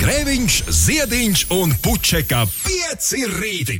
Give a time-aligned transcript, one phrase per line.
[0.00, 3.74] Grēviņš, Ziediņš un Puķeka 5 rīti.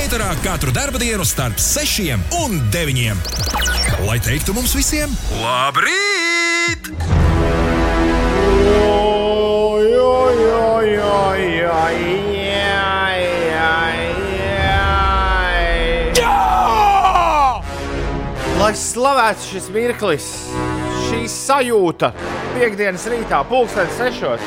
[0.00, 3.14] Eterā katru dienu starp 6 un 9.
[4.02, 6.90] Lai teiktu mums visiem, labrīt!
[18.58, 20.26] Lai slavēts šis mirklis,
[21.06, 22.10] šī sajūta,
[22.58, 24.42] piekdienas rītā, pulkstenis sešos.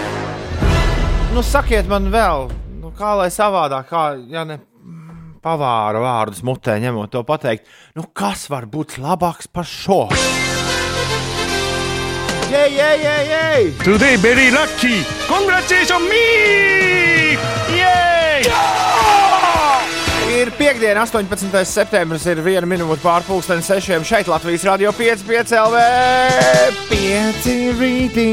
[1.32, 2.50] Nu, sakiet man vēl,
[2.82, 4.60] nu, kā lai savādāk, kā ja ne
[5.42, 10.04] pavāra vārdus mutē ņemot to pateikt, nu, kas var būt labāks par šo?
[12.52, 13.72] Jej, jej, jej, jej!
[13.80, 15.06] Today very lucky.
[15.32, 17.38] Congratulations me!
[17.72, 18.44] Yay!
[18.44, 18.91] Ir
[20.62, 21.66] piekdiena, 18.
[21.66, 24.04] septembris, ir viena minūte pārpusdienas sešiem.
[24.06, 25.80] Šeit Latvijas Rādio 5, 5 LV,
[26.92, 27.48] 5
[27.80, 28.28] rītī.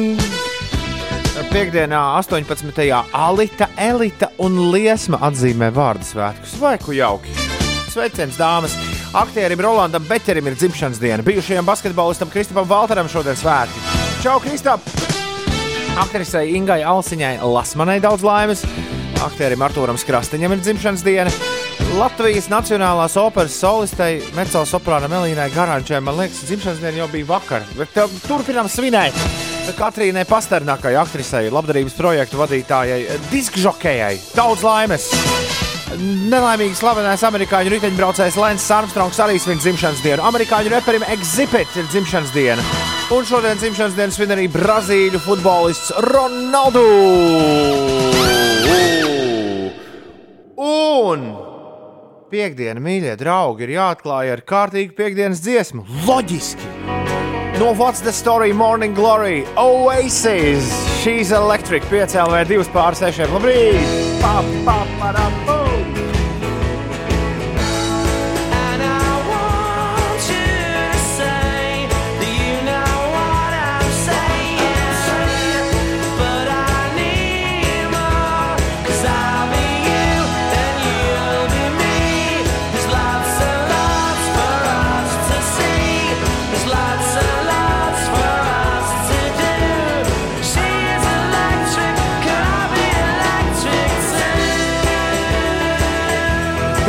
[1.48, 2.82] Piektdienā, 18.
[3.16, 6.58] Alita, Elita un Liesma atzīmē vārdu svētkus.
[6.60, 7.32] Vai ku jauki?
[7.88, 8.76] Sveiciens dāmas!
[9.16, 11.24] Aktierim Rolandam Beterim ir dzimšanas diena.
[11.24, 13.86] Bijušajam basketbolistam Kristupam Valteram šodien svētki.
[14.20, 14.84] Čau, Kristap!
[15.96, 18.66] Aktrisei Ingai Alsiņai Lasmanai daudz laimes.
[19.24, 21.32] Aktierim Artūram Krastiņam ir dzimšanas diena.
[21.98, 27.66] Latvijas Nacionālās operas solistei Mecosoprāna Melīnai Garančai, man liekas, dzimšanas diena jau bija vakar.
[27.78, 29.16] Uh, turpinām svinēt.
[29.78, 34.14] Katrīnai Pasternākai, aktrisei, labdarības projektu vadītājai, diskžokejai.
[34.36, 35.10] Daudz laimes!
[35.98, 40.24] Nelaimīgi slavenais amerikāņu riteņbraucējs Lens Armstrongs arī svin dzimšanas dienu.
[40.28, 42.64] Amerikāņu reperim Exhibit ir dzimšanas diena.
[43.16, 46.84] Un šodien dzimšanas dienu svin arī Brazīļu futbolists Ronaldu.
[50.58, 51.47] Un
[52.30, 55.86] piekdiena, mīļie draugi, ir jāatklāj ar kārtīgu piekdienas dziesmu.
[56.06, 56.74] Loģiski!
[57.58, 60.70] No What's the Story Morning Glory Oasis!
[61.32, 63.30] Electric 5 LV 2 pār 6.
[63.34, 63.94] Labrīt!
[64.22, 65.57] Pa, pa, pa, da, boom!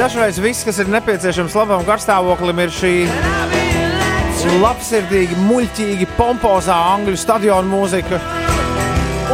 [0.10, 2.94] Dažreiz viss, kas ir nepieciešams labam garstāvoklim, ir šī
[4.58, 8.18] labsirdīga, muļķīga, pompozā angļu stadiona mūzika.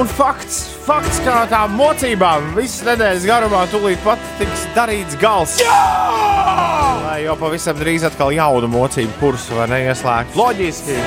[0.02, 5.56] Un fakts, fakts kā tā mocībām visas nedēļas garumā tūlīt pat tiks darīts gals.
[5.64, 10.36] Lai jau pavisam drīz atkal jaunu mocību kursu vai neieslēgt.
[10.36, 11.00] Loģiski!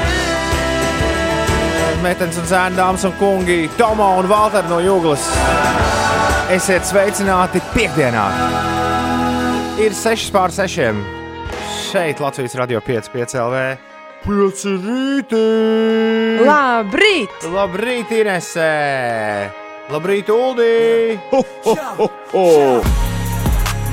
[2.07, 5.29] Meitenes un zēni, dāmas un kungi, Tomo un Valter no Jūglas.
[6.57, 8.68] Esiet sveicināti piekdienā!
[9.79, 10.97] Ir 6 pār 6.
[11.91, 13.61] Šeit Latvijas radio 5, 5 LV.
[14.25, 15.43] 5 rītī!
[16.43, 17.47] Labrīt!
[17.55, 18.73] Labrīt, Inesē!
[19.95, 21.15] Labrīt, Uldī!
[21.31, 22.49] Ho, ho, ho, ho.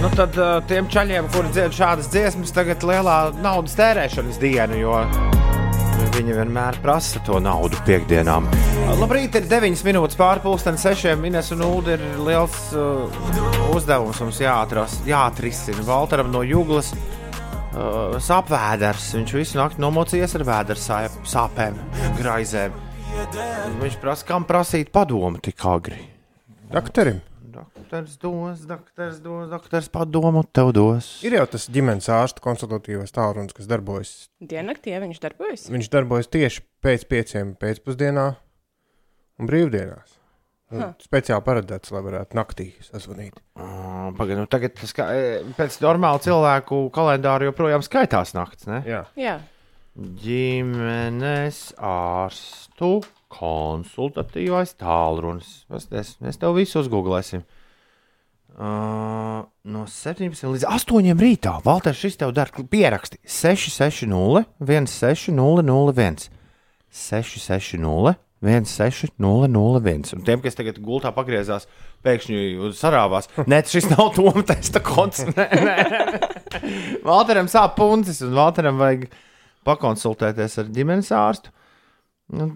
[0.01, 4.97] Nu tad uh, tiem čaļiem, kuri dzied šādas dziesmas, tagad lielā naudas tērēšanas diena, jo
[6.15, 8.47] viņi vienmēr prasa to naudu piekdienām.
[8.99, 13.19] Labrīt, ir 9 minūtes pārpusdienas, 6 minūtes, un Ulu ir liels uh,
[13.75, 15.83] uzdevums mums jāatras, jāatrisina.
[15.87, 19.11] Valteram no Jūglas uh, sāpvēders.
[19.19, 21.79] Viņš visu nakti nomocījies ar vēdera sāp, sāpēm,
[22.21, 22.81] graizēm.
[23.81, 25.99] Viņš prasa, kam prasīt padomu tik agri.
[26.71, 27.23] Doktorim.
[27.85, 31.19] Doktors dos, doktors dos, doktors padomu tev dos.
[31.21, 34.13] Ir jau tas ģimenes ārsta konsultatīvais tālrunis, kas darbojas.
[34.41, 35.67] Diennaktī ja viņš darbojas.
[35.69, 38.23] Viņš darbojas tieši pēc pieciem pēcpusdienā
[39.37, 40.15] un brīvdienās.
[40.73, 40.87] Un Ha.
[40.97, 43.37] speciāli paredzēts, lai varētu naktī sazvanīt.
[44.17, 48.65] Pagaid, nu tagad tas kā, e, pēc normāla cilvēku kalendāra joprojām skaitās naktis.
[48.65, 48.81] Ne?
[48.89, 49.03] Jā.
[49.15, 49.37] Jā,
[49.95, 55.65] Ģimenes ārstu konsultatīvais tālrunis.
[55.69, 57.45] Mēs- mēs tev visu uzgooglēsim.
[58.55, 61.57] Uh, no 17 līdz 8 rītā.
[61.65, 66.29] Valter, šis tev dara pieraksti 660, 16001,
[66.87, 68.15] 660,
[68.45, 70.13] 16001.
[70.15, 71.67] Un tiem, kas tagad gultā pagriezās,
[72.07, 73.27] pēkšņi sarāvās.
[73.43, 75.25] Nē, šis nav Toms testa konts.
[75.35, 75.75] Nē, nē.
[77.03, 79.09] Valteram sāp puncis, un Valteram vajag
[79.67, 81.51] pakonsultēties ar ģimenes ārstu.
[82.33, 82.47] Nu,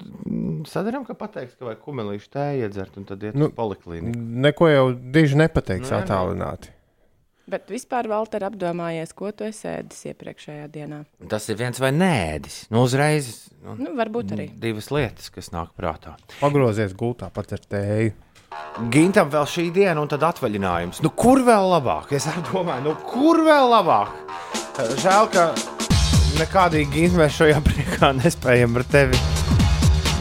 [0.66, 4.18] sadarām, ka pateiks, ka vajag kumelīšu tēju iedzert, un tad iet Nu, uz poliklīniku.
[4.48, 6.00] Neko jau diži nepateiks Nē, nē.
[6.08, 6.72] attālināti.
[7.50, 11.00] Bet vispār, Valter, apdomājies, ko tu esi ēdis iepriekšējā dienā.
[11.32, 12.60] Tas ir viens vai nēdis.
[12.70, 13.30] Nu, uzreiz
[13.64, 14.50] nu, Nu, varbūt arī.
[14.54, 16.14] divas lietas, kas nāk prātā.
[16.40, 18.14] Pagrozies gultā, pat ar tēju.
[18.94, 21.02] Gintam vēl šī diena, un tad atvaļinājums.
[21.06, 22.14] Nu, kur vēl labāk?
[22.18, 24.14] Es arī domāju, nu, kur vēl labāk?
[25.02, 25.50] Žēl, ka
[26.42, 29.18] nekādīgi Gintam mēs šajā priekā nespējam ar tevi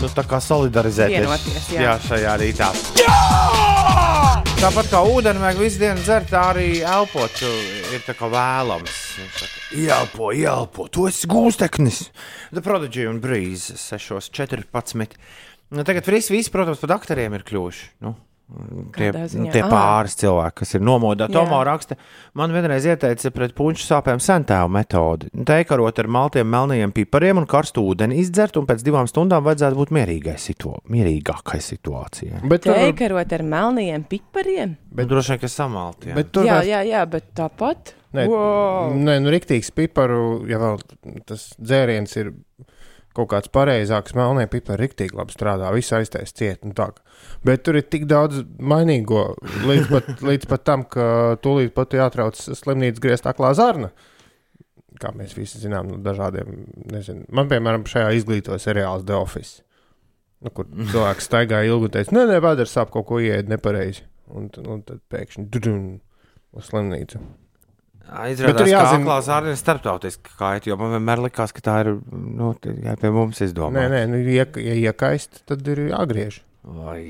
[0.03, 1.25] nu, tā kā solidarizēties.
[1.25, 1.85] Vienoties, jā.
[1.87, 2.69] jā, šajā rītā.
[4.59, 7.43] Tāpat kā ūdeni vajag visu dienu dzert, tā arī elpot
[7.95, 8.97] ir tā kā vēlams.
[9.79, 12.00] Ielpo, ielpo, tu esi gūsteknis.
[12.50, 15.15] The Prodigy un Breeze 6.14.
[15.77, 17.87] Nu, tagad visi, visi, protams, par doktoriem ir kļuvuši.
[18.06, 18.17] Nu,
[18.97, 19.69] tie, nu, tie Ā.
[19.71, 21.35] pāris cilvēki, kas ir nomodāti.
[21.35, 21.43] Jā.
[21.45, 21.97] Tomo raksta,
[22.39, 25.29] man vienreiz ieteica pret puņu sāpēm sentēvu metodi.
[25.49, 29.93] Teikarot ar maltiem, melniem pipariem un karstu ūdeni izdzert, un pēc divām stundām vajadzētu būt
[29.99, 32.43] mierīgai situ mierīgākai situācijai.
[32.49, 34.77] Bet Teikarot ar melniem pipariem?
[34.99, 36.11] Bet droši vien, ka samalti.
[36.12, 36.19] jā.
[36.19, 37.94] bet Jā, jā, jā, bet tāpat.
[38.17, 38.94] Nē, Wow.
[38.97, 40.79] nē nu, rīktīgs piparu, ja vēl
[41.29, 42.31] tas dzēriens ir
[43.16, 46.62] kaut kāds pareizāks, melnie pipari rīktīgi labi strādā, viss aiztais ciet.
[46.76, 46.90] tā.
[47.46, 49.34] Bet tur ir tik daudz mainīgo,
[49.66, 53.90] līdz pat, līdz pat tam, ka tūlīt pat jātrauc slimnīcas griezt aklā zarna.
[54.99, 57.26] Kā mēs visi zinām, no dažādiem, nezinu.
[57.31, 59.62] Man, piemēram, šajā izglītoja seriāls The Office.
[60.43, 64.06] Nu, kur cilvēks staigāja ilgi un teica, nē, nē, vēders sāp kaut ko ieiet nepareizi.
[64.28, 65.84] Un, un tad pēkšņi dudum
[66.52, 67.20] uz slimnīcu.
[68.08, 71.60] Bet Izrādās, tur ka jāzina- aklā zārna ir starptautiska kaita, jo man vienmēr likās, ka
[71.60, 73.84] tā ir nu, tikai pie mums izdomāta.
[73.84, 76.40] Nē, nē, nu, ja, ja iekaist, tad ir jāgriež.
[76.64, 77.02] Vai...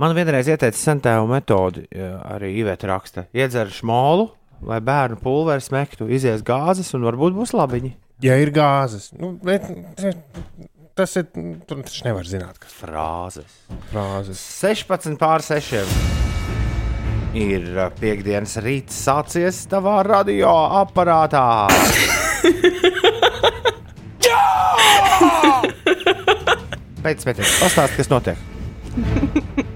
[0.00, 3.26] Man vienreiz ieteica centēvu metodi, arī Iveta raksta.
[3.36, 4.30] Iedzer šmolu
[4.62, 7.92] vai bērnu pulveri smektu, izies gāzes un varbūt būs labiņi.
[8.22, 9.66] Ja ir gāzes, nu, bet,
[10.94, 11.26] tas ir.
[11.66, 13.56] Tur taču nevar zināt, kas Frāzes.
[13.68, 14.38] ir frāzes.
[14.62, 15.82] 16 pār 6.
[17.32, 17.64] Ir
[17.96, 21.68] piekdienas rīts sācies tavā radioaparātā.
[27.02, 28.38] Pēc tam pastāstiet, kas notiek.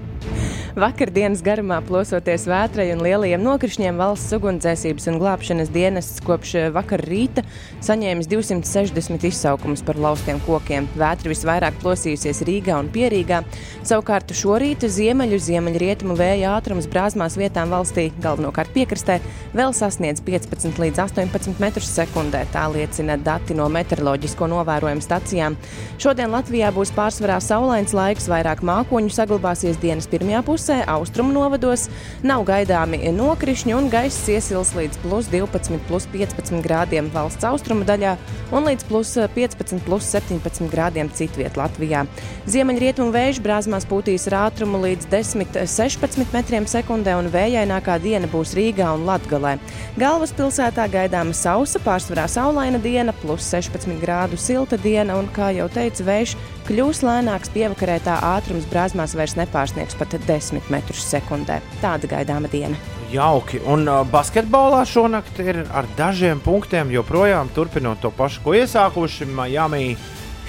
[0.77, 7.01] Vakardienas garumā plosoties vētrai un lielajiem nokrišņiem, valsts ugunsdzēsības un glābšanas dienests kopš eh, vakar
[7.01, 7.41] rīta
[7.81, 10.85] saņēmis 260 izsaukumus par laustiem kokiem.
[10.93, 13.39] Vētra visvairāk plosījusies Rīgā un Pierīgā.
[13.81, 19.17] Savukārt šorīt ziemeļu ziemeļrietumu vēja ātrums brāzmās vietām valstī, galvenokārt piekrastē,
[19.57, 22.43] vēl sasniedz 15 līdz 18 metrus sekundē.
[22.53, 25.57] Tā liecina dati no meteoroloģisko novērojumu stacijām.
[25.97, 31.87] Šodien Latvijā būs pārsvarā saulains laiks, vairāk mākoņu saglabāsies dienas pirmajā pusē, austrumu novados,
[32.25, 38.15] nav gaidāmi nokrišņi un gaiss iesils līdz plus 12, plus 15 grādiem valsts austrumu daļā
[38.55, 42.05] un līdz plus 15, plus 17 grādiem citviet Latvijā.
[42.47, 48.89] Ziemeļrietumu vēju brāzmās pūtīs ar ātrumu līdz 10-16 metriem sekundē un vējainākā diena būs Rīgā
[48.95, 49.57] un Latgalē.
[49.99, 56.05] Galvaspilsētā gaidāma sausa, pārsvarā saulaina diena, plus 16 grādu silta diena un, kā jau teicu,
[56.07, 56.37] vējš
[56.67, 61.59] kļūs lēnāks pievakarē tā ātrums brāzmās vairs nepārsniegs pat 10 metrus sekundē.
[61.81, 62.77] Tāda gaidāma diena.
[63.11, 63.61] Jauki.
[63.71, 69.95] Un uh, basketbolā šonakt ir ar dažiem punktiem joprojām turpinot to pašu, ko iesākuši Miami.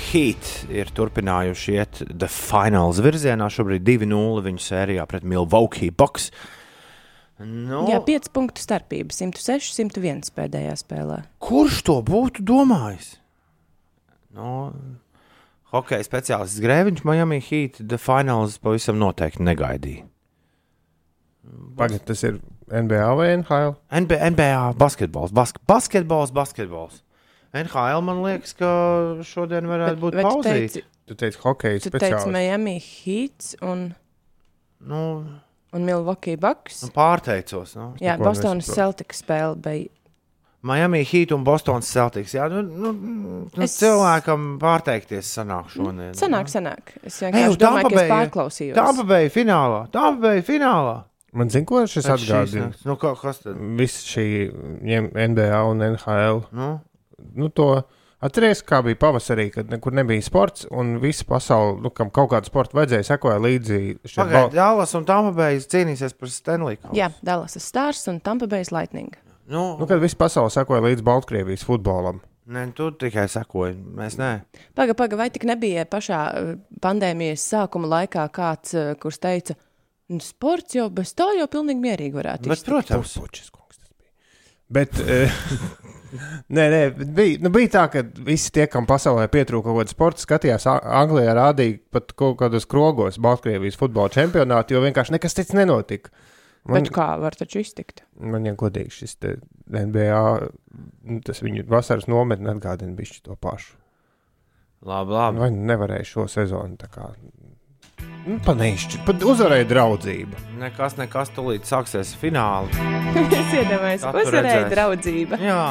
[0.09, 3.49] Heat ir turpinājuši iet The Finals virzienā.
[3.53, 6.31] Šobrīd 2-0 viņu sērijā pret Milwaukee Bucks.
[7.39, 11.21] Nu, Jā, 5 punktu starpība, 106, 101 pēdējā spēlē.
[11.39, 13.13] kurš to būtu domājis?
[14.35, 14.73] Nu,
[15.73, 20.07] hokeja speciālists Grēviņš Miami Heat The Finals pavisam noteikti negaidīja.
[21.79, 23.75] Pagaidiet, tas ir NBA vai NHL?
[24.05, 27.03] NBA, NBA basketbols, bask basketbols, basketbols.
[27.57, 28.69] NHL man liekas, ka
[29.25, 30.59] šodien varētu būt bet tu pauzīt.
[30.75, 32.33] teici, Tu teici, hockey tu teici speciālists.
[32.35, 33.87] Miami Heat un,
[34.85, 35.25] Nu,
[35.73, 36.83] un Milwaukee Bucks.
[36.85, 37.73] nu, pārteicos.
[37.81, 37.95] Nu.
[38.05, 38.69] Jā, Bostonas.
[38.69, 39.89] Celtics spēle bija.
[40.69, 42.35] Miami Heat un Bostonas Celtics.
[42.37, 46.13] Jā, nu, nu, nu Es- cilvēkam pārteikties sanāk šodien.
[46.19, 46.95] Sanāk, sanāk.
[47.03, 48.11] Es vienkārši uz domāju, ka es Tampa Bay.
[48.15, 48.75] pārklausījos.
[48.79, 49.81] Tampa Bay finālā.
[49.95, 50.97] Tampa Bay finālā.
[51.33, 52.71] Man zina, ko šis atgādina.
[52.89, 53.57] Nu, kā, kas tad?
[53.79, 54.27] Viss šī
[55.13, 56.45] NBA un NHL.
[56.53, 56.81] Nu,
[57.35, 57.83] Nu, to
[58.23, 62.47] atceries, kā bija pavasarī, kad nekur nebija sports, un visa pasaule, nu, kam kaut kādu
[62.47, 63.81] sportu vajadzēja, sekoja līdzi.
[64.17, 66.77] bal- Dallas un Tampa Bay cīnīsies par Stanley.
[66.79, 66.95] Kausu.
[66.95, 69.11] Jā, Dallas Stars un Tampa Bay Lightning.
[69.49, 72.21] Nu, Nu, kad visa pasaule sekoja līdzi Baltkrievijas futbolam.
[72.49, 73.75] ne, tu tikai sekoji.
[73.97, 74.31] Mēs nē.
[74.77, 76.51] Paga, paga, vai tik nebija pašā eh,
[76.85, 79.57] pandēmijas sākuma laikā kāds, eh, kurš teica,
[80.13, 82.69] nu, sports jau bez tā jau pilnīgi mierīgi varētu Bet, būt.
[82.71, 84.13] protams, Puķis, kungs, tas bija.
[84.79, 85.37] Bet, eh,
[86.57, 89.93] nē, nē, bet bija, nu, bija tā, ka visi tie, kam pasaulē pietrūka kaut kāda
[89.97, 90.69] sporta, skatījās,
[91.03, 96.13] Anglijā rādīja pat kaut kādos krogos Baltkrievijas futbola čempionātu, jo vienkārši nekas cits nenotika.
[96.69, 98.03] Man, Bet kā var taču iztikt?
[98.21, 99.37] man ja godīgi šis te
[99.73, 100.19] NBA,
[101.09, 103.73] nu, tas viņu vasaras nometni atgādina bišķi to pašu.
[104.85, 105.41] Labi, labi.
[105.41, 107.09] Vai nevarēja šo sezonu tā kā.
[108.29, 110.43] Nu, panīšķi, pat uzvarēja draudzību.
[110.61, 112.71] Nekas, nekas, tūlīt sāksies fināli.
[113.41, 115.41] es iedomājos, uzvarēja draudzība.
[115.43, 115.63] Jā,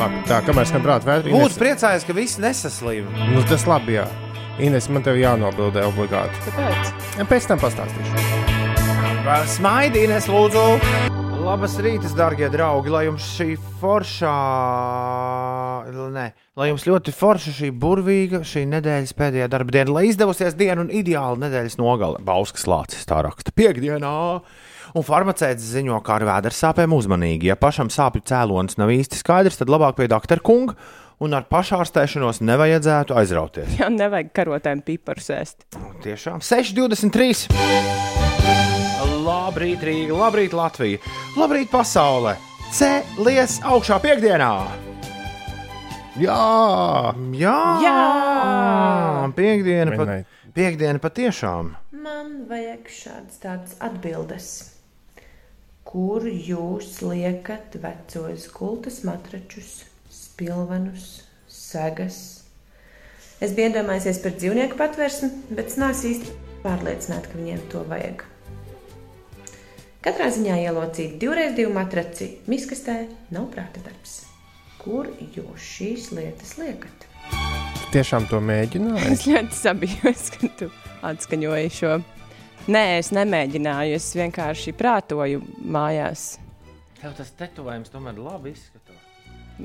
[0.00, 1.32] Labi, tā, kamēr skan prāta vētrī.
[1.34, 3.08] būtu priecājies, ka visi nesaslīm.
[3.34, 4.06] Nu, tas labi, jā.
[4.60, 6.40] Ines, man tev jānobildē obligāti.
[6.46, 6.94] Kāpēc?
[7.32, 8.49] Pēc tam pastāstīšu.
[9.20, 10.60] Smaidīnes, lūdzu!
[11.44, 14.32] Labas rītas, darbie draugi, lai jums šī foršā,
[16.14, 16.24] nē,
[16.56, 20.88] lai jums ļoti forša šī burvīga, šī nedēļas pēdējā darba diena, lai izdevusies diena un
[20.88, 22.22] ideāla nedēļas nogale.
[22.24, 24.14] Bauskas lācis tā raksta piekdienā.
[24.96, 27.52] Un farmaceits ziņo, kā ar vēdersāpēm uzmanīgi.
[27.52, 30.74] Ja pašam sāpju cēlonis nav īsti skaidrs, tad labāk pie doktora kunga
[31.20, 33.76] un ar pašārstēšanos nevajadzētu aizrauties.
[33.76, 35.68] Jā, nevajag karotēm piparus ēst.
[36.08, 38.79] Tiešām 6,23.
[39.20, 41.00] Labrīt, Rīga, labrīt, Latvija,
[41.36, 42.36] labrīt, pasaule!
[42.72, 44.50] Cēlies augšā piekdienā!
[46.20, 46.38] Jā,
[47.40, 47.98] Jā, Jā!
[49.36, 50.24] piekdiena, pat, Minēji.
[50.56, 51.72] piekdiena patiešām.
[52.04, 54.48] Man vajag šādas tādas atbildes.
[55.90, 59.80] Kur jūs liekat vecos gultas matračus,
[60.12, 62.20] spilvenus, segas?
[63.40, 66.36] Es biju iedomājies par dzīvnieku patvērsni, bet es neesmu īsti
[66.66, 68.26] pārliecināta, ka viņiem to vajag.
[70.00, 73.02] Katrā ziņā ielocīt divreiz divu matraci miskastē
[73.34, 74.22] nav prāta darbs.
[74.80, 77.10] Kur jūs šīs lietas liekat?
[77.90, 79.10] tiešām to mēģināju.
[79.10, 80.68] Es ļoti sabijos, ka tu
[81.06, 81.96] atskaņoji šo.
[82.70, 83.96] Nē, es nemēģināju.
[83.98, 85.42] Es vienkārši prātoju
[85.74, 86.36] mājās.
[87.00, 89.00] Tev tas tetovējums tomēr labi izskatās.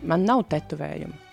[0.01, 1.24] Man nav tetovējumu.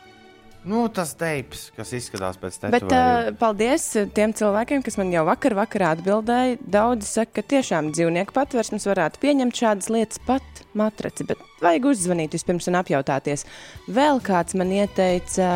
[0.69, 3.33] Nu, tas teips, kas izskatās pēc Bet tetovējuma.
[3.33, 6.61] uh, paldies tiem cilvēkiem, kas man jau vakar, vakarā atbildēja.
[6.63, 12.37] Daudzi saka, ka tiešām dzīvnieku patvērsmes varētu pieņemt šādas lietas pat matraci, bet vajag uzzvanīt
[12.39, 13.47] vispirms un apjautāties.
[13.91, 15.49] Vēl kāds man ieteica,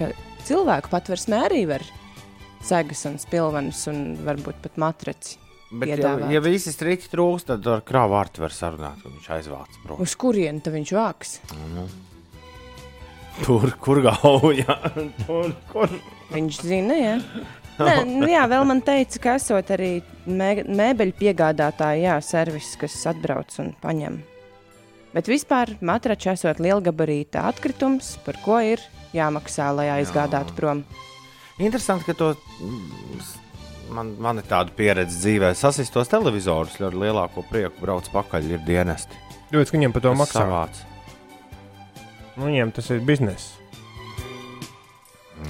[0.00, 0.10] ka
[0.48, 1.84] cilvēku patvērsmē arī var
[2.66, 5.36] segas un spilvenus un varbūt pat matraci.
[5.66, 6.30] Bet, ja, piedāvāt.
[6.30, 10.00] ja visi strīdi trūkst, tad ar krāvu vārtu var sarunāt, ka viņš aizvāc prom.
[10.00, 11.40] Uz kurieni tad viņš vāks?
[13.44, 14.76] Tur, kur gauja.
[15.26, 15.92] Tur, kur.
[16.32, 17.16] Viņš zina, jā.
[17.76, 19.90] Nē, nu jā, vēl man teica, ka esot arī
[20.24, 24.16] mē, mēbeļu piegādātāji, jā, servis, kas atbrauc un paņem.
[25.12, 28.80] Bet vispār matrača esot lielgabarīta atkritums, par ko ir
[29.16, 30.82] jāmaksā, lai aizgādātu prom.
[31.60, 32.32] Interesanti, ka to.
[32.60, 33.34] mm,
[33.86, 35.52] Man, man ir tāda pieredze dzīvē.
[35.54, 39.14] Sasist tos televizorus ar lielāko prieku brauc pakaļ, ir dienesti.
[39.54, 40.40] Ļoti, ka viņiem par to maksā.
[40.42, 40.80] savāc.
[42.36, 43.54] Nu, viņiem tas ir bizness.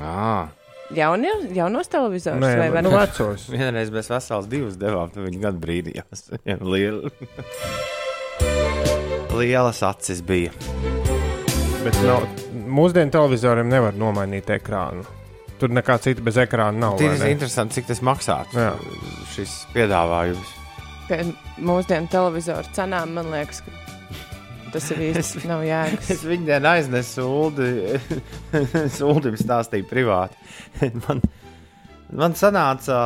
[0.03, 0.47] Ā,
[0.95, 3.01] Jaunie, jaunos televizorus Nē, vai nu, ne?
[3.01, 3.49] vecos.
[3.53, 6.29] Vienreiz mēs vesels divus devām, tad viņi gan brīdījās.
[6.63, 7.11] Liela...
[9.37, 10.53] Lielas acis bija.
[11.83, 12.25] Bet nav,
[12.55, 15.05] mūsdienu televizoriem nevar nomainīt ekrānu.
[15.61, 16.97] Tur nekā cita bez ekrāna nav.
[17.01, 18.61] Tas vai ir interesanti, cik tas maksātu.
[18.61, 18.73] Jā.
[19.35, 20.55] Šis piedāvājums.
[21.11, 21.21] Pie
[21.63, 23.86] mūsdienu televizoru cenām man liekas, ka
[24.75, 26.11] tas ir īsti nav jēgas.
[26.17, 27.71] Es viņu dienu aiznesu Uldi.
[29.11, 30.39] Uldim stāstīju privāti.
[31.07, 31.23] Man,
[32.15, 32.99] man sanāca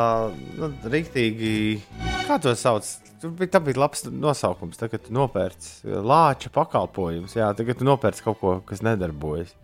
[0.58, 1.52] nu, rīktīgi,
[2.26, 2.88] kā to sauc.
[3.20, 4.80] Tur bija, tā bija labs nosaukums.
[4.80, 7.36] Tagad tu nopērci lāča pakalpojumus.
[7.36, 9.54] Jā, tagad tu nopērci kaut ko, kas nedarbojas.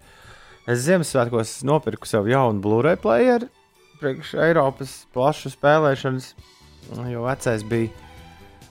[0.66, 3.48] Es Ziemassvētkos nopirku sev jaunu Blu-ray playeru
[4.00, 6.32] priekš Eiropas plašu spēlēšanas,
[7.10, 8.05] jo vecais bija.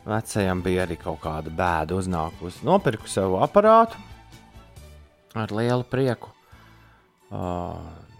[0.05, 2.65] Vecajam bija arī kaut kāda bēda uznākusi.
[2.67, 3.97] Nopirku sev aparātu
[5.35, 6.29] ar lielu prieku.
[7.33, 7.79] Uh,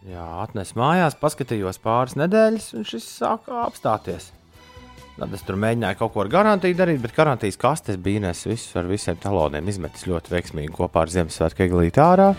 [0.09, 4.31] jā, atnesu mājās, paskatījos pāris nedēļas, un šis sāka apstāties.
[5.15, 8.75] Tad es tur mēģināju kaut ko ar garantiju darīt, bet garantijas kastes bija nes visus
[8.75, 12.33] ar visiem taloniem izmetis ļoti veiksmīgi kopā ar Ziemassvētku eglīti ārā.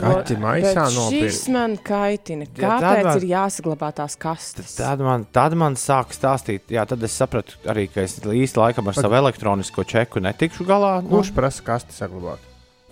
[0.00, 1.30] Kaķi maisā nopirkt.
[1.30, 2.46] Šis man kaitina.
[2.56, 4.76] Jā, Kāpēc man- ir jāsaglabā tās kastes?
[4.76, 8.88] Tad man, tad man sāk stāstīt, jā, tad es sapratu arī, ka es īsti laikam
[8.88, 11.02] ar savu elektronisko čeku netikšu galā.
[11.02, 12.38] Nu, Kurš prasa kasti saglabāt?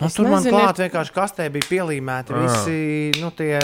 [0.01, 2.43] nu, Es tur man nezinu, klāt vienkārši kastē bija pielīmēti Ah.
[2.45, 3.59] visi nu, tie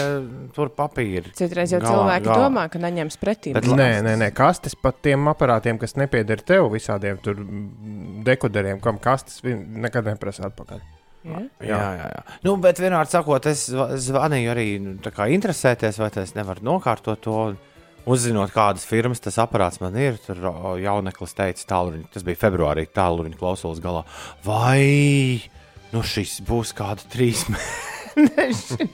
[0.53, 1.31] tur papīri.
[1.33, 2.37] Citreiz jau Galā, cilvēki galā.
[2.43, 3.53] domā, ka neņems pretī.
[3.53, 4.03] Bet Nē, kastes.
[4.03, 7.35] nē, nē, kastes pat tiem aparātiem, kas nepieder tev, visādiem tur
[8.25, 10.81] dekoderiem, kam kastes nekad neprasa atpakaļ.
[11.25, 11.39] Jā.
[11.65, 12.23] Jā, jā, jā.
[12.45, 16.61] Nu, bet vienmēr sakot, es zva- zvanīju arī nu, tā kā interesēties, vai es nevaru
[16.71, 17.39] nokārtot to.
[18.05, 20.37] Uzzinot, kādas firmas tas aparāts man ir, tur
[20.77, 24.03] jauneklis teica, tālruņa, tas bija februārī, tālruņa klausulas galā.
[24.45, 25.41] Vai
[25.89, 28.85] nu šis būs kāda trīs, mē-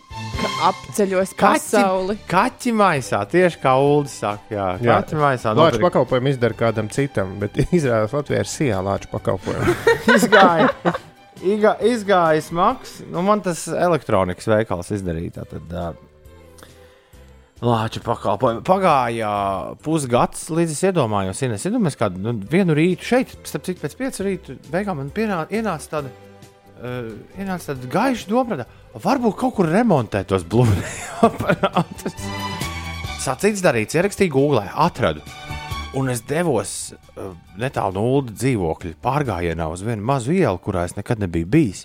[0.65, 2.15] Apceļos Kaķi, pasauli.
[2.31, 4.47] kaķi maisā, tieši kā Ulas saka.
[4.53, 4.95] Jā, Jā.
[5.01, 5.53] kaķi maisā.
[5.59, 9.75] Lāču pakalpojumu izdara kādam citam, bet izrādās Latvijā ir sijā lāču pakalpojumu.
[10.17, 10.71] izgāja.
[11.41, 12.99] Iga, izgāja smags.
[13.09, 15.45] Nu, man tas elektronikas veikals izdarīja.
[15.49, 16.07] Tad, uh,
[17.61, 18.63] Lāča pakalpojumu.
[18.65, 19.31] Pagāja
[19.85, 24.25] pusgads, līdz es iedomājos, Ines, iedomājos, kādu nu, vienu rītu šeit, starp citu, pēc piecu
[24.25, 26.13] rītu beigām man pienā, ienāca tāda,
[26.81, 30.81] uh, ienāca tāda gaiša doma, ka varbūt kaut kur remontēt tos blūzi
[31.29, 32.17] aparātus.
[33.27, 35.21] Sacīts darīts, ierakstīju Google, atradu.
[35.93, 40.95] Un es devos uh, netālu no Ulu dzīvokļa pārgājienā uz vienu mazu ielu, kurā es
[40.95, 41.81] nekad nebiju bijis.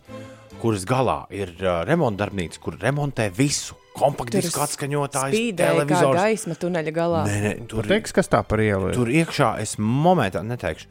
[0.60, 3.74] Kuras galā ir uh, remontdarbnīca, kur remontē visu.
[3.96, 6.18] Kompaktisku atskaņotāju, Spīdēja kā televizoru.
[6.20, 7.22] gaisma tuneļa galā.
[7.26, 8.94] Nē, nē, tur, Teiks, kas tā par ielu ir?
[8.98, 10.90] tur iekšā es momentā neteikšu.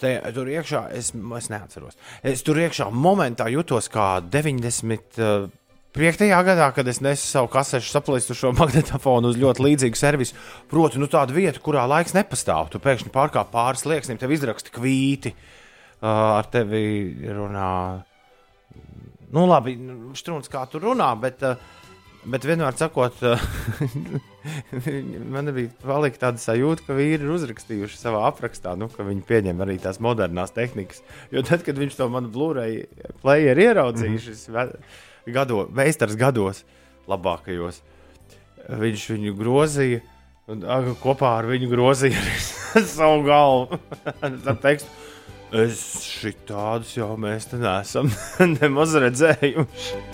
[0.00, 1.98] Te, tur iekšā es, es neatceros.
[2.24, 5.20] Es tur iekšā momentā jutos kā 90.
[5.20, 5.50] Uh,
[5.96, 10.34] Piektajā gadā, kad es nesu savu kasešu saplīstušo magnetofonu uz ļoti līdzīgu servisu,
[10.68, 12.68] proti, nu, tādu vietu, kurā laiks nepastāv.
[12.72, 15.32] Tu pēkšņi pārkāp pāris lieksniem, tev izraksta kvīti,
[16.04, 16.82] ar tevi
[17.30, 17.70] runā.
[19.32, 19.78] Nu, labi,
[20.20, 21.40] strūns kā tu runā, bet,
[22.28, 23.24] bet vienmēr sakot,
[25.32, 29.64] man bija palika tāda sajūta, ka vīri ir uzrakstījuši savā aprakstā, nu, ka viņi pieņem
[29.64, 31.00] arī tās modernās tehnikas.
[31.32, 32.84] Jo tad, kad viņš to manu Blu-ray
[33.24, 34.48] playeru ieraudzīja, šis
[35.26, 36.62] ve- gado, meistars gados,
[37.10, 37.82] labākajos,
[38.70, 40.02] viņš viņu grozīja.
[40.46, 43.80] Un aga, kopā ar viņu grozīja arī savu galvu.
[44.22, 44.86] Ar tekstu,
[45.58, 48.12] es šitādus jau mēs te neesam
[48.60, 50.04] nemaz redzējuši.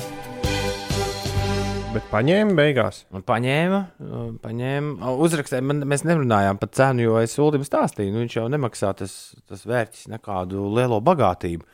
[1.92, 3.02] Bet paņēma beigās.
[3.12, 3.78] Un paņēma,
[4.40, 5.60] paņēma uzrakstīja.
[5.68, 9.66] Man, mēs nerunājām par cenu, jo es Ulim stāstīju, nu, viņš jau nemaksā tas, tas
[9.68, 11.68] vērķis nekādu lielo bagātību.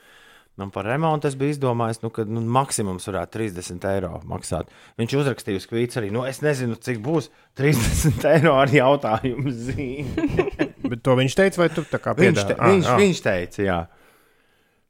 [0.58, 4.72] Man par remontu es biju izdomājis, nu, ka nu, maksimums varētu 30 eiro maksāt.
[4.98, 7.28] Viņš uzrakstīja uz kvīts arī, nu, es nezinu, cik būs
[7.60, 10.26] 30 eiro ar jautājumu zīmi.
[10.90, 12.50] Bet to viņš teica, vai tu tā kā viņš, piedāvā?
[12.50, 13.78] te, viņš, viņš teica, jā.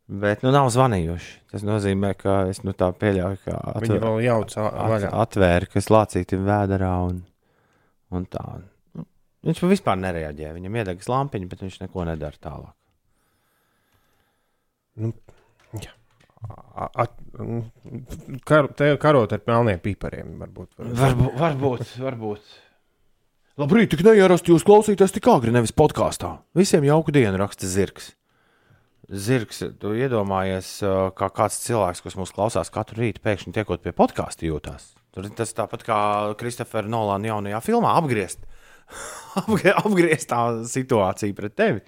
[0.08, 1.34] Bet, nu, nav zvanījuši.
[1.52, 5.90] Tas nozīmē, ka es nu, tā pieļauju, ka atver, vēl jauc ā- at, atvēra, kas
[5.92, 7.20] lācīti vēderā un,
[8.16, 8.44] un tā.
[8.96, 9.04] Nu,
[9.44, 10.54] Viņš vispār nereaģē.
[10.56, 12.72] Viņam iedegas lampiņa, bet viņš neko nedara tālāk.
[16.78, 17.18] A- at-
[18.46, 20.70] Kar, te karot ar melniem pipariem varbūt.
[20.78, 21.34] varbūt.
[21.40, 22.52] Varbūt, varbūt.
[23.58, 26.36] Labrīt, tik neierasti jūs klausīties tik agri, nevis podkāstā.
[26.54, 28.12] Visiem jauku dienu raksta zirgs.
[29.10, 30.68] Zirgs, tu iedomājies,
[31.18, 34.92] kā kāds cilvēks, kas mūs klausās katru rītu, pēkšņi tiekot pie podkāstu jūtās.
[35.16, 35.98] Tur ir tas tāpat kā
[36.38, 38.44] Kristofera Nolāna jaunajā filmā apgriezt.
[39.40, 41.82] Apgrie- Apgrieztā situācija pret tevi.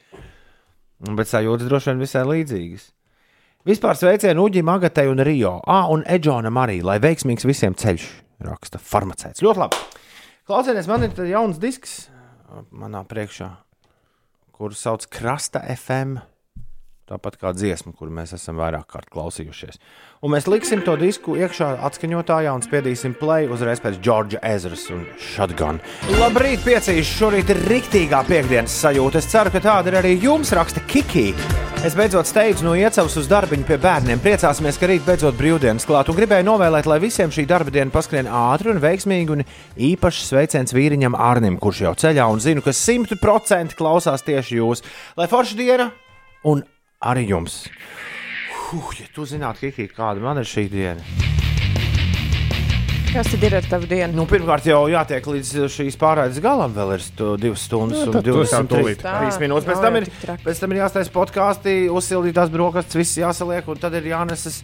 [1.01, 2.89] Bet sajūtas droši vien visai līdzīgas.
[3.69, 5.59] Vispār sveicienu Uģim, Agatei un Rio.
[5.69, 8.07] Ah, un Edžonam arī, lai veiksmīgs visiem ceļš,
[8.47, 9.43] raksta farmaceits.
[9.45, 9.81] Ļoti labi.
[10.49, 11.99] Klausieties, man ir jauns disks
[12.73, 13.51] manā priekšā,
[14.57, 16.23] kurus sauc Krasta FM.
[17.11, 19.81] Tāpat kā dziesma, kuru mēs esam vairāk kārt klausījušies.
[20.23, 25.03] Un mēs liksim to disku iekšā atskaņotājā un spiedīsim play uzreiz pēc Džordža Ezras un
[25.19, 25.81] Shotgun.
[26.21, 27.09] Labrīt, piecīši!
[27.11, 29.19] Šorīt ir riktīgā piekdienas sajūta.
[29.19, 31.33] Es ceru, ka tāda ir arī jums, raksta Kiki.
[31.83, 34.23] Es beidzot steidzu no iecavas uz darbiņu pie bērniem.
[34.23, 38.31] Priecāsimies, ka rīt beidzot brīvdienas klāt un gribēju novēlēt, lai visiem šī darba diena paskrien
[38.31, 39.35] ātri un veiksmīgi.
[39.35, 39.43] Un
[39.91, 44.85] īpaši sveiciens vīriņam Arnim, kurš jau ceļā un zinu, ka simt procenti klausās tieši jūs.
[45.19, 45.89] Lai forša diena
[46.47, 46.63] un
[47.03, 47.65] arī jums.
[48.71, 51.03] Huh, ja tu zinātu, Kiki, kāda man ir šī diena.
[53.11, 54.15] Kas tad ir ar tavu dienu?
[54.15, 56.71] Nu, pirmkārt, jau jātiek līdz šīs pārraides galam.
[56.77, 59.01] Vēl ir stu- divas stundas Nu, un tad tu sāk 23 tūlīt.
[59.03, 59.67] trīs minūtes.
[59.67, 60.07] Pēc nav tam ir,
[60.45, 64.61] pēc tam ir jāstāsta podkāstī, uzsildītās brokastis, viss jāsaliek, un tad ir jānesas,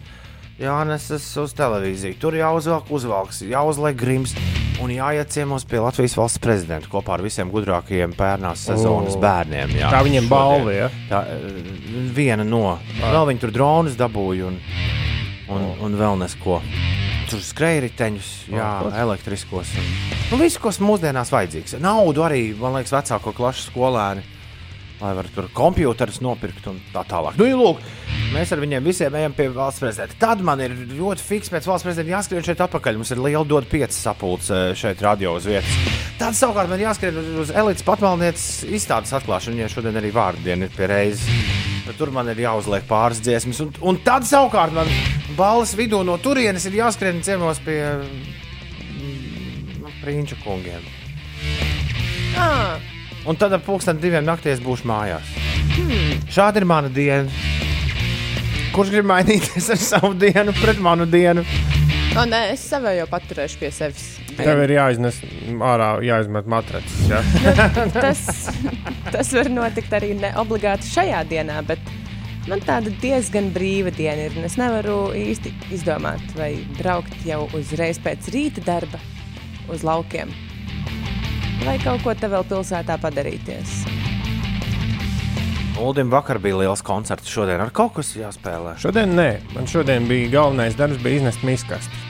[0.61, 2.16] jānesas uz televīziju.
[2.21, 4.35] Tur jāuzvelk uzvalks, jāuzliek grims
[4.83, 9.23] un jāiet ciemos pie Latvijas valsts prezidenta kopā ar visiem gudrākajiem pērnās sezonas O.
[9.23, 9.77] bērniem.
[9.81, 10.90] Jā, Tā viņiem balva, ja?
[11.11, 11.23] Tā
[12.16, 12.79] viena no.
[13.01, 14.61] Vēl viņi tur dronus dabūja un,
[15.53, 16.61] un, un vēl nesko.
[17.27, 18.69] Tur skrēja riteņus, jā,
[19.03, 19.73] elektriskos.
[19.81, 19.87] Un,
[20.31, 21.75] nu, visu, kas mūsdienās vajadzīgs.
[21.83, 24.23] Naudu arī, man liekas, vecāko klašu skolēni.
[24.97, 27.35] Lai varētu tur kompjutorus nopirkt un tā tālāk.
[27.37, 27.83] Nu, ja lūk,
[28.33, 30.17] mēs ar viņiem visiem ejam pie valsts prezidenta.
[30.23, 32.97] Tad man ir ļoti fiks pēc valsts prezidenta jāskrien šeit atpakaļ.
[32.97, 35.77] Mums ir liela dod piecas sapulces eh, šeit radio uz vietas.
[36.17, 39.59] Tad savukārt man jāskrien uz- elites patmalnieces izstādes atklāšanu.
[39.59, 41.29] Viņai šodien arī vārdiena ir pie reizes.
[41.87, 43.61] Bet tur man ir jāuzliek pāris dziesmas.
[43.63, 44.89] Un, un tad savukārt man
[45.37, 50.89] balvas vidū no turienes ir jāskrien ciemos pie mm, nu, Prīņķa kungiem.
[52.41, 52.81] Ah,
[53.27, 55.31] Un tad ap pusdienas diviem naktīs būšu mājās.
[55.77, 56.21] Hmm.
[56.31, 57.27] Šāda ir mana diena.
[58.77, 61.43] Kurš grib mainīties ar savu dienu pret manu dienu?
[62.17, 64.05] O, nē, es jau paturēšu pie sevis.
[64.37, 65.19] Tev ir jāiznes
[65.65, 67.11] ārā, jāizmet matracis.
[67.11, 67.21] Ja?
[67.97, 68.23] Tas,
[69.12, 71.81] tas var notikt arī ne obligāti šajā dienā, bet
[72.49, 74.37] man tāda diezgan brīva diena ir.
[74.37, 79.01] un Es nevaru īsti izdomāt, vai braukt jau uzreiz pēc rīta darba
[79.73, 80.33] uz laukiem,
[81.64, 83.79] vai kaut ko te vēl pilsētā padarīties.
[85.81, 88.79] Uldim vakar bija liels koncerts, šodien ar kaut kas jāspēlē.
[88.81, 92.05] Šodien nē, man šodien bija galvenais darbs, bija iznest miskastu.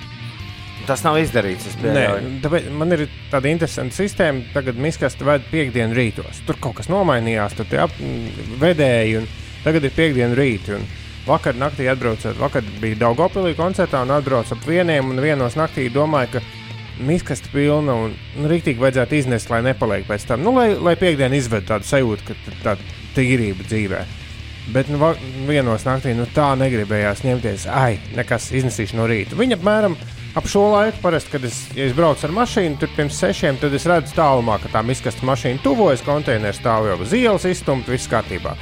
[0.86, 1.72] Tas nav izdarīts.
[1.82, 2.04] Nē,
[2.44, 4.44] tāpēc man ir tāda interesanta sistēma.
[4.54, 6.44] Tagad miskastu ved piekdienu rītos.
[6.46, 8.28] Tur kaut kas nomainījās, tur tie ap, m,
[8.62, 9.26] vedēji, un
[9.64, 10.76] tagad ir piekdienu rīti.
[10.76, 10.86] Un
[11.26, 16.36] vakar naktī atbraucot, vakar bija Daugopilī koncertā un atbraucu ap vieniem, un vienos naktī domāju,
[16.36, 16.44] ka
[16.98, 20.44] miskasta pilna un nu, rītīgi vajadzētu iznest, lai nepaliek pēc tam.
[20.44, 24.04] Nu, lai, lai piekdienu izved tādu sajūtu, ka tāda tīrība dzīvē.
[24.74, 24.98] Bet nu,
[25.46, 27.68] vienos naktī nu, tā negribējās ņemties.
[27.70, 29.38] Ai, nekas iznesīšu no rīta.
[29.38, 29.94] Viņa apmēram
[30.36, 33.76] ap šo laiku, parasti, kad es, ja es braucu ar mašīnu, tur pirms sešiem, tad
[33.78, 38.10] es redzu tālumā, ka tā miskasta mašīna tuvojas, konteineris stāv jau uz ielas, izstumta, viss
[38.10, 38.56] kārtībā.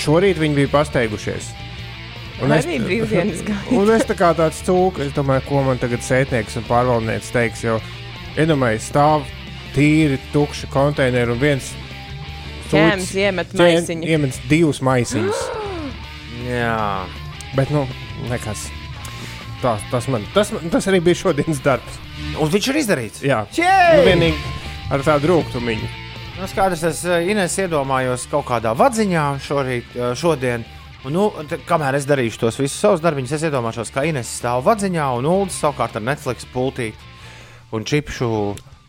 [0.00, 1.59] Šorīt viņi bija pasteigušies.
[2.40, 3.76] Un arī brīvdienas gāja.
[3.76, 7.64] Un es tā kā tāds cūks, es domāju, ko man tagad sētnieks un pārvaldnieks teiks.
[7.66, 7.76] Jo,
[8.40, 9.28] iedomājieties, stāv
[9.74, 11.72] tīri tukši konteineri un viens
[12.70, 14.06] Ķēmis iemet maisiņu.
[14.06, 15.40] Iemet divus maisiņus.
[16.46, 16.76] Jā.
[17.56, 17.82] Bet, nu,
[18.30, 18.68] nekas.
[19.60, 21.98] Tas, tas, man, tas, man, tas arī bija šodienas darbs.
[22.40, 23.24] Un viņš ir izdarīts.
[23.26, 24.38] Jā, nu, vienīgi
[24.94, 25.74] ar tādu rūkumu.
[26.38, 30.64] Nu, skaidrs, es eh, Ines iedomājos kaut kādā vadziņā šorīt, eh, šodien.
[31.00, 31.30] Un, nu,
[31.64, 35.56] kamēr es darīšu tos visus savus darbiņus, es iedomāšos, ka Ines stāv vadziņā un Ulas
[35.56, 36.90] savukārt ar Netflix pultī
[37.72, 38.28] un čipšu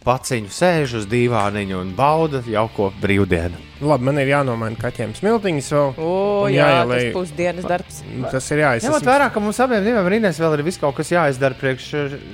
[0.01, 3.59] paciņu sēž uz dīvāniņa un bauda jauko brīvdienu.
[3.81, 5.91] Labi, man ir jānomaina kaķiem smiltiņas vēl.
[6.01, 6.09] O,
[6.53, 8.01] jā, jāielej- tas pusdienas darbs.
[8.31, 8.89] Tas ir jāizsaka.
[8.91, 11.87] Ņemot vērā, ka mums abiem diviem ar Ines vēl ir viss kaut kas jāizdara priekš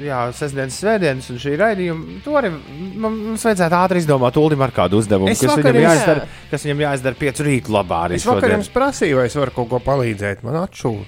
[0.04, 2.18] jā, sestdienas, svētdienas un šī raidījuma.
[2.26, 2.52] To arī
[3.00, 6.84] mums vajadzētu ātri izdomāt Ulim ar kādu uzdevumu, Es kas vakar viņam, jāizdara, kas viņam
[6.88, 8.60] jāizdara piecu rītu labā arī Es vakar šodien.
[8.60, 10.44] jums prasīju, vai es varu kaut ko palīdzēt.
[10.44, 11.06] Man atšūla.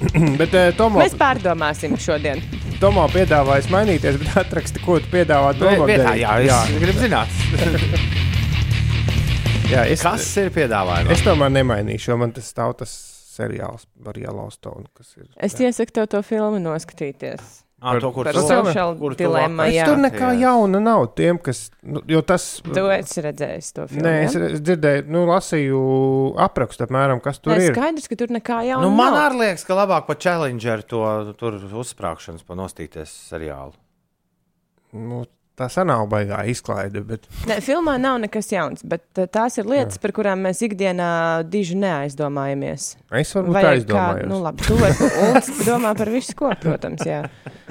[0.40, 2.40] bet uh, Tomo, Mēs pārdomāsim šodien.
[2.80, 5.84] Tomo piedāvāja mainīties, bet atraksti, ko tu piedāvā Tomo.
[5.88, 6.22] Vietā, darīt.
[6.22, 6.60] jā, es jā.
[6.80, 7.28] gribu zināt,
[9.74, 11.12] jā, es, kas ir piedāvājums.
[11.14, 12.94] es tomēr nemainīšu, jo man tas stāv tas
[13.36, 14.88] seriāls par Yellowstone.
[14.96, 17.60] kas ir- Es iesaku tev to filmu noskatīties.
[17.82, 19.86] Ah, to, kur Par tu- social dilemma, jā.
[19.86, 20.40] Es tur nekā Jā.
[20.42, 21.70] jauna nav tiem, kas.
[21.82, 22.60] Nu, jo tas.
[22.60, 24.04] Tu esi redzējis to filmu.
[24.04, 25.80] Nē, es, es dzirdēju, nu, lasīju
[26.36, 27.72] aprakstu apmēram, kas tur Nē, ir.
[27.74, 28.82] skaidrs, ka tur nekā jauna.
[28.84, 29.30] Nu, man nav.
[29.32, 31.00] arī liekas, ka labāk par Challenger to
[31.40, 33.72] tur uzsprāgšanas panostīties seriālu.
[34.92, 35.24] Nu,
[35.60, 39.98] tā sanāk baigā izklaide, bet Nē, filmā nav nekas jauns, bet uh, tās ir lietas,
[39.98, 40.02] jā.
[40.06, 41.10] par kurām mēs ikdienā
[41.52, 42.88] diži neaizdomājamies.
[43.20, 44.28] es varbūt Vai tā kā, izdomāju.
[44.32, 45.10] nu labi, tu vari
[45.68, 47.22] domā par visu ko, protams, jā.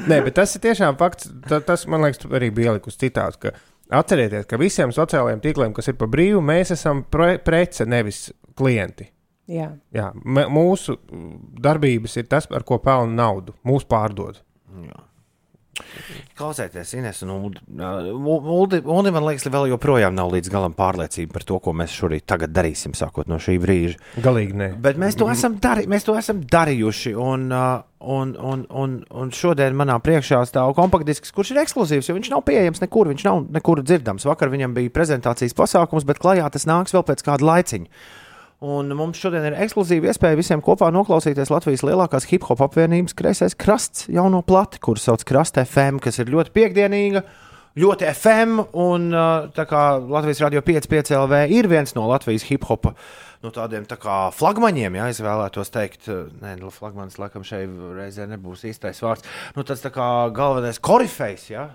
[0.05, 1.31] Nē, bet tas ir tiešām fakts.
[1.49, 3.39] Ta, tas, man liekas, tu arī bija ielikus citāts.
[3.41, 3.53] Ka
[3.99, 8.27] atcerieties, ka visiem sociālajiem tīkliem, kas ir pa brīvu, mēs esam pre prece, nevis
[8.59, 9.09] klienti.
[9.49, 9.71] jā.
[9.95, 10.11] Jā,
[10.53, 10.97] mūsu
[11.65, 13.55] darbības ir tas, ar ko pelna naudu.
[13.65, 14.37] Mūsu pārdod.
[16.39, 17.61] Klausieties, Ines un Uldi.
[18.79, 22.53] Uldi, man liekas, vēl joprojām nav līdz galam pārliecība par to, ko mēs šorīt tagad
[22.55, 23.99] darīsim, sākot no šī brīža.
[24.23, 24.69] Galīgi nē.
[24.83, 27.15] Bet mēs to esam, darī, mēs to esam darījuši.
[27.19, 32.31] Un, un, un, un, un šodien manā priekšā stāv kompaktdisks, kurš ir ekskluzīvs, jo viņš
[32.31, 33.11] nav pieejams nekur.
[33.11, 34.27] Viņš nav nekur dzirdams.
[34.29, 37.91] Vakar viņam bija prezentācijas pasākums, bet klajā tas nāks vēl pēc kāda laiciņa.
[38.59, 43.55] Un mums šodien ir ekskluzīva iespēja visiem kopā noklausīties Latvijas lielākās hip hop apvienības kreisais
[43.55, 47.23] krasts jauno plati, kuras sauc Krasta FM, kas ir ļoti piekdienīga.
[47.79, 52.65] Ļoti FM, un uh, tā kā Latvijas Rādio 5,5 LV ir viens no Latvijas hip
[52.67, 52.89] hop
[53.39, 57.71] nu, tādiem tā kā flagmaņiem, ja es vēlētos teikt, uh, nē, nu, flagmanis laikam šeit
[57.95, 59.23] reizē nebūs īstais vārds.
[59.55, 61.69] Nu, tas tā kā galvenais korifejs, ja?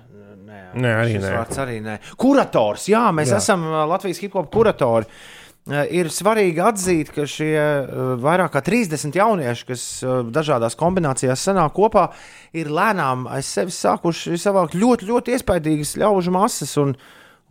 [0.44, 1.32] Nē, Nē, arī nē.
[1.38, 1.96] vārds arī nē.
[2.20, 3.40] Kurators, jā, mēs jā.
[3.40, 5.08] Esam uh, Latvijas hip hop kuratori.
[5.08, 11.40] Uh, Ir svarīgi atzīt, ka šie uh, vairāk kā 30 jaunieši, kas uh, dažādās kombinācijās
[11.40, 12.10] sanāk kopā,
[12.52, 16.74] ir lēnām aiz sevis sākuši savākt ļoti, ļoti iespaidīgas ļaužu masas.
[16.82, 16.92] Un,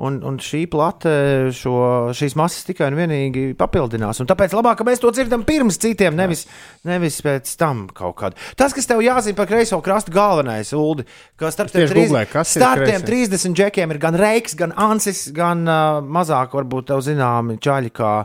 [0.01, 1.13] un, un šī plate
[1.53, 1.75] šo,
[2.17, 4.21] šīs masas tikai un vienīgi papildinās.
[4.23, 6.45] Un tāpēc labāk, ka mēs to dzirdam pirms citiem, nevis,
[6.87, 8.49] nevis pēc tam kaut kādā.
[8.59, 11.05] Tas, kas tev jāzina par kreiso krastu, galvenais, Uldi,
[11.39, 13.45] ka starp tiem kas ir starp tiem kreisais.
[13.45, 18.15] 30 džekiem ir gan Reiks, gan Ansis, gan uh, mazāk, varbūt tev zināmi čaļi kā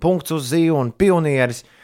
[0.00, 1.64] punkts uz zīju un pionieris.
[1.64, 1.77] Uh,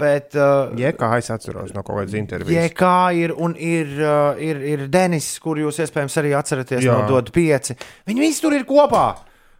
[0.00, 2.70] bet uh, Ja kā es atceros no kaut kādas intervijas.
[2.70, 6.94] JK ir un ir, uh, ir, ir Denis, kur jūs iespējams arī atceraties Jā.
[6.94, 7.72] no Dod 5.
[8.10, 9.06] Viņi visi tur ir kopā.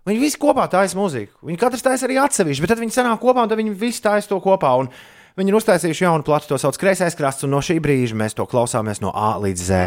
[0.08, 1.42] Viņi visi kopā taisa mūziku.
[1.46, 4.30] Viņi katrs taisa arī atsevišķi, bet tad viņi sanāk kopā un tad viņi visi taisa
[4.30, 4.76] to kopā.
[4.80, 4.92] Un
[5.38, 8.44] Viņi ir uztaisījuši jaunu platu, to sauc Kreisais krasts, un no šī brīža mēs to
[8.50, 9.86] klausāmies no A līdz Z.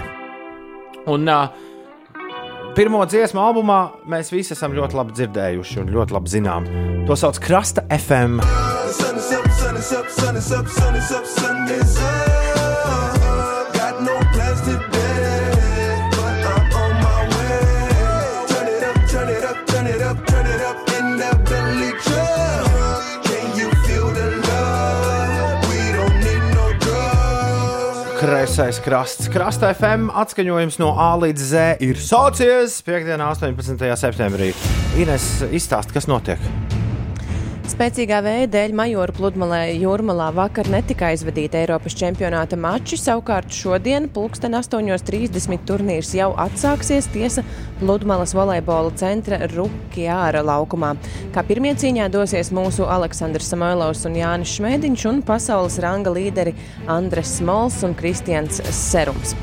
[1.12, 1.52] Un uh,
[2.78, 6.70] pirmo dziesmu albumā mēs visi esam ļoti labi dzirdējuši un ļoti labi zinām.
[7.10, 8.39] To sauc Krasta FM.
[8.94, 9.53] Sun
[9.84, 13.74] is up, sun is up, sun is up, sun is up.
[13.74, 18.48] Got no plans today, but I'm on my way.
[18.48, 21.91] Turn it up, turn it up, turn it up, turn it up in that Bentley
[22.00, 23.24] truck.
[23.28, 25.67] Can you feel the love?
[25.67, 28.22] We don't need no drugs.
[28.24, 29.28] Kreisais krasts.
[29.28, 33.98] Krasta FM atskaņojums no A līdz Z ir sācies piekdienā, 18.
[34.00, 34.54] septembrī.
[34.96, 36.39] Ines izstāst, kas notiek.
[37.74, 43.00] Spēcīgā vēja dēļ Majoru pludmalē Jūrmalā vakar netika aizvadīta Eiropas čempionāta mači.
[43.02, 47.42] Savukārt šodien, pulksten 8.30 turnīrs jau atsāksies tiesa
[47.80, 50.94] pludmalas volejbola centra Rukjāra laukumā.
[51.34, 56.54] Kā pirmie cīņā dosies mūsu Aleksandrs Samoilovs un Jānis Šmēdiņš un pasaules ranga līderi
[56.86, 59.34] Andres Smols un Kristians Serums.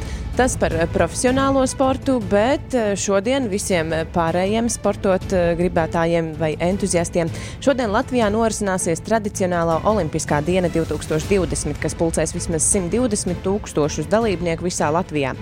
[0.40, 7.28] Tas par profesionālo sportu, bet eh, šodien visiem pārējiem sportot eh, gribētājiem vai entuziastiem
[7.60, 15.34] šodien Latvijā norisināsies tradicionālā Olimpiskā diena 2020, kas pulcēs vismaz 120 tūkstošus dalībnieku visā Latvijā.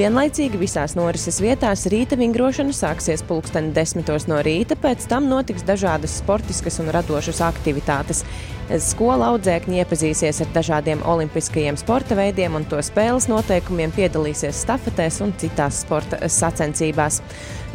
[0.00, 6.16] Vienlaicīgi visās norises vietās rīta vingrošana sāksies pulksten 10 no rīta, pēc tam notiks dažādas
[6.24, 8.24] sportiskas un radošas aktivitātes.
[8.66, 15.34] Skola audzēkņi iepazīsies ar dažādiem olimpiskajiem sporta veidiem un to spēles noteikumiem, piedalīsies stafetēs un
[15.38, 17.20] citās sporta sacensībās.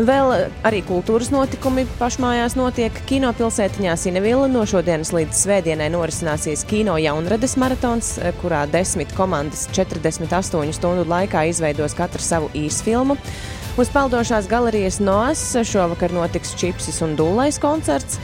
[0.02, 0.34] Vēl
[0.68, 3.00] arī kultūras notikumi pašmājās notiek.
[3.08, 11.08] Kinopilsētiņā Sinevila no šodienas līdz svētdienai norisināsies kino jaunrades maratons, kurā desmit komandas 48 stundu
[11.08, 13.16] laikā izveidos katru savu īsfilmu.
[13.80, 18.20] Uz peldošās galerijas Noas šovakar notiks Čipsis un Dūlais koncerts.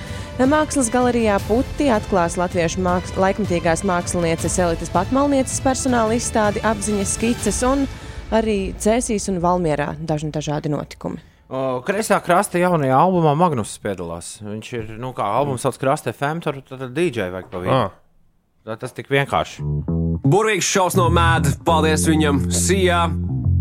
[0.45, 7.87] Mākslas galerijā Putti atklās latviešu māks laikmatīgās mākslinieces Elites Patmalnieces personāla izstādi apziņas skices un
[8.29, 11.17] arī Cēsīs un Valmierā dažni dažādi notikumi.
[11.49, 14.35] O, Kreisā krasta jaunajā albumā Magnus piedalās.
[14.43, 17.79] Viņš ir, nu, kā albums sauc Krasta FM, tur tad DJ vajag pa vienu.
[17.87, 17.97] Ah.
[18.67, 19.65] Tā Tas tik vienkārši.
[20.27, 23.07] Burvīgs šaus no mēda, paldies viņam, sijā.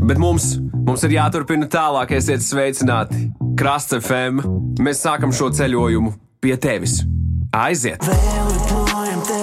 [0.07, 3.31] Bet mums, mums ir jāturpina tālāk, esiet sveicināti.
[3.57, 4.45] Krasta FM,
[4.85, 7.01] mēs sākam šo ceļojumu pie tevis.
[7.57, 8.05] Aiziet!
[8.07, 9.41] Vēl joprojām te,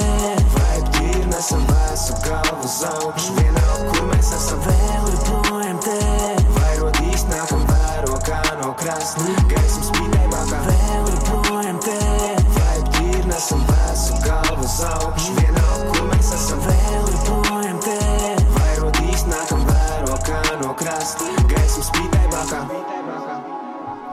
[0.53, 3.62] vai tīri nesam vēsu galvu uz augšu.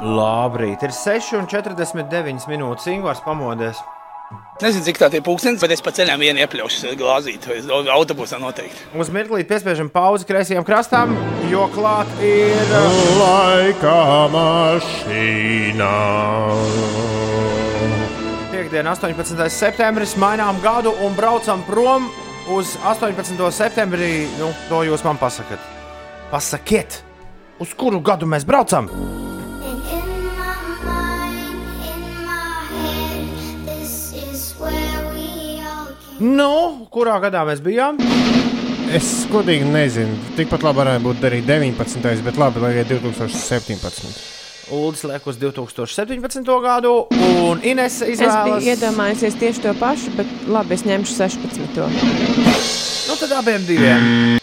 [0.00, 2.86] Labrīt, ir 6,49 minūtes.
[2.88, 3.80] Ingūns pamodies.
[4.60, 7.58] Nezinu, cik tā ir pūkstens, bet es pa ceļam vienu iepļaušu glāzīt, vai
[7.92, 8.86] autobusā noteikti.
[8.96, 11.12] Uz mirklī piespiežam pauzi kreisajām krastām,
[11.50, 12.74] jo klāt ir.
[13.18, 15.94] Laika mašīnā.
[18.52, 19.48] Piektdiena, 18.
[19.52, 22.08] septembris, mainām gadu un braucam prom
[22.54, 23.40] uz 18.
[23.52, 24.28] septembrī.
[24.38, 25.60] Nu, to jūs man pasakat.
[26.30, 27.02] Pasakiet,
[27.60, 28.88] uz kuru gadu mēs braucam?
[36.20, 37.96] Nu, kurā gadā mēs bijām?
[38.92, 40.18] Es godīgi nezinu.
[40.37, 42.20] Tikpat labi varētu būt arī 19.
[42.26, 44.18] bet labi, lai ir 2017.
[44.76, 46.44] Uldis liek uz 2017.
[46.62, 46.92] gadu,
[47.48, 48.68] un Ines Es biju izvēlas.
[48.68, 51.80] iedomājusies tieši to pašu, bet labi, es ņemšu 16.
[53.09, 54.38] Nu, tad abiem diviem.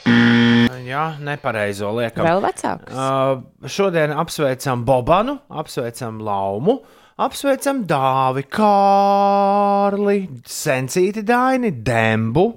[0.88, 2.26] Jā, nepareizo liekam.
[2.26, 2.90] Vēl vecāks.
[2.90, 6.80] Uh, šodien apsveicam Bobanu, apsveicam Laumu,
[7.18, 12.48] apsveicam Dāvi, Kārli, Sencīti Daini, Dembu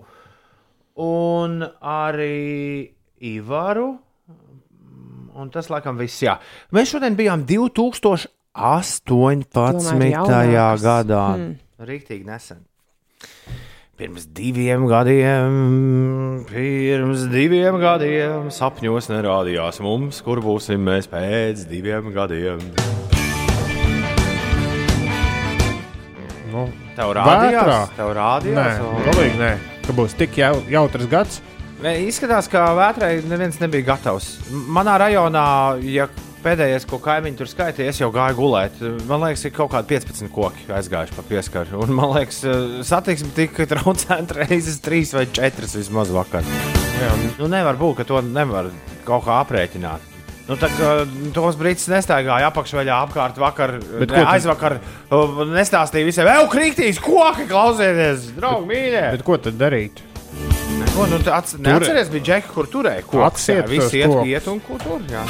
[1.00, 2.90] un arī
[3.24, 3.90] Ivaru.
[5.40, 6.20] Un tas, laikam, viss.
[6.20, 6.36] Jā.
[6.74, 8.26] Mēs šodien bijām 2018.
[10.10, 10.82] jaunāks.
[10.84, 11.26] gadā.
[11.38, 11.54] Hmm.
[11.80, 12.66] Rīktīgi nesen.
[14.00, 22.64] Pirms diviem gadiem, pirms diviem gadiem sapņos nerādījās mums, kur būsim mēs pēc diviem gadiem.
[26.50, 28.80] Nu, Tev rādījās, tev nē, rādījās.
[28.86, 29.52] un- galīgi nē.
[29.86, 31.40] Ka būs tik jau, jautrs gads.
[31.82, 34.34] Nē, Izskatās, ka vētrai neviens nebija gatavs.
[34.68, 35.44] Manā rajonā,
[35.82, 36.08] ja
[36.44, 38.80] pēdējais, ko kaimiņi tur skaitīja, es jau gāju gulēt.
[39.08, 41.80] Man liekas, ir kaut kādi 15 koki aizgājuši pa pieskaru.
[41.84, 46.42] Un man liekas, eh, satiksme tika traucēta reizes 3 vai 4 vismaz vakar.
[47.00, 48.68] Jā, Nu, nevar būt, ka to nevar
[49.06, 50.09] kaut kā aprēķināt.
[50.50, 50.92] Nu, tā kā
[51.30, 54.80] Toms Brīsīs nestaigāja apakšveļā apkārt vakar, Bet ne, aizvakar.
[55.54, 59.04] Nestāstīja visiem, ej, krītīs, koki, klausieties, draugi, mīļie.
[59.14, 60.02] Bet ko tad darīt?
[60.96, 63.26] Ko, nu, ats, neatceries, bija džeki, kur turēja kokus.
[63.28, 65.06] Atsiet jā, Visi tos iet, iet un ko tur.
[65.12, 65.22] Jā.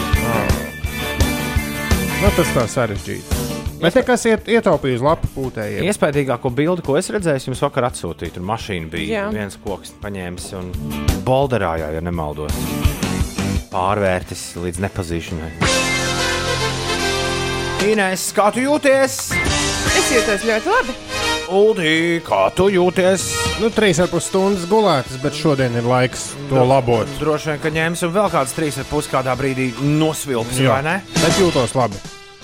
[2.21, 3.41] Nu, tas tā sarežģīti.
[3.81, 5.85] Bet te kas iet, ietaupīja uz lapu pūtējiem?
[5.89, 8.37] Iespējamāko bildi, ko es redzēju, jums vakar atsūtīju.
[8.39, 9.13] Tur mašīna bija.
[9.21, 9.29] Jā.
[9.37, 10.73] viens koks paņēmis un
[11.29, 13.10] bolderājā, ja nemaldos.
[13.71, 15.51] Pārvērtis līdz nepazīšanai.
[17.87, 19.19] Inês, kā tu jūties?
[20.01, 20.95] Es jūtos ļoti labi.
[21.51, 21.93] Uldi,
[22.27, 23.25] kā tu jūties?
[23.63, 27.11] Nu, trīs ar pus stundas gulētas, bet šodien ir laiks to labot.
[27.23, 30.79] Droši vien, ka ņemsim vēl kādas trīs ar pus kādā brīdī nosvilpsim, Jā.
[30.79, 30.97] vai ne?
[31.19, 31.99] Bet jūtos labi.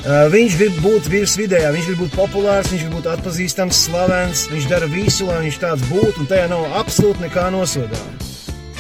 [0.07, 4.47] Uh, viņš grib būt virs vidējā, viņš grib būt populārs, viņš grib būt atpazīstams, slavens.
[4.53, 8.36] Viņš dara visu, lai viņš tāds būtu, un tajā nav absolūti nekā nosodāma.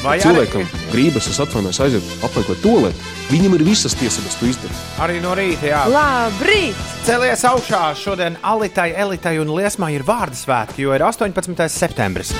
[0.06, 3.14] Vai arī, Cilvēkam gribas, es atvainojos, aiziet apmeklēt to lietu.
[3.26, 4.82] Viņam ir visas tiesības to izdarīt.
[5.02, 5.80] arī no rīta, jā.
[5.90, 6.84] Labrīt!
[7.06, 7.88] Celies augšā!
[7.98, 11.66] Šodien Alitai, Elitai un Liesmai ir vārdu svētki, jo ir 18.
[11.72, 12.30] septembris.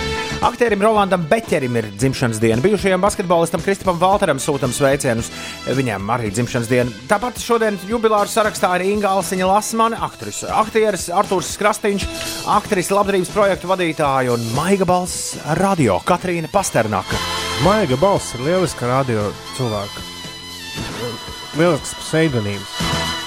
[0.45, 2.61] Aktierim Rolandam Beķerim ir dzimšanas diena.
[2.63, 5.31] Bijušajam basketbolistam Kristupam Valteram sūtām sveicienus.
[5.65, 6.93] Viņam arī dzimšanas diena.
[7.09, 12.07] Tāpat šodien jubilāru sarakstā ir Inga Alsiņa Lasmane, aktris, aktieris Artūrs Krastīņš,
[12.59, 17.46] aktris labdarības projektu vadītāja un Maiga balss radio Katrīna Pasternaka.
[17.65, 20.03] Maiga balss ir lieliska radio cilvēka.
[21.57, 22.75] Lielisks pseidonīms.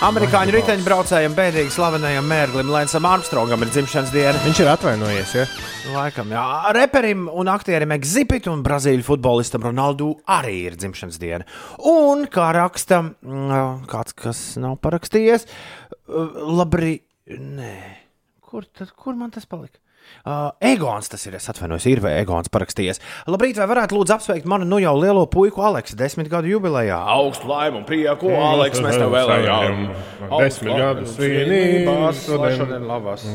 [0.05, 4.37] Amerikāņu riteņbraucējiem, bēdīgi slavenajam mērglim Lensam Armstrongam ir dzimšanas diena.
[4.45, 5.47] Viņš ir atvainojies, ja?
[5.95, 6.43] Laikam, jā.
[6.77, 11.49] Reperim un aktierim Exhibit un brazīļu futbolistam Ronaldu arī ir dzimšanas diena.
[11.89, 15.49] Un, kā raksta mm, kāds, kas nav parakstījies,
[16.61, 16.99] labi,
[17.33, 17.75] nē,
[18.45, 19.81] kur, tad, kur man tas palika?
[20.26, 23.00] Uh, Egons tas ir, es atvainojos, ir vai Egons parakstījies.
[23.28, 26.98] Labrīt, vai varētu lūdzu apsveikt manu nu jau lielo puiku Aleksu desmit gadu jubilejā?
[27.15, 29.86] Augstu laimu un prieku, Aleks, mēs tev vēlējām.
[30.39, 33.26] Desmit gadus svinības, šodien- labas.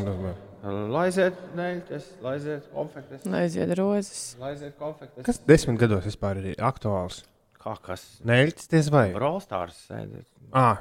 [0.65, 3.27] Laiziet, neļķes, laiziet konfektes.
[3.29, 4.21] Aiziet rozes.
[4.41, 5.25] Laiziet konfektes.
[5.27, 7.23] Kas desmit gados vispār ir aktuāls?
[7.61, 8.05] Kā kas?
[8.25, 9.11] Neļķis, diez vai?
[9.13, 10.25] Brolstārs sēdēt.
[10.53, 10.81] Ah,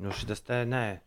[0.00, 1.00] Nu, šis te nē.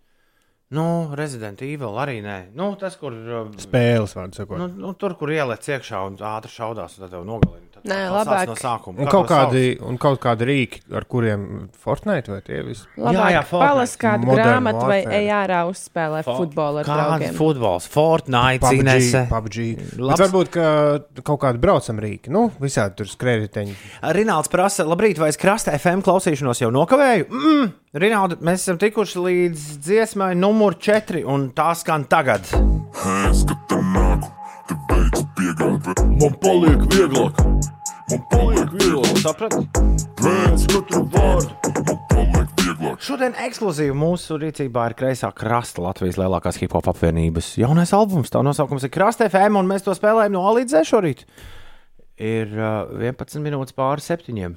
[0.73, 0.85] Nu,
[1.17, 2.37] Resident Evil arī nē.
[2.57, 3.13] Nu, tas, kur.
[3.61, 4.57] spēles vārdu sakot.
[4.61, 7.72] Nu, nu, tur, kur ieliec iekšā un ātri šaudās, tad tev nogalina.
[7.83, 8.47] Nē, labāk.
[8.47, 8.99] No sākuma.
[9.03, 12.85] Un kaut, kādi, un kaut kādi rīki, ar kuriem Fortnite vai tie visi.
[12.95, 13.67] Labāk jā, Fortnite.
[13.67, 15.17] palas kādu Modern grāmatu vai Warfare.
[15.19, 17.33] ej ārā uzspēlē futbolu ar Kāda draugiem.
[17.35, 17.87] futbols?
[17.91, 19.25] Fortnite, PUBG, Inese.
[19.29, 19.57] PUBG.
[19.75, 20.21] Bet Labs.
[20.23, 20.67] varbūt ka
[21.23, 23.75] kaut kādi braucam rīki, nu, visādi tur skrējēji.
[24.15, 27.27] Rināls prasa, labrīt, vai es krasta FM klausīšanos jau nokavēju?
[27.29, 32.47] Mm, Rinaldi, mēs esam tikuši līdz dziesmai numur 4, un tā skan tagad.
[34.63, 37.39] Man paliek vieglāk,
[38.07, 39.17] man paliek vieglāk.
[39.19, 39.59] Saprati?
[40.21, 43.01] Pēc katru vārdu man paliek vieglāk.
[43.03, 48.31] Šodien ekskluzīvi mūsu rīcībā ir kreisā krasta Latvijas lielākās hip hop apvienības jaunais albums.
[48.31, 51.25] Tā nosaukums ir Krasta FM, un mēs to spēlējam no A līdz Z šorīt.
[52.23, 54.55] Ir uh, 11 minūtes pāri septiņiem.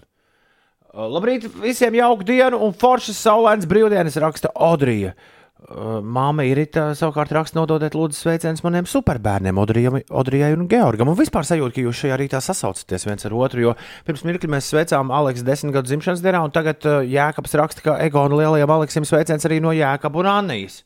[0.94, 5.16] Uh, labrīt, visiem jauku dienu un foršas saulēnas brīvdienas raksta Odrija.
[5.16, 5.32] Uh,
[5.66, 11.08] Māma ir tā, savukārt raksta nododiet lūdzu sveicienus maniem superbērniem, Odrijam- Odrijai un Georgam.
[11.10, 13.72] Un vispār sajūta, ka jūs šajā rītā sasaucaties viens ar otru, jo
[14.06, 17.96] pirms mirkli mēs sveicām Aleksu desmit gadu dzimšanas dienā, un tagad uh, Jēkabs raksta, ka
[18.06, 20.84] Egona lielajam Aleksim sveiciens arī no Jēkaba un Annijas.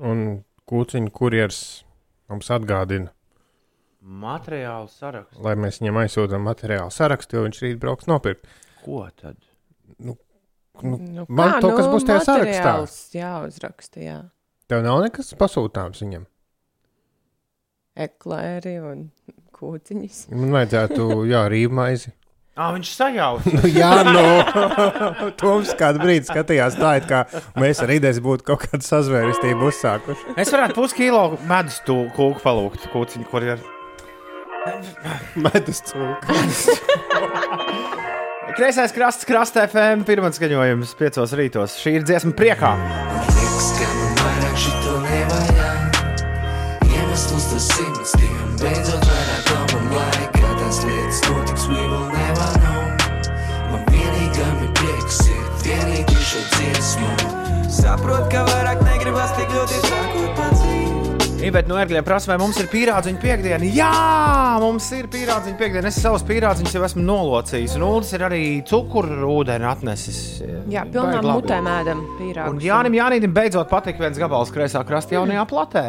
[0.00, 0.24] Un
[0.68, 1.60] kūciņu kurjers
[2.32, 3.12] mums atgādina,
[4.06, 5.40] Materiālu sarakstu.
[5.42, 8.46] lai mēs viņam aizsūtām materiālu sarakstu, jo viņš rīt brauks nopirkt.
[8.84, 9.34] Ko tad?
[9.98, 10.14] Nu,
[10.84, 12.72] Nu, man kā, to, kas nu, būs tajā sarakstā.
[12.72, 14.18] materiāls Jāuzraksta, jā.
[14.66, 16.26] Tev nav nekas pasūtāms viņam.
[18.06, 19.08] Eklēri un
[19.56, 20.26] kūciņas.
[20.34, 22.12] Man vajadzētu, jā, rīvmaizi.
[22.56, 23.52] Ah, viņš sajauca.
[23.52, 27.22] Nu, jā, no Toms kādu brīdi skatījās tā, it kā
[27.60, 30.36] mēs ar idejas būtu kaut kādu sazvērestību uzsākuši.
[30.40, 33.64] es varētu puskilo medus tu kūku palūgt, kūciņu, kur ir.
[35.36, 36.40] Medus cūku.
[38.56, 41.76] Kreisais krasts, krasta FM, pirmais skaņojums, piecos rītos.
[41.76, 42.72] Šī ir dziesma priekā.
[43.36, 44.05] Liekas, ka
[61.46, 63.66] Iveta no ērgļiem prasa, vai mums ir pīrādziņa piekdiena.
[63.70, 63.90] Jā,
[64.62, 65.90] mums ir pīrādziņa piekdiena.
[65.92, 67.76] Es savus pīrādziņus jau esmu nolocījis.
[67.78, 70.18] Un Ulas ir arī cukuru ūdeni atnesis.
[70.72, 71.36] Jā, pilnām Baigi labi.
[71.38, 72.50] mutēm ēdam pīrāgus.
[72.56, 75.84] Un Jānis Jānis beidzot patika viens gabals kreisā krastā jaunajā platē.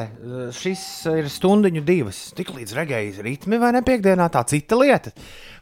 [0.59, 0.83] Šis
[1.15, 2.21] ir stundiņu divas.
[2.37, 5.15] Tik līdz regējas ritmi vai ne piekdienā, tā cita lieta.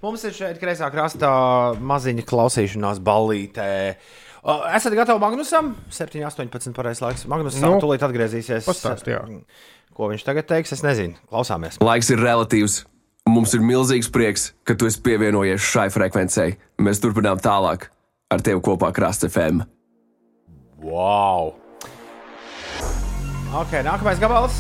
[0.03, 1.32] Mums ir šeit kreisā krastā
[1.80, 3.70] maziņa klausīšanās ballītē.
[4.45, 5.72] Esat gatavi Magnusam?
[5.89, 7.24] 7, 18 pareizais laiks.
[7.32, 8.67] Magnus nu, Nu, tūlīt atgriezīsies.
[8.67, 9.24] pastāst, jā.
[9.96, 11.16] Ko viņš tagad teiks, es nezinu.
[11.32, 11.80] Klausāmies.
[11.80, 12.82] Laiks ir relatīvs.
[13.32, 16.58] Mums ir milzīgs prieks, ka tu esi pievienojies šai frekvencei.
[16.84, 17.88] Mēs turpinām tālāk
[18.30, 19.64] ar tevi kopā Krasta FM.
[20.84, 21.56] Wow!
[23.56, 24.60] Ok, nākamais gabals.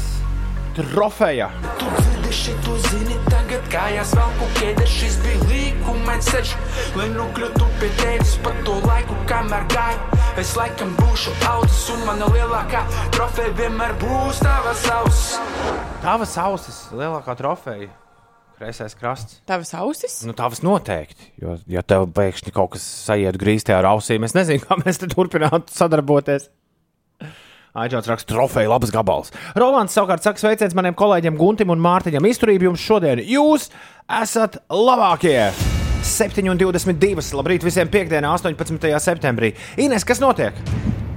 [0.75, 1.51] Trofeja.
[1.79, 6.53] Tu dzirdi šito zini tagad, kājās velku ķēdes, šis bija līkumains ceļš,
[6.97, 10.21] lai nokļūtu pie tevis pa to laiku, kamēr gāju.
[10.41, 12.81] Es laikam būšu audzis, un mana lielākā
[13.13, 15.37] trofeja vienmēr būs tavas ausis.
[16.01, 17.91] Tavas ausis, lielākā trofeja.
[18.55, 19.41] Kreisais krasts.
[19.45, 20.21] Tavas ausis?
[20.23, 21.33] Nu, tavas noteikti.
[21.43, 25.11] Jo, ja tev pēkšņi kaut kas sajiet grīztē ar ausīm, es nezinu, kā mēs te
[25.11, 26.47] turpinātu sadarboties.
[27.75, 29.33] Aģents raksta trofeju, labs gabals.
[29.59, 32.23] Rolands savukārt saka, sveiciens maniem kolēģiem Guntim un Mārtiņam.
[32.29, 33.19] Izturība jums šodien.
[33.19, 33.67] Jūs
[34.21, 35.51] esat labākie!
[36.05, 37.33] 7,22.
[37.35, 38.79] Labrīt visiem piekdienā, 18.
[39.03, 39.51] septembrī.
[39.81, 40.55] Ines, kas notiek?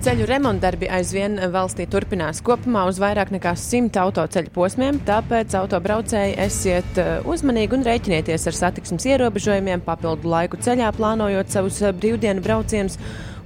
[0.03, 7.01] Ceļu remontdarbi aizvien valstī turpinās kopumā uz vairāk nekā 100 autoceļu posmiem, tāpēc autobraucēji esiet
[7.03, 12.99] eh, uzmanīgi un rēķinieties ar satiksmes ierobežojumiem, papildu laiku ceļā, plānojot savus eh, brīvdienu braucienus.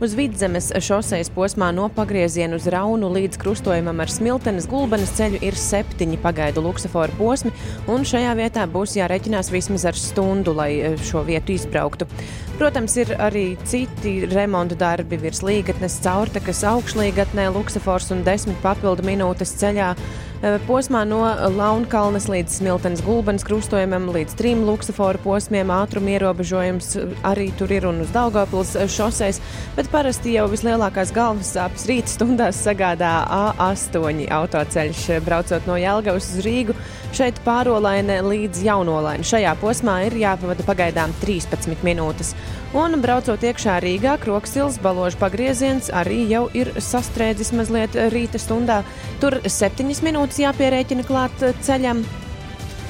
[0.03, 5.55] Uz vidzemes šoseis posmā no pagrieziena uz Raunu līdz krustojumam ar Smiltenes gulbenes ceļu ir
[5.55, 7.53] septiņi pagaidu luksusforu posmi,
[7.87, 12.09] un šajā vietā būs jārēķinās vismaz ar stundu, lai eh, šo vietu izbrauktu.
[12.59, 19.55] Protams, ir arī citi remontu darbi virs līgatnes, caurtekas augšlīgatnē, luksafors un desmit papildu minūtes
[19.63, 19.93] ceļā.
[20.43, 21.21] Eh, Posmā no
[21.55, 26.97] Launkalnes līdz Smiltenes gulbenes krustojumam līdz trim luksuforu posmiem ātruma ierobežojums
[27.31, 29.39] arī tur ir un uz Daugavpils šoseis,
[29.77, 36.43] bet parasti jau vislielākās galvas sāpes rīta stundās sagādā A8 autoceļš, braucot no Jelgavas uz
[36.43, 36.75] Rīgu.
[37.15, 39.23] Šeit pārolaine līdz jaunolaine.
[39.23, 42.35] Šajā posmā ir jāpavada pagaidām 13 minūtes.
[42.73, 48.79] Un braucot iekšā Rīgā, Kroksils balāžu pagrieziens arī jau ir sastrēdzis mazliet rīta stundā.
[49.21, 52.01] Tur 7 minūtes jāpierēķina klāt ceļam.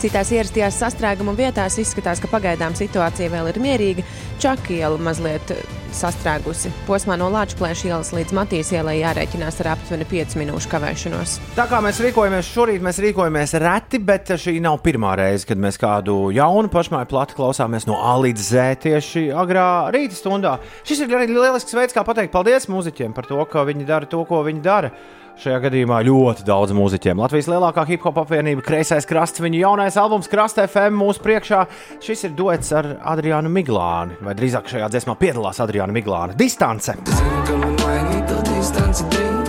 [0.03, 4.03] Citās ierastajās sastrēguma vietās izskatās, ka pagaidām situācija vēl ir mierīga.
[4.43, 5.53] Čakiela mazliet
[5.95, 6.73] sastrēgusi.
[6.89, 11.37] Posmā no Latvijas ielas līdz Matīs ielai jārēķinās ar aptuveni 5 minūšu kavēšanos.
[11.55, 15.79] Tā kā mēs rīkojamies šorīt, mēs rīkojamies reti, bet šī nav pirmā reize, kad mēs
[15.79, 20.59] kādu jaunu pašmāju plati klausāmies no A līdz Z tieši agrā rīta stundā.
[20.83, 24.27] Šis ir arī lielisks veids, kā pateikt paldies mūziķiem par to, ka viņi dara to,
[24.27, 24.97] ko viņi dara.
[25.41, 27.21] Šajā gadījumā ļoti daudz mūziķiem.
[27.23, 31.65] Latvijas lielākā hip hop apvienība, Kreisais krasts, viņa jaunais albums Krasta FM mūsu priekšā.
[32.05, 36.37] Šis ir duets ar Adriānu Miglāni, vai drīzāk šajā dziesmā piedalās Adriāna Miglāna.
[36.37, 36.97] Distance!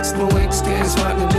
[0.04, 1.33] Zinu,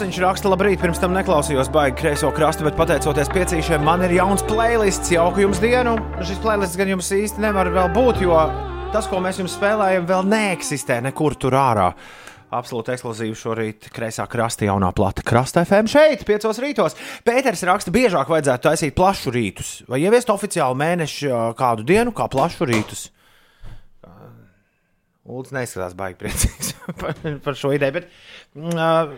[0.00, 4.40] Snusniņš raksta, labrīt, pirms tam neklausījos baigi kreiso krastu, bet pateicoties piecīšiem, man ir jauns
[4.48, 5.10] playlists.
[5.12, 5.92] Jauku jums dienu!
[6.24, 8.38] Šis playlists gan jums īsti nevar vēl būt, jo
[8.94, 11.90] tas, ko mēs jums spēlējam, vēl neeksistē nekur tur ārā.
[12.48, 16.96] Absolūti ekskluzīvi šorīt kreisā krasta jaunā plata krasta FM šeit, 5 rītos.
[17.28, 22.72] Pēters raksta, biežāk vajadzētu taisīt plašu rītus vai ieviest oficiāli mēnešu kādu dienu kā plašu
[22.72, 23.10] rītus.
[25.30, 27.96] Lūdzu, neizskatās baigi priecīgs par, par šo ideju.
[27.98, 28.08] Bet,
[28.58, 29.12] uh,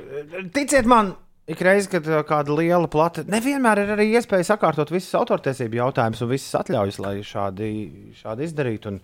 [0.54, 1.14] ticiet man,
[1.50, 6.24] ik reiz, kad uh, kāda liela plata, nevienmēr ir arī iespēja sakārtot visas autortiesību jautājumus
[6.24, 7.72] un visas atļaujas, lai šādi,
[8.20, 8.94] šādi izdarītu.
[8.94, 9.00] Un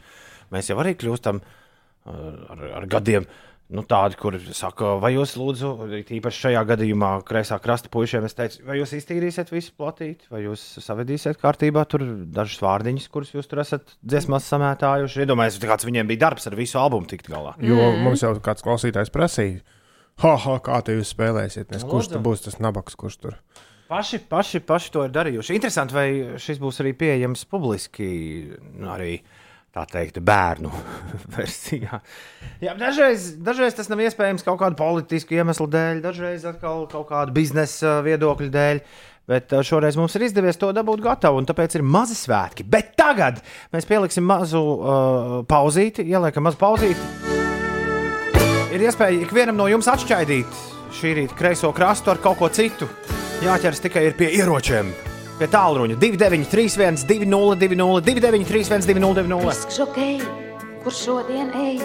[0.54, 1.52] mēs jau arī kļūstam uh,
[2.54, 3.28] ar, ar gadiem.
[3.68, 5.70] Nu, tādi, kur saka, vai jūs, lūdzu,
[6.16, 10.62] īpaši šajā gadījumā, kreisā krasta puišiem, es teicu, vai jūs iztīrīsiet visu platīti, vai jūs
[10.80, 15.20] savedīsiet kārtībā tur dažus vārdiņus, kurus jūs tur esat dziesmās samētājuši.
[15.26, 17.52] Iedomājieties, kāds viņiem bija darbs ar visu albumu tikt galā.
[17.60, 18.06] Jo mm.
[18.06, 19.60] mums jau kāds klausītājs prasīja,
[20.24, 21.68] ha, ha, kā te jūs spēlēsiet.
[21.74, 23.36] Nes, Nu, kurš tur būs tas nabaks, kurš tur?
[23.88, 25.58] Paši, paši, paši to ir darījuši.
[25.60, 26.08] Interesanti, vai
[26.40, 28.08] šis būs arī pieejams publiski,
[28.80, 29.18] nu, arī
[29.78, 30.70] tā teikt, bērnu
[31.36, 32.00] versijā.
[32.62, 37.34] Jā, dažreiz, dažreiz tas nav iespējams kaut kādu politisku iemeslu dēļ, dažreiz atkal kaut kādu
[37.36, 38.82] biznesa viedokļu dēļ.
[39.28, 42.64] Bet ā, šoreiz mums ir izdevies to dabūt gatavu, un tāpēc ir mazi svētki.
[42.64, 43.42] Bet tagad
[43.74, 47.36] mēs pieliksim mazu uh, pauzīti, ieliekam mazu pauzīti.
[48.72, 50.64] Ir iespēja ikvienam no jums atšķaidīt
[50.96, 52.88] šī rīta kreiso krastu ar kaut ko citu.
[53.44, 55.07] Jāķers tikai pie ieročiem.
[55.38, 59.36] Pie tālruņa 293, 202, 293, 202.
[59.46, 60.16] Diskžokei,
[60.82, 61.76] kur šodien ej,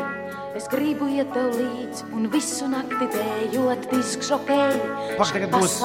[0.58, 4.80] es gribu iet tev līdzi un visu nakti dējot diskžokei.
[5.20, 5.76] Pak, tagad būs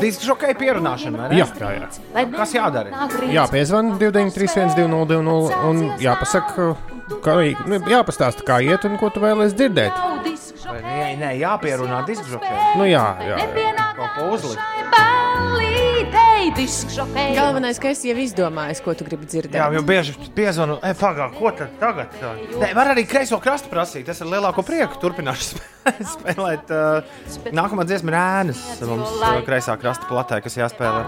[0.00, 1.42] diskžokai pierunāšana, vai ne?
[1.42, 2.24] Jā, jā, jā.
[2.38, 3.04] Kas jādara?
[3.28, 6.70] Jā, piezvan 293, 202, un jāpasaka,
[7.20, 7.36] kā,
[7.68, 10.06] nu, jāpastāsta, kā iet un ko tu vēlēsies dzirdēt.
[10.78, 12.58] Nē, nē, jāpierunā diskžokai.
[12.78, 13.88] Nu, jā, jā, jā.
[13.96, 14.60] Kaut ko uzlikt.
[17.36, 19.56] Galvenais, ka es jau izdomāju, ko tu gribi dzirdēt.
[19.58, 22.14] Jā, jau bieži piezvanu, e, pagā, ko tad tagad?
[22.60, 24.06] Nē, var arī kreiso krastu prasīt.
[24.08, 26.72] Tas ar lielāko prieku turpināšu spē- spēlēt.
[26.72, 28.62] Uh, nākamā dziesma ir ēnas.
[28.88, 31.04] Mums uh, kreisā krasta platē, kas jāspēlē.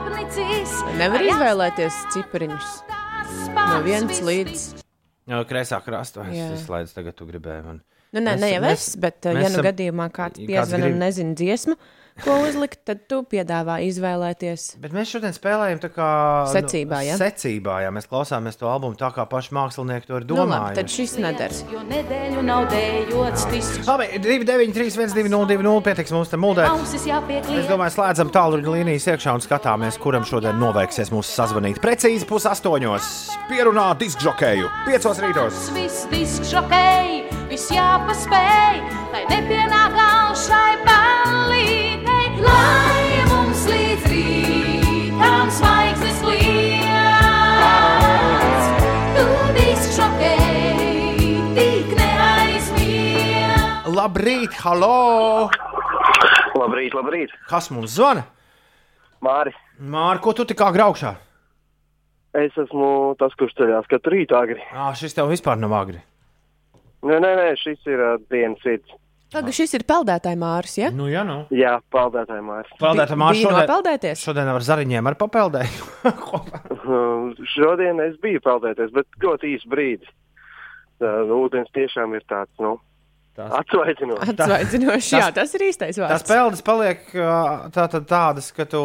[1.01, 2.71] Nevar izvēlēties cipariņus
[3.57, 4.69] no vienas līdz.
[5.49, 6.27] Kreisā krasta.
[6.29, 7.83] Es izslēdzu, tagad tu gribēji man.
[8.13, 8.35] Nu, nē,
[8.73, 11.77] es, bet, uh, ja nu gadījumā kāds piezvan grib- un nezina dziesmu,
[12.25, 14.67] ko uzlikt, tad tu piedāvā izvēlēties.
[14.83, 16.09] Bet mēs šodien spēlējam tā kā
[16.53, 17.17] Secībā, ja?
[17.17, 17.91] Nu, secībā, jā.
[17.95, 20.77] Mēs klausāmies to albumu tā, kā paši mākslinieki to ir Nu, labi, domājuši.
[20.79, 21.61] tad šis nedara.
[21.73, 23.89] Jo nedēļu nav dējots diskžokei.
[23.89, 26.37] Labi, 293, 120, pietiks mums te
[27.09, 27.63] jāpieklīd.
[27.65, 31.81] Es domāju, slēdzam tālruņa līnijas iekšā un skatāmies, kuram šodien noveiksies mūsu sazvanīt.
[31.83, 33.11] Precīzi pusastoņos.
[33.51, 34.71] Pierunā diskžokēju.
[34.87, 35.65] Piecos rītos.
[35.77, 38.85] Viss diskžokei, viss jāpaspēj,
[39.17, 40.71] lai nepienāk gals šai
[54.03, 55.49] Labrīt, halo!
[56.59, 57.31] Labrīt, labrīt!
[57.47, 58.25] Kas mums zvana?
[59.23, 59.53] Māri.
[59.79, 61.13] Māri, ko tu tikā graukšā?
[62.41, 64.59] Es esmu tas, kurš ceļās katru rītu agri.
[64.75, 66.01] Ā, šis tev vispār nav agri.
[67.07, 68.97] Nē, nē, nē šis ir uh, dienas rīts.
[69.33, 70.91] Tagad šis ir peldētāja mārs, ja?
[70.93, 71.39] Nu, jā, nu.
[71.57, 72.73] Jā, peldētāji mājas.
[72.81, 74.25] Peldētā māša Bija šodien, nopeldēties?
[74.27, 75.91] šodien ar zariņiem ar papeldēju.
[76.83, 80.09] Um, Šodien es biju peldēties, bet ļoti īsi brīdi.
[80.99, 82.73] Uh, ūdens tiešām ir tāds, nu,
[83.39, 84.25] atsvaidzinošs.
[84.33, 86.27] Atsvaidzinoši, jā, tas ir īstais Tās vārds.
[86.29, 88.83] peldas paliek ā, tā, tā, tādas, ka tu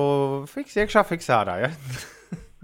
[0.51, 1.57] fiks iekšā, fiks ārā.
[1.65, 1.71] Ja?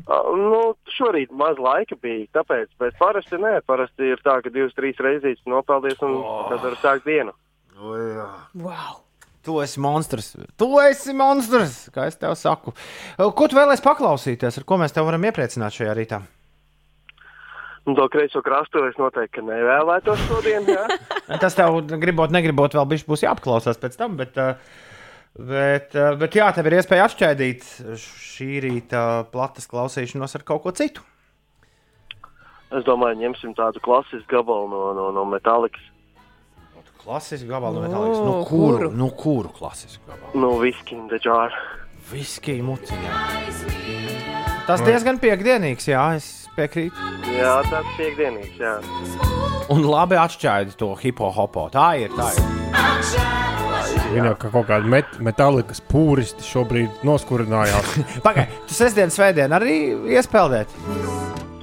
[0.03, 0.57] Uh, nu,
[0.91, 5.39] šorīt maz laika bija, tāpēc, bet parasti nē, parasti ir tā, ka divas, trīs reizes
[5.47, 6.41] nopeldies un oh.
[6.49, 7.31] tad var sākt dienu.
[7.77, 9.01] Wow.
[9.43, 10.29] Tu esi monstrs.
[10.55, 12.71] Tu esi monstrs, kā es tev saku.
[13.19, 16.21] Ko tu vēlēsies paklausīties, ar ko mēs tev varam iepriecināt šajā rītā?
[17.83, 20.69] Un to kreiso krastu es noteikti nevēlētos šodien.
[20.71, 20.85] Jā.
[21.43, 24.15] Tas tev, gribot, negribot, vēl bišķi būs jāapklausās pēc tam.
[24.21, 24.53] Bet, ā,
[25.35, 27.67] bet, ā, bet jā, tev ir iespēja atšķaidīt
[27.99, 29.01] šī rīta
[29.33, 31.03] platas klausīšanos ar kaut ko citu.
[32.73, 35.83] Es domāju, ņemsim tādu klasisku gabalu no, no, no metālikas.
[37.03, 38.19] Klasisku gabalu no metālikas.
[38.23, 40.39] Nu, kuru, nu, kuru klasisku gabalu?
[40.39, 41.51] Nu, whisky in the jar.
[42.11, 43.11] Whisky muciņā.
[44.67, 46.95] Tas diezgan piekdienīgs, jā, es piekrītu.
[47.35, 48.77] Jā, tāds piekdienīgs, jā.
[49.73, 51.67] Un labi atšķaidi to hipohopo.
[51.73, 52.43] Tā ir, tā ir.
[54.13, 57.97] Viņa kā kaut kāda met metālikas pūristi šobrīd noskurinājās.
[58.25, 59.79] Pagaid, tu sestdien, svētdien arī
[60.15, 60.71] iespēlēt?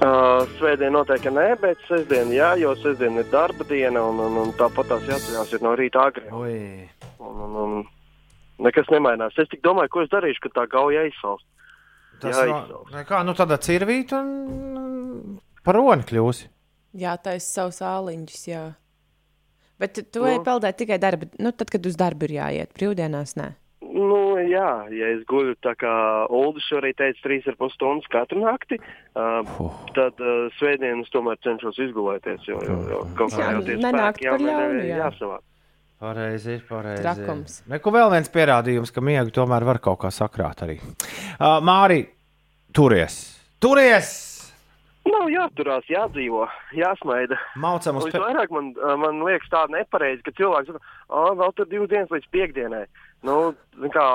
[0.01, 4.53] Uh, svētdien noteikti nē, bet sestdien jā, jo sestdien ir darba diena un, un, un
[4.57, 6.25] tāpat tās jāceļās ir no rīta agri.
[7.21, 7.75] Un, un, un
[8.65, 9.37] nekas nemainās.
[9.37, 11.45] Es tik domāju, ko es darīšu, kad tā gauja aizsals.
[12.21, 16.49] Tas Jā, no, kā, nu tādā cirvīt un mm, par roni kļūsi.
[17.01, 18.65] Jā, taisa savus āliņus, jā.
[19.81, 20.29] Bet tu Nu.
[20.33, 23.53] ej peldēt tikai darba, nu tad, kad uz darbu ir jāiet, brīvdienās nē.
[24.49, 25.91] Jā, ja es guļu tā kā
[26.33, 28.79] Uldis šorīt teica, trīs ar pus stundas katru nakti,
[29.19, 29.53] uh,
[29.97, 34.43] tad uh, svētdienas tomēr cenšos izgulēties, jo, jo, jo kaut kā jau tie spēki par
[34.43, 35.03] ļaunu, jāmēģina jā.
[35.05, 35.37] jāsavā.
[36.01, 37.03] Pareizi, pareizi.
[37.05, 37.59] Trakums.
[37.69, 40.79] Neko vēl viens pierādījums, ka miegu tomēr var kaut kā sakrāt arī.
[40.81, 42.03] Uh, Māri,
[42.73, 43.21] turies!
[43.61, 44.11] Turies!
[45.01, 46.43] Nav jāturās, jādzīvo,
[46.77, 47.37] jāsmaida.
[47.57, 48.67] Maucam uz Un Visvairāk man,
[49.01, 52.83] man liekas tā nepareizi, ka cilvēks saka, ah, vēl tur divas dienas līdz piekdienai.
[53.27, 53.53] Nu,
[53.93, 54.05] kā,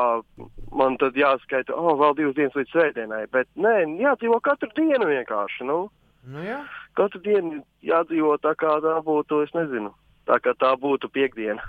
[0.74, 3.22] man tad jāskaita, oh, vēl divas dienas līdz svētdienai.
[3.30, 5.68] Bet nē, jādzīvo katru dienu vienkārši.
[5.68, 5.86] Nu,
[6.26, 6.58] Nu, jā.
[6.98, 9.92] katru dienu jādzīvo tā, kā tā būtu, es nezinu,
[10.26, 11.62] tā kā tā būtu piekdiena.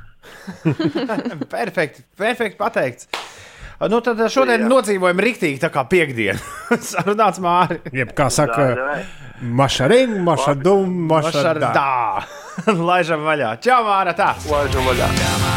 [1.53, 3.11] perfekti, perfekti pateikts.
[3.77, 4.69] Nu, tad šodien jā.
[4.71, 6.41] nodzīvojam rīktīgi, tā kā piekdiena.
[6.89, 7.77] Sarunāts māri.
[7.93, 9.03] Jeb kā saka,
[9.45, 11.85] mašaring, mašadum, mašardā.
[12.89, 13.53] Laižam vaļā.
[13.61, 14.33] Čau, Māra, tā.
[14.49, 15.13] Laižam vaļā.
[15.13, 15.57] Viss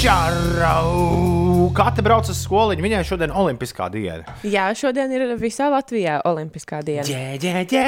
[0.00, 1.68] Čarau!
[1.76, 4.32] Katra brauc uz skoliņu, viņai šodien olimpiskā diena.
[4.48, 7.04] Jā, šodien ir visā Latvijā Olimpiskā diena.
[7.04, 7.82] Ģē, ģē, ģē.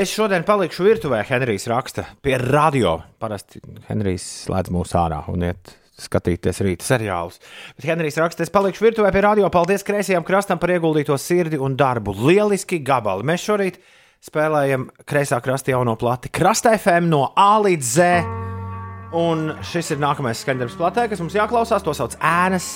[0.00, 2.94] Es šodien palikšu virtuvē, Henrijs raksta pie radio.
[3.20, 7.36] Parasti Henrijs slēdz mūs ārā un iet skatīties rīta seriālus.
[7.76, 9.50] Bet Henrijs raksta, es palikšu virtuvē pie radio.
[9.52, 12.16] Paldies kreisajam krastam par ieguldīto sirdi un darbu.
[12.30, 13.28] Lieliski gabali.
[13.28, 13.76] Mēs šorīt
[14.24, 16.32] spēlējam kreisā krasta jauno plati.
[16.32, 18.61] Krasta FM no A līdz Z.
[19.12, 21.84] Un šis ir nākamais skaņdarbs platē, kas mums jāklausās.
[21.84, 22.68] To sauc ēnas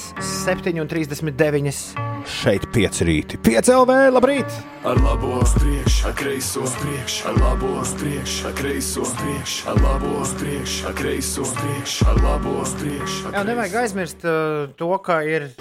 [0.45, 1.80] 7,39.
[2.28, 3.41] Šeit 5 rīti.
[3.41, 4.59] 5 LV, labrīt!
[4.87, 10.80] Ar labo priekšu, ar kreiso priekšu, ar labo priekšu, ar kreiso priekšu, ar labo priekšu,
[10.91, 13.30] ar kreiso priekšu, ar labo priekšu.
[13.32, 15.55] Jā, nevajag aizmirst uh, to, ka ir.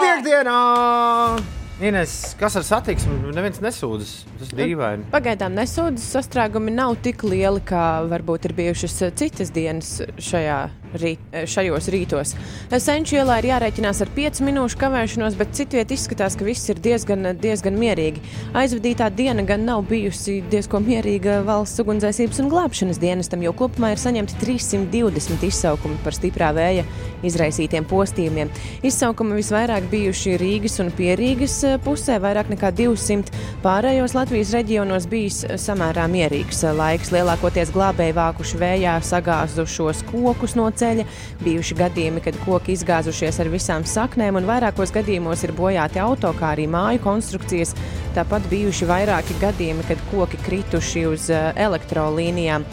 [0.00, 1.61] Piektdienā!
[1.82, 3.16] Ines, kas ar satiksmi?
[3.34, 4.12] Neviens nesūdzas.
[4.38, 5.08] Tas ir dīvaini.
[5.10, 10.60] Pagaidām nesūdzes sastrēgumi nav tik lieli, kā varbūt ir bijušas citas dienas šajā
[10.98, 12.34] rīt, šajos rītos.
[12.82, 17.32] Senču ielā ir jārēķinās ar 5 minūšu kavēšanos, bet citviet izskatās, ka viss ir diezgan,
[17.40, 18.22] diezgan mierīgi.
[18.58, 24.02] Aizvadītā diena gan nav bijusi diezgan mierīga valsts ugunsdzēsības un glābšanas dienestam, jo kopumā ir
[24.02, 26.84] saņemti 320 izsaukumi par stiprā vēja
[27.22, 28.50] izraisītiem postījumiem.
[28.82, 33.30] Izsaukumi visvairāk bijuši Rīgas un Pierīgas pusē, vairāk nekā 200.
[33.62, 37.12] Pārējos Latvijas reģionos bijis samērā mierīgs laiks.
[37.14, 40.81] Lielākoties glābēji vākuši vējā sagāzušos kokus no ceļa,
[41.42, 46.52] bijuši gadījumi, kad koki izgāzušies ar visām saknēm, un vairākos gadījumos ir bojāti auto, kā
[46.56, 47.74] arī māju konstrukcijas.
[48.16, 52.66] Tāpat bijuši vairāki gadījumi, kad koki krituši uz eh, elektrolīnijām.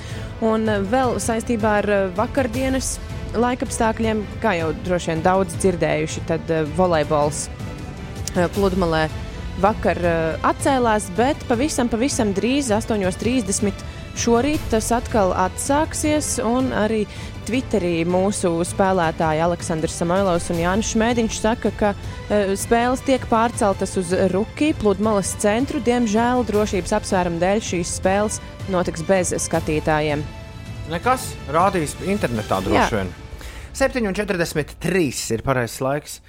[0.45, 2.97] Un eh, vēl saistībā ar eh, vakardienas
[3.39, 7.45] laikapstākļiem, kā jau droši vien daudz dzirdējuši, tad volejbols
[8.55, 9.03] pludmalē
[9.61, 9.99] vakar
[10.49, 13.85] atcēlās, bet pavisam, pavisam drīz, 8.30.
[14.19, 17.03] Šorīt tas atkal atsāksies, un arī
[17.49, 24.11] Twitterī mūsu spēlētāji Aleksandrs Samoilovs un Jānis Šmētiņš saka, ka uh, spēles tiek pārceltas uz
[24.29, 25.81] Ruki pludmales centru.
[25.81, 28.37] Diemžēl drošības apsvērumu dēļ šīs spēles
[28.69, 30.21] notiks bez skatītājiem.
[30.93, 32.67] Nekas rādīs internetā Jā.
[32.67, 33.09] droši vien.
[33.81, 36.21] 7,43 ir pareizais laiks.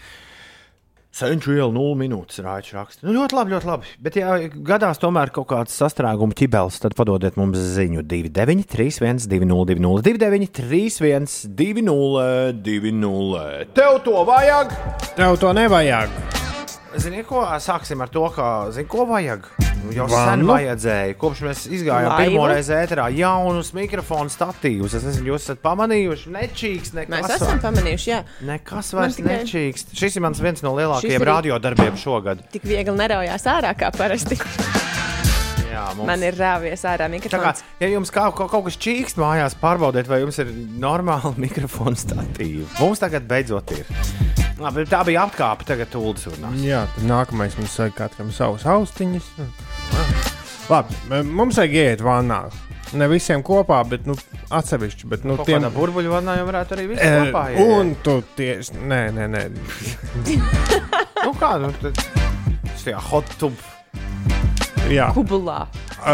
[1.11, 3.03] Senču iela 0 minūtes rāču raksta.
[3.03, 3.95] Nu, ļoti labi, ļoti labi.
[4.03, 4.37] Bet, ja
[4.71, 11.27] gadās tomēr kaut kāds sastrēguma ķibels, tad padodiet mums ziņu 29, 31, 202, 29, 31,
[11.59, 13.49] 202.
[13.75, 14.79] Tev to vajag!
[15.19, 16.50] Tev to nevajag!
[16.99, 19.45] Zini, ko sāksim ar to, ka, zini, ko vajag?
[19.95, 21.15] Jau sen vajadzēja.
[21.21, 22.33] Kopš mēs izgājām Laivu?
[22.35, 24.97] pirmo reizi ēterā jaunus mikrofonu statīvus.
[24.99, 27.15] Es nezinu, jūs esat pamanījuši, nečīks nekas.
[27.15, 28.19] Mēs esam pamanījuši, jā.
[28.51, 29.95] Nekas Man vairs tikai- nečīkst.
[29.97, 32.43] Šis ir mans viens no lielākajiem ir- radiodarbiem šogad.
[32.53, 34.37] Tik viegli neraujās ārā kā parasti.
[35.71, 37.63] Jā, mums- Man ir rāvies ārā Tā kā, mikrofons.
[37.81, 42.67] ja jums kā, kaut, kaut kas čīkst mājās, pārbaudiet, vai jums ir normāla mikrofona statīva.
[42.81, 43.87] Mums tagad beidzot ir.
[44.61, 46.59] Labi, tā bija apkāpe, tagad tūlīt runās.
[46.65, 49.31] Jā, tad nākamais mums vajag katram savus austiņus.
[50.71, 52.43] Labi, mums vajag iet vannā.
[53.01, 54.17] Ne visiem kopā, bet nu,
[54.51, 55.09] atsevišķi.
[55.13, 57.61] Bet, nu, Kaut kādā burbuļu vannā jau varētu arī viss E, kopā iet.
[57.79, 58.81] un tu tieši.
[58.91, 59.45] Nē, nē, nē.
[61.25, 61.99] Nu kā, nu, tad
[62.81, 63.53] šajā hot tub.
[64.91, 65.11] Jā.
[65.15, 65.67] Kubulā.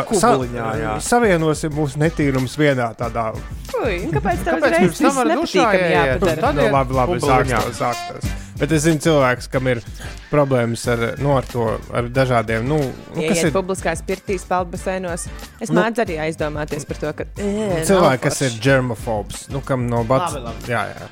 [0.08, 0.94] Kubuliņā, jā.
[1.04, 3.28] Savienosim mūsu netīrumus vienā tādā.
[3.76, 5.84] Ui, kāpēc Kāpēc uzreiz viss ieiet?
[5.92, 6.40] jāpadara?
[6.42, 7.60] Tad Nu, iet labi, labi, kubuliņā.
[7.62, 8.34] sāktos, sāktos.
[8.56, 9.82] Bet es zinu cilvēks, kam ir
[10.30, 12.78] problēmas ar, nu, ar to, ar dažādiem, nu,
[13.14, 15.26] nu kas iet ir publiskās pirtīs, peldbaseinos,
[15.60, 19.86] es Nu- mēdzu arī aizdomāties par to, ka e, cilvēki, kas ir germofobs, nu, kam
[19.92, 20.32] no bats.
[20.34, 20.72] Labi, labi.
[20.72, 21.08] Jā, jā.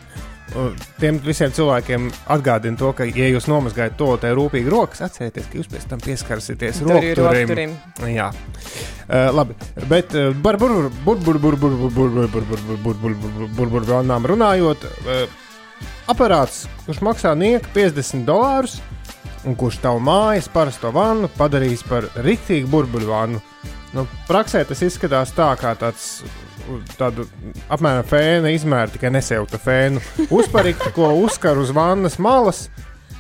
[1.01, 5.59] Tiem visiem cilvēkiem atgādina to, ka, ja jūs nomazgājat to te rūpīgi rokas, atcerieties, ka
[5.59, 6.03] jūs pēc tam
[7.09, 7.73] ir rokturim.
[8.13, 9.57] Jā, uh, labi.
[9.91, 10.31] Bet uh,
[13.57, 15.25] burbuļsakām runājot, uh,
[16.13, 18.79] aparāts, kurš maksā nieku 50 dolārus,
[19.49, 23.43] un kurš tavu mājas parasto vannu padarīs par rīktīgu burbuļu vannu.
[23.95, 26.25] Nu, praksē tas izskatās tā, kā tāds
[26.99, 27.29] tādu
[27.73, 30.03] apmēram fēna izmēra, tikai nesajauta fēnu.
[30.35, 32.67] Uzparīti, ko uzkar uz vannas malas.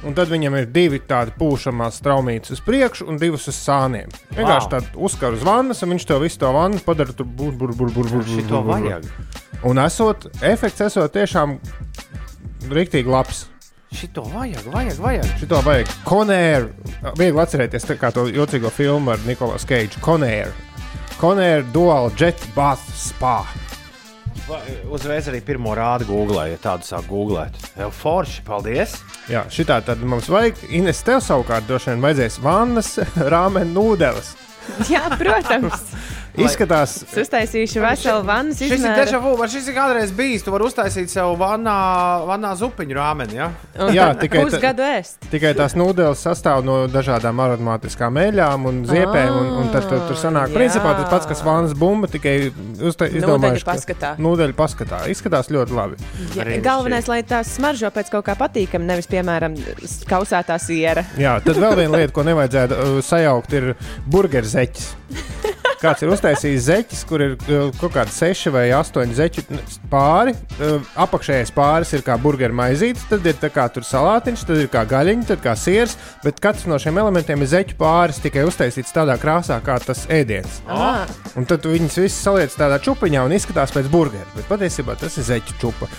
[0.05, 4.11] Un tad viņam ir divi tādi pūšamās traumītas uz priekšu un divas uz sāniem.
[4.37, 4.73] Vienkārši Wow.
[4.75, 8.35] tādu uzkar uz vannas, un viņš to visu to vannu padara tur burbuļsaktas.
[8.35, 9.07] Šito vajag.
[9.65, 11.57] Un esot, efekts esot tiešām
[12.69, 13.47] rīktīgi labs.
[13.95, 15.29] Šito vajag, vajag, vajag.
[15.39, 15.91] Šito vajag.
[16.07, 17.13] Conēra.
[17.19, 20.01] Viegli atcerēties to jocīgo filmu ar Nikolasu Keidžu.
[20.03, 20.51] Conēra.
[21.21, 23.45] Conēra Dual Jet Bath Spa.
[24.49, 24.61] Va-
[24.93, 27.55] Uzreiz arī pirmo rādu googlē, ja tādu sāk googlēt.
[27.79, 28.99] Jau forši, paldies!
[29.31, 30.59] Jā, šitā tad mums vajag.
[30.75, 32.91] Ines, tev savukārt droši vien vajadzēs vannas,
[33.33, 34.35] rāmeni, nūdeles.
[34.91, 35.87] Jā, protams.
[36.35, 39.05] Izskatās, Es uztaisīšu veselu vannas Šis ir izmēru.
[39.05, 40.43] dežavu, vai šis ir kādreiz bijis.
[40.43, 41.75] Tu vari uztaisīt sev vannā,
[42.27, 43.37] vannā zupiņu rāmeni.
[43.39, 43.51] Ja?
[43.95, 44.73] Jā, tikai ta-
[45.31, 49.31] tikai tās nūdeles sastāv no dažādām aromātiskām eļļām un ziepēm.
[49.31, 50.59] Un, un tad tur, tur sanāk, jā.
[50.59, 54.13] principā tas pats, kas vānas bumba, tikai izdomājuši, ka- paskatā.
[54.19, 55.05] Nūdeļu paskatā.
[55.15, 55.97] Izskatās ļoti labi.
[56.35, 59.55] Ja, galvenais, lai tās smaržo pēc kaut kā patīkama, nevis, piemēram,
[60.11, 61.07] kausētā siera.
[61.17, 63.75] Jā, tad vēl viena lieta, ko nevajadzētu uh, sajaukt, ir
[64.11, 64.91] burgerzeķis.
[65.85, 69.43] Kāds ir uztaisījis zeķis, kur ir uh, kaut kādi seši vai astoņi zeķi
[69.93, 70.33] pāri.
[70.57, 75.27] Uh, apakšējais pāris ir kā burgeru maizītes, tad ir kā salātiņš, tad ir kā gaļiņa,
[75.29, 75.99] tad kā siers.
[76.25, 80.63] Bet katrs no šiem elementiem ir zeķu pāris tikai uztaisīts tādā krāsā, kā tas ēdiens.
[80.73, 81.05] Ah.
[81.37, 84.31] Un tad tu viņus visus saliec tādā čupiņā un izskatās pēc burgeru.
[84.39, 85.91] Bet patiesībā tas ir zeķu čupa.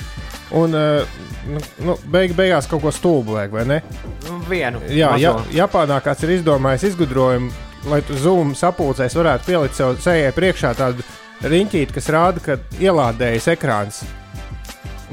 [0.55, 3.79] Un uh, nu, nu, beig, beigās kaut ko stulbu vajag, vai ne?
[4.25, 4.81] Nu, Vienu.
[4.89, 5.35] Jā, ja.
[5.53, 7.53] Japānā kāds ir izdomājis izgudrojumu,
[7.89, 11.05] lai tu zūmu sapulcēs varētu pielikt sev sejai priekšā tādu
[11.45, 14.03] riņķīti, kas rāda, ka ielādējas ekrāns.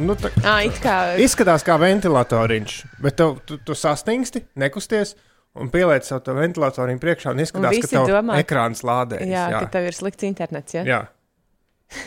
[0.01, 5.17] Nu, tā, Ā, it kā izskatās kā ventilatoriņš, bet tu, tu, tu sastingsti, nekusties.
[5.53, 9.29] Un pieliec savu to ventilatoriņu priekšā, un izskatās, visi ka tev domā, ekrāns lādējas.
[9.29, 9.59] Jā, jā.
[9.61, 10.79] ka tev ir slikts internets.
[10.79, 10.85] Ja?
[10.89, 11.01] jā.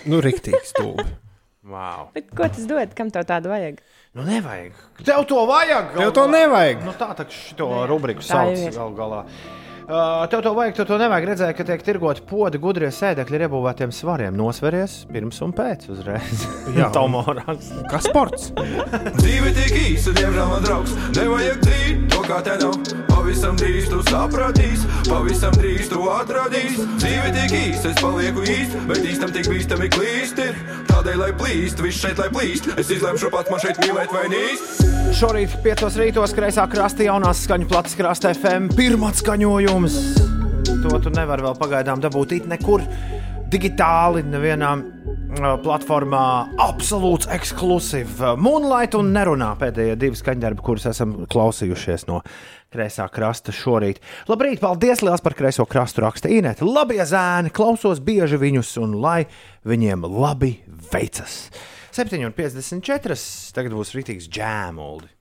[0.09, 1.05] Nu, rīktīgi stulbi.
[1.69, 2.07] Wow.
[2.15, 2.95] Bet ko tas dod?
[2.97, 3.77] Kam tev tādu vajag?
[4.17, 4.81] Nu, nevajag.
[5.05, 5.93] Tev to vajag.
[5.93, 6.81] Tev to nevajag.
[6.87, 8.73] Nu, tā tā šo rubriku sauc ir.
[8.73, 9.21] gal galā.
[9.85, 11.25] Uh, tev to vajag, tev to nevajag.
[11.29, 14.33] Redzēju, ka tiek tirgoti podi gudrie sēdekļi ar iebūvētiem svariem.
[14.33, 16.45] Nosveries pirms un pēc uzreiz.
[16.73, 16.87] Jā.
[16.95, 17.69] Tomorāns.
[17.91, 18.49] Kas sports?
[19.21, 20.95] Dzīve tik īsa, diemžēl man draugs.
[21.13, 22.79] Nevajag dzīt to, kā te nav.
[23.11, 26.87] Pavisam drīz tu sapratīsi, pavisam drīz tu atradīsi.
[26.97, 30.57] Dzīve tik īsa, es palieku īsti, bet īstam tik bīstami klīst ir.
[30.89, 32.73] Tādēļ, lai plīst, viss šeit lai plīst.
[32.73, 34.85] Es izlemšu pats man šeit mīlēt vai nīst.
[35.15, 38.67] Šorīt, 5 rītos, kreisā krastā jaunās skaņu plats krastā FM.
[38.75, 39.13] Pirmā
[39.75, 40.83] skaņojums.
[40.85, 42.83] To tu nevari vēl pagaidām dabūt it nekur
[43.51, 44.69] digitāli, nevienā
[45.63, 46.21] platformā.
[46.63, 48.21] Absolūts ekskluzīvs.
[48.39, 52.21] Moonlight un nerunā pēdējie divi skaņdarbi, kurus esam klausījušies no
[52.71, 53.99] kreisā krasta šorīt.
[54.31, 56.67] Labrīt, paldies liels par kreiso krastu raksta Inēta.
[56.67, 59.25] Labie zēni, klausos bieži viņus un lai
[59.67, 60.55] viņiem labi
[60.93, 61.49] veicas.
[61.95, 63.19] 7,54.
[63.55, 65.11] Tagad būs rītīgs džēmuldi.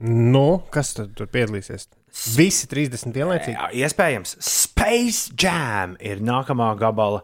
[0.00, 1.90] Nu, kas tad tur piedalīsies?
[2.20, 3.56] Visi 30 vienlaicīgi.
[3.56, 7.22] Jā, iespējams, Space Jam ir nākamā gabala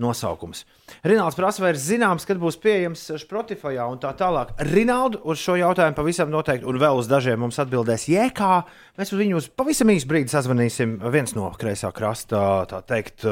[0.00, 0.64] nosaukums.
[1.06, 4.50] Rināls prasa, vai ir zināms, kad būs pieejams Spotify un tā tālāk.
[4.72, 8.54] Rinaldu uz šo jautājumu pavisam noteikti, un vēl uz dažiem mums atbildēs Jēkā.
[8.98, 10.98] Mēs viņu uz pavisam īsu brīdi sazvanīsim.
[11.14, 13.28] Viens no kreisā krasta, tā teikt,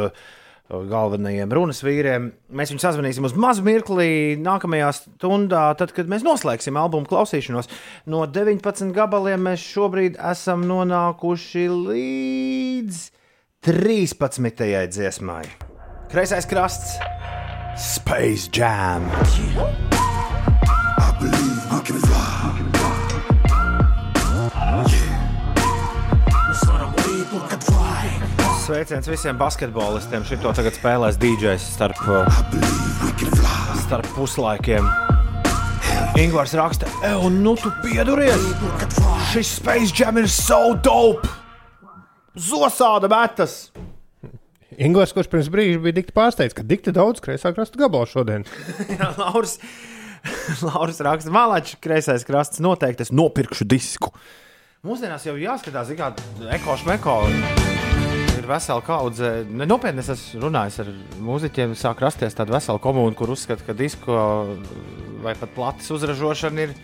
[0.90, 2.30] galvenajiem runas vīriem.
[2.52, 7.70] Mēs viņu sazvanīsim uz mazu mirkli nākamajā stundā, tad, kad mēs noslēgsim albumu klausīšanos.
[8.10, 13.02] No 19 gabaliem mēs šobrīd esam nonākuši līdz
[13.68, 14.64] 13.
[14.96, 15.44] dziesmai.
[16.12, 16.96] Kreisais krasts,
[17.78, 19.06] Space Jam.
[28.72, 30.22] Sveiciens visiem basketbolistiem.
[30.24, 31.98] Šito tagad spēlēs DJs starp,
[33.82, 34.86] starp puslaikiem.
[36.16, 38.46] Ingūns raksta, ej, nu tu pieduries!
[39.28, 41.28] Šis Space Jam ir so dope!
[42.32, 43.58] Zosāda metas!
[44.80, 48.48] Ingūns, kurš pirms brīža bija dikti pārsteigts, ka dikti daudz kreisā krasta gabalu šodien.
[48.96, 49.58] Jā, Lauris,
[50.70, 54.16] Lauris raksta, Malačs, kreisais krasts, noteikti es nopirkšu disku.
[54.80, 56.14] Mūsdienās jau jāskatās, kā
[56.56, 57.20] ekošmeko
[58.43, 59.32] ir vesela kaudze.
[59.51, 60.90] Ne, Nopietni es esmu runājis ar
[61.22, 64.18] mūziķiem, sāk rasties tāda vesela komūna, kur uzskata, ka disko
[65.22, 66.76] vai pat plates uzražošana ir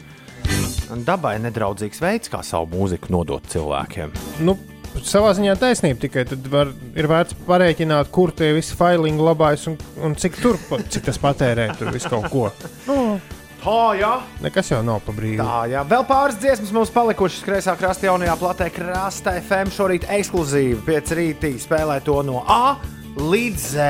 [1.07, 4.15] dabai nedraudzīgs veids, kā savu mūziku nodot cilvēkiem.
[4.47, 4.57] Nu,
[5.05, 9.79] savā ziņā taisnība, tikai tad var, ir vērts parēķināt, kur tie visi failingi labājas un,
[10.05, 12.49] un cik, tur, cik tas patērē tur visu kaut ko.
[12.89, 13.19] Nu,
[13.59, 14.13] Tā, jā.
[14.45, 15.43] Nekas jau nav pa brīvu.
[15.43, 15.83] Tā, jā.
[15.89, 19.73] Vēl pāris dziesmas mums palikušas kreisā krastā, jaunajā platē, krastā FM.
[19.75, 22.79] Šorīt ekskluzīvi pēc rītī spēlē to no A
[23.19, 23.89] līdz Z.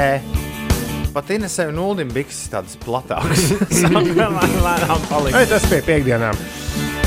[1.12, 3.50] Pat Inesē un Ulim Bikses tādas platākas.
[3.80, 5.36] Sākam lēnām palikt.
[5.36, 6.97] Ei, tas pie piekdienām.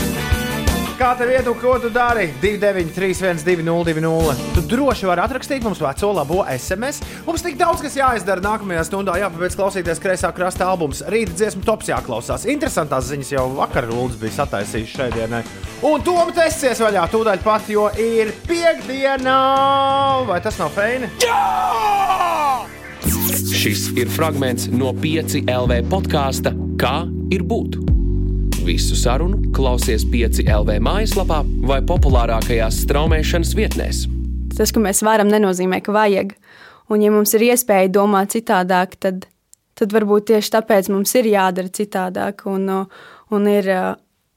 [1.02, 2.28] Kā tev iet, ko tu dari?
[2.43, 7.02] 293, 202, Tu droši vari atrakstīt mums veco labo SMS.
[7.26, 9.16] Mums tik daudz, kas jāizdara nākamajā stundā.
[9.18, 11.02] Jāpabeidz klausīties kreisā krasta albums.
[11.10, 12.45] Rīta dziesmu tops jāklausās.
[12.54, 15.41] Interesantās ziņas jau vakar Lūdzu bija sataisījis šai dienai.
[15.89, 19.39] Un to mums tesies vaļā tūdaļ pat, jo ir piekdiena.
[20.30, 21.10] Vai tas nav feini?
[23.58, 27.02] Šis ir fragments no 5 LV podkāsta Kā
[27.34, 28.01] ir būt?
[28.62, 34.03] Visu sarunu klausies 5 LV mājaslapā vai populārākajās straumēšanas vietnēs.
[34.57, 36.36] Tas, ka mēs varam, nenozīmē, ka vajag.
[36.91, 39.26] Un, ja mums ir iespēja domāt citādāk, tad,
[39.80, 42.70] tad varbūt tieši tāpēc mums ir jādara citādāk un,
[43.32, 43.72] un, ir,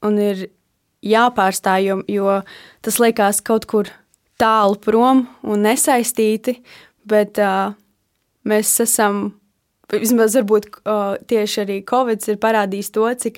[0.07, 0.47] un ir
[1.05, 2.39] jāpārstāj, jo, jo
[2.85, 3.91] tas liekas kaut kur
[4.41, 6.59] tālu prom un nesaistīti,
[7.07, 7.75] bet uh,
[8.47, 9.27] mēs esam.
[9.85, 13.35] Vismaz varbūt uh, tieši arī Covid ir parādījis to, cik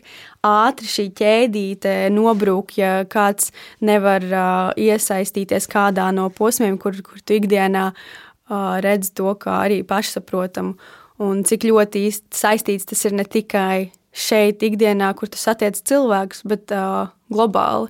[0.48, 3.52] ātri šī ķēdīte nobrūk, ja kāds
[3.84, 9.84] nevar uh, iesaistīties kādā no posmiem, kur, kur tu ikdienā uh, redz to kā arī
[9.88, 10.78] pašsaprotamu.
[11.24, 16.74] Un cik ļoti saistīts tas ir ne tikai šeit, ikdienā, kur tu satiec cilvēkus, bet
[16.76, 17.90] uh, globāli.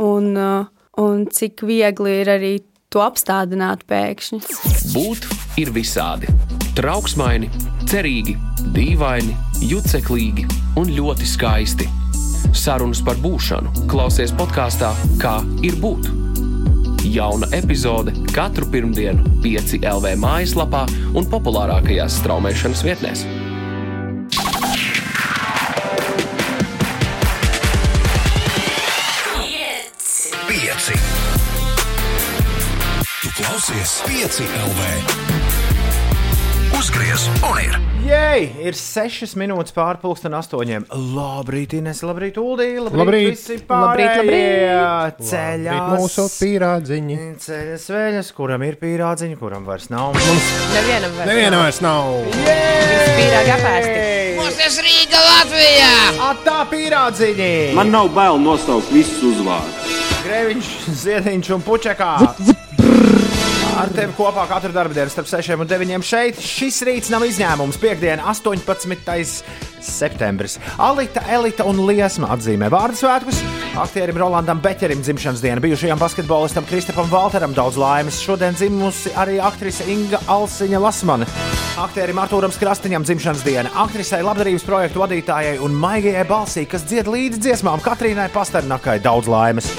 [0.00, 0.70] Un, uh,
[1.02, 2.54] un cik viegli ir arī
[2.90, 4.42] to apstādināt pēkšņi.
[4.94, 5.30] Būt
[5.62, 6.30] ir visādi.
[6.80, 7.50] Trauksmaini,
[7.90, 8.32] cerīgi,
[8.72, 9.34] dīvaini,
[9.68, 10.46] juceklīgi
[10.80, 11.84] un ļoti skaisti.
[12.56, 16.08] Sarunas par būšanu klausies podkāstā Kā ir būt.
[17.04, 23.26] Jauna epizode katru pirmdienu, 5 LV mājaslapā un populārākajās straumēšanas vietnēs.
[30.48, 30.96] Pieci.
[33.20, 35.69] Tu klausies pieci LV.
[36.80, 37.74] Uzgriez un ir.
[38.06, 40.86] Jei, ir 6 minūtes pārpusdien, 8.
[41.12, 42.70] Labrīt, Ines, labrīt, Uldī.
[42.80, 43.26] Labrīt, Labrīt.
[43.34, 44.22] visi Labrīt, pārējie.
[44.22, 45.18] labrīt.
[45.28, 45.74] Ceļā.
[45.76, 47.18] Labrīt, mūsu pīrādziņi.
[47.44, 50.16] Ceļas vēļas, kuram ir pīrādziņi, kuram vairs nav.
[50.16, 52.08] Nevienam vairs Nevienam vairs nav.
[52.32, 54.00] Visi pīrāgi apēsti.
[54.40, 55.92] Mūsu Rīga Latvijā!
[56.30, 57.52] Atā pīrādziņi!
[57.76, 60.00] Man nav bail nosaukt visus uzvārdus.
[60.24, 60.72] Grēviņš,
[61.04, 62.14] Ziediņš un Puķekā.
[63.80, 66.36] Ar tevi kopā katru dienu starp 6 un 9 šeit.
[66.44, 67.78] Šis rīts nav izņēmums.
[67.80, 69.44] Piektdiena, 18.
[69.80, 70.58] septembris.
[70.76, 73.38] Alita, Elita un Liesma atzīmē vārdu svētkus.
[73.80, 78.20] Aktierim Rolandam Beķerim dzimšanas diena, bijušajam basketbolistam Kristapam Valteram daudz laimes.
[78.20, 81.30] Šodien dzimusi arī aktrise Inga Alsiņa Lasmane.
[81.80, 87.40] Aktierim Artūram Krastiņam dzimšanas diena, aktrisei labdarības projektu vadītājai un maigajai balsī, kas dzied līdzi
[87.46, 89.72] dziesmām Katrīnai Pasternakai daudz laimes.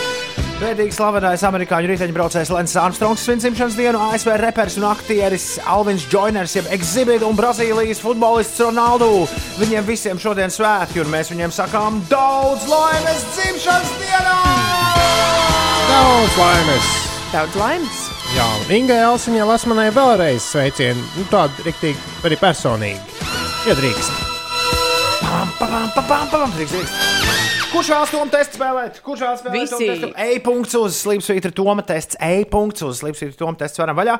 [0.62, 6.53] Bēdīgi slavenais amerikāņu riteņbraucējs Lensis Armstrongs svin dzimšanas dienu, ASV reperis un aktieris Alvins Joiners,
[6.53, 9.26] jeb Exhibit un Brazīlijas futbolists Ronaldu.
[9.57, 14.38] Viņiem visiem šodien svētki, un mēs viņiem sakām daudz laimes dzimšanas dienā!
[15.89, 16.93] Daudz laimes!
[17.34, 18.05] Daudz laimes!
[18.38, 21.01] Jā, un Ingai Elsiņai Lasmanai vēlreiz sveicienu.
[21.18, 23.01] Nu, tādu riktīgi, arī personīgi.
[23.66, 24.26] Iedrīkst.
[25.26, 27.30] Pam, pam, pam, pam, pam, drīkst, drīkst.
[27.72, 28.97] Kurš vēlas Toma testu spēlēt?
[28.99, 30.07] Kurš vēlas spēlēt Visi.
[30.26, 32.17] E-punkts uz Slimsvītra Toma tests.
[32.19, 34.17] E-punkts uz Slimsvītra Toma tests varam vaļā.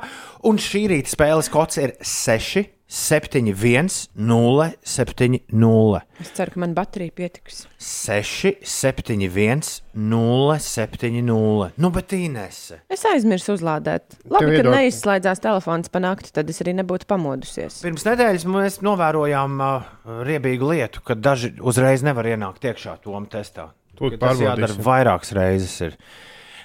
[0.48, 2.62] Un šī rīta spēles kods ir 6,
[2.92, 6.00] 7, 1, 0, 7, 0.
[6.20, 7.62] Es ceru, ka man baterija pietiks.
[7.80, 9.62] 6, 7, 1,
[9.96, 11.70] 0, 7, 0.
[11.80, 12.82] Nu, bet Inese.
[12.92, 14.18] Es aizmirsu uzlādēt.
[14.28, 17.80] Labi, ka neizslēdzās telefons pa nakti, tad es arī nebūtu pamodusies.
[17.80, 19.88] Pirms nedēļas mēs novērojām uh,
[20.28, 23.70] riebīgu lietu, ka daži uzreiz nevar ienākt iekšā Toma testā.
[23.96, 25.80] Ka Tas jādara vairākas reizes.
[25.88, 25.96] Ir.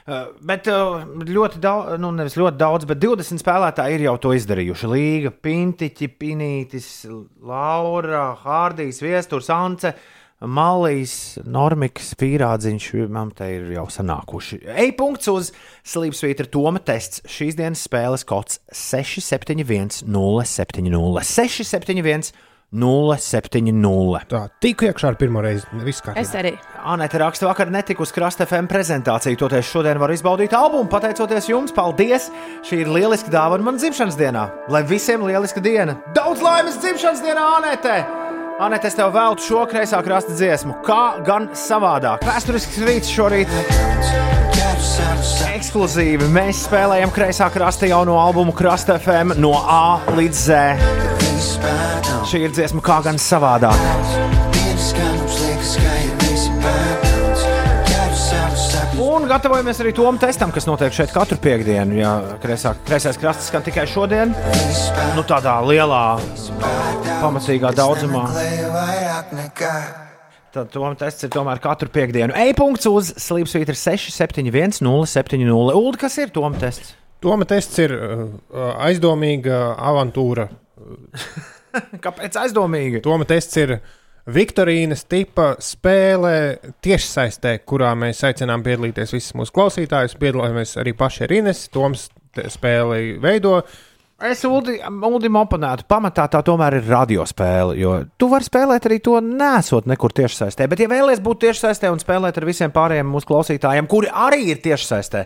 [0.08, 4.30] Uh, bet uh, ļoti daudz, nu nevis ļoti daudz, bet 20 spēlētāji ir jau to
[4.38, 4.88] izdarījuši.
[4.94, 6.88] Līga, Pintiķi, Pinītis,
[7.44, 9.92] Laura, Hārdijs, Viesturs, Ance.
[10.38, 14.60] Malīs, Normiks, Pīrādziņš, man te ir jau sanākuši.
[14.86, 15.50] E-punkts uz
[15.82, 17.24] Slīpsvītra Toma tests.
[17.26, 22.30] Šīs dienas spēles kods 671 070 671
[22.76, 24.26] 070.
[24.28, 25.64] Tā, tikko iekšā ar pirmo reizi.
[25.86, 26.12] Viss kā.
[26.20, 26.52] Es arī.
[26.84, 30.90] Anita raksta, vakar netika uz Krasta FM prezentāciju, toties šodien var izbaudīt albumu.
[30.92, 32.28] Pateicoties jums, paldies!
[32.68, 34.48] Šī ir lieliska dāvana man dzimšanas dienā.
[34.72, 35.96] Lai visiem lieliska diena!
[36.16, 37.98] Daudz laimes dzimšanas dienā, Anete!
[38.60, 40.80] Anete, es tev veltu šo kreisā krasta dziesmu.
[40.84, 42.26] Kā gan savādāk?
[42.26, 43.52] Vēsturisks rīts šorīt.
[45.54, 51.77] Ekskluzīvi mēs spēlējam kreisā krasta jauno albumu Krasta FM no A līdz Z.
[52.28, 53.78] Šī ir dziesma kā gan savādāk.
[59.00, 61.96] Un gatavojamies arī tom testam, kas notiek šeit katru piekdienu.
[62.02, 62.12] Ja
[62.44, 64.36] kreisā, kreisais krasts skan tikai šodien,
[65.16, 66.04] nu tādā lielā,
[67.24, 68.28] pamatīgā daudzumā.
[70.52, 72.36] Tad tom tests ir tomēr katru piekdienu.
[72.36, 75.56] E-punkts uz slīpsvītra 671 070.
[75.56, 76.98] Ulu, kas ir tom tests?
[77.24, 78.26] Toma tests ir uh,
[78.84, 80.52] aizdomīga avantūra.
[82.06, 83.02] Kāpēc aizdomīgi?
[83.06, 83.78] Toma tests ir
[84.28, 86.32] Viktorīnas tipa spēle
[86.84, 90.18] tiešsaistē, kurā mēs aicinām piedalīties visus mūsu klausītājus.
[90.20, 91.62] Piedalāmies arī paši ar Ines.
[91.72, 92.10] Toms
[92.52, 93.62] spēli veido.
[94.18, 97.76] Es Ulim oponētu, pamatā tā tomēr ir radiospēle.
[97.78, 100.66] Jo tu vari spēlēt arī to nesot nekur tiešsaistē.
[100.72, 104.58] Bet, ja vēlaties būt tiešsaistē un spēlēt ar visiem pārējiem mūsu klausītājiem, kuri arī ir
[104.64, 105.22] tiešsaistē,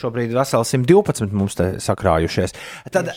[0.00, 2.56] šobrīd veseli 112 mums te sakrājušies,
[2.90, 3.12] tad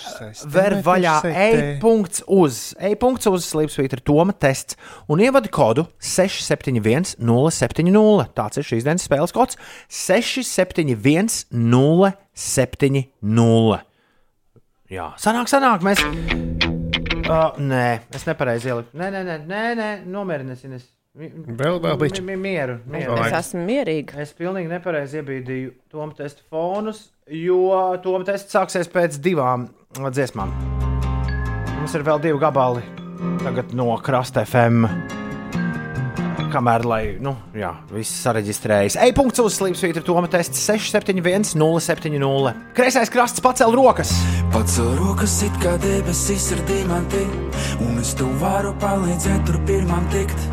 [0.53, 4.77] ver vaļā e-punkts uz, e-punkts uz slīpsvītra Toma tests
[5.09, 8.29] un ievadi kodu 671 070.
[8.37, 9.57] Tāds ir šīs dienas spēles kods
[9.89, 13.89] 671 070.
[14.91, 16.01] Jā, sanāk, sanāk, mēs.
[17.25, 18.91] Uh, nē, es nepareizi ieliku.
[18.99, 20.61] Nē, nē, nē, nē, nē nomierinies.
[21.15, 22.21] Vēl, vēl bišķi.
[22.21, 23.15] Mi- mi- Mieru, mieru.
[23.25, 24.19] Es esmu mierīga.
[24.21, 30.51] Es pilnīgi nepareizi iebīdīju Toma testa fonus, jo Toma tests sāksies pēc divām dziesmām.
[31.79, 32.83] Mums ir vēl divi gabali
[33.41, 34.85] tagad no Krasta FM.
[36.55, 38.95] Kamēr, lai, nu, jā, viss sareģistrējas.
[39.03, 42.61] Ej, punkts uz slīpsvītra Toma tests 671 070.
[42.77, 44.13] Kreisais krasts pacēl rokas.
[44.53, 47.25] Pacel rokas it kā debesis ir diamanti,
[47.83, 50.47] un es tev varu palīdzēt tur pirmam tikt.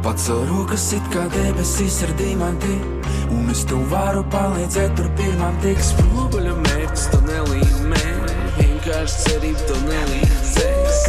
[0.00, 2.80] Pacel rokas it kā debesis ir diamanti,
[3.36, 5.84] un es tev varu palīdzēt tur pirmam tikt.
[5.92, 8.06] Spoguļu mērķis to nelīmē,
[8.56, 10.39] vienkārši cerība to nelīdzēs.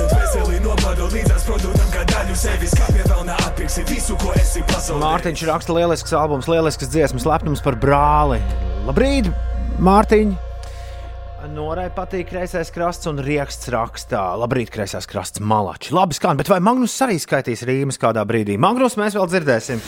[0.01, 4.63] Kad veselī nobado līdzās produktam, kā daļu sevis, kā pie vēl neatpirksi visu, ko esi
[4.65, 4.97] pasaulē.
[5.03, 8.39] Mārtiņš raksta lielisks albums, lielisks dziesmas, lepnums par brāli.
[8.87, 9.29] Labrīt,
[9.77, 10.31] Mārtiņ!
[11.53, 14.23] Norai patīk kreisais krasts un rieksts rakstā.
[14.41, 15.93] Labrīt, kreisais krasts malači.
[15.93, 18.57] Labi skan, bet vai Magnus arī skaitīs rīmas kādā brīdī?
[18.61, 19.83] Magnus mēs vēl dzirdēsim.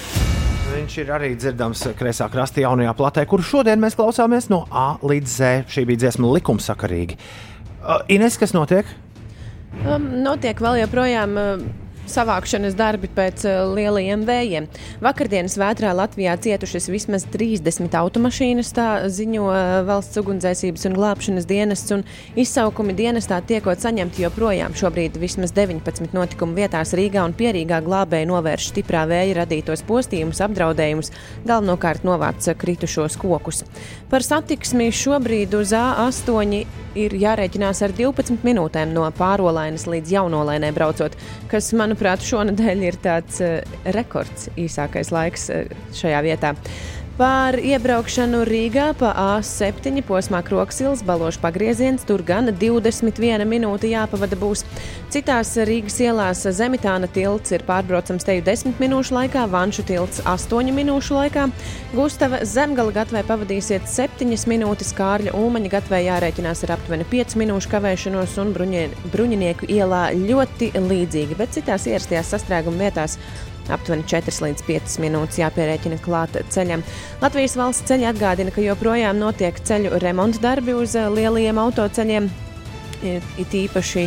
[0.75, 5.39] Viņš ir arī dzirdams kreisā krasta jaunajā platē, kuru šodien mēs klausāmies no A līdz
[5.39, 5.55] Z.
[5.73, 7.17] Šī bija dziesma likumsakarīgi.
[7.81, 8.85] Uh, Ines, kas notiek?
[9.81, 11.63] Um, notiek vēl joprojām uh,
[12.09, 14.67] savākšanas darbi pēc uh, lielajiem vējiem.
[15.03, 21.93] Vakardienas vētrā Latvijā cietušas vismaz 30 automašīnas, tā ziņo uh, valsts ugunsdzēsības un glābšanas dienests,
[21.95, 22.05] un
[22.39, 24.75] izsaukumi dienestā tiekot saņemti joprojām.
[24.77, 31.13] Šobrīd vismaz 19 notikumu vietās Rīgā un Pierīgā glābēji novērš stiprā vēja radītos postījumus, apdraudējumus,
[31.47, 33.63] galvenokārt novāc kritušos kokus.
[34.11, 41.15] Par satiksmi šobrīd uz A8 ir jārēķinās ar 12 minūtēm no pārolainas līdz jaunolainai braucot,
[41.51, 43.61] kas, manuprāt, šonadēļ ir tāds uh,
[43.93, 46.55] rekords īsākais laiks uh, šajā vietā.
[47.13, 54.63] Par iebraukšanu Rīgā pa A7 posmā Kroksils, Balošs pagrieziens, tur gan 21 minūte jāpavada būs.
[55.13, 61.19] Citās Rīgas ielās Zemitāna tilts ir pārbraucams teju 10 minūšu laikā, Vanšu tilts 8 minūšu
[61.19, 61.45] laikā,
[61.93, 68.39] Gustava Zemgala gatvē pavadīsiet 7 minūtes, Kārļa Ulmaņa gatvē jārēķinās ar aptuveni 5 minūšu kavēšanos
[68.41, 73.21] un bruņie, Bruņinieku ielā ļoti līdzīgi, bet citās ierastajās sastrēguma vietās
[73.71, 76.83] aptuveni 4 līdz 5 minūtes jāpierēķina klāt ceļam.
[77.21, 82.29] Latvijas valsts ceļi atgādina, ka joprojām notiek ceļu remonta darbi uz eh, lielajiem autoceļiem.
[83.03, 84.05] It īpaši,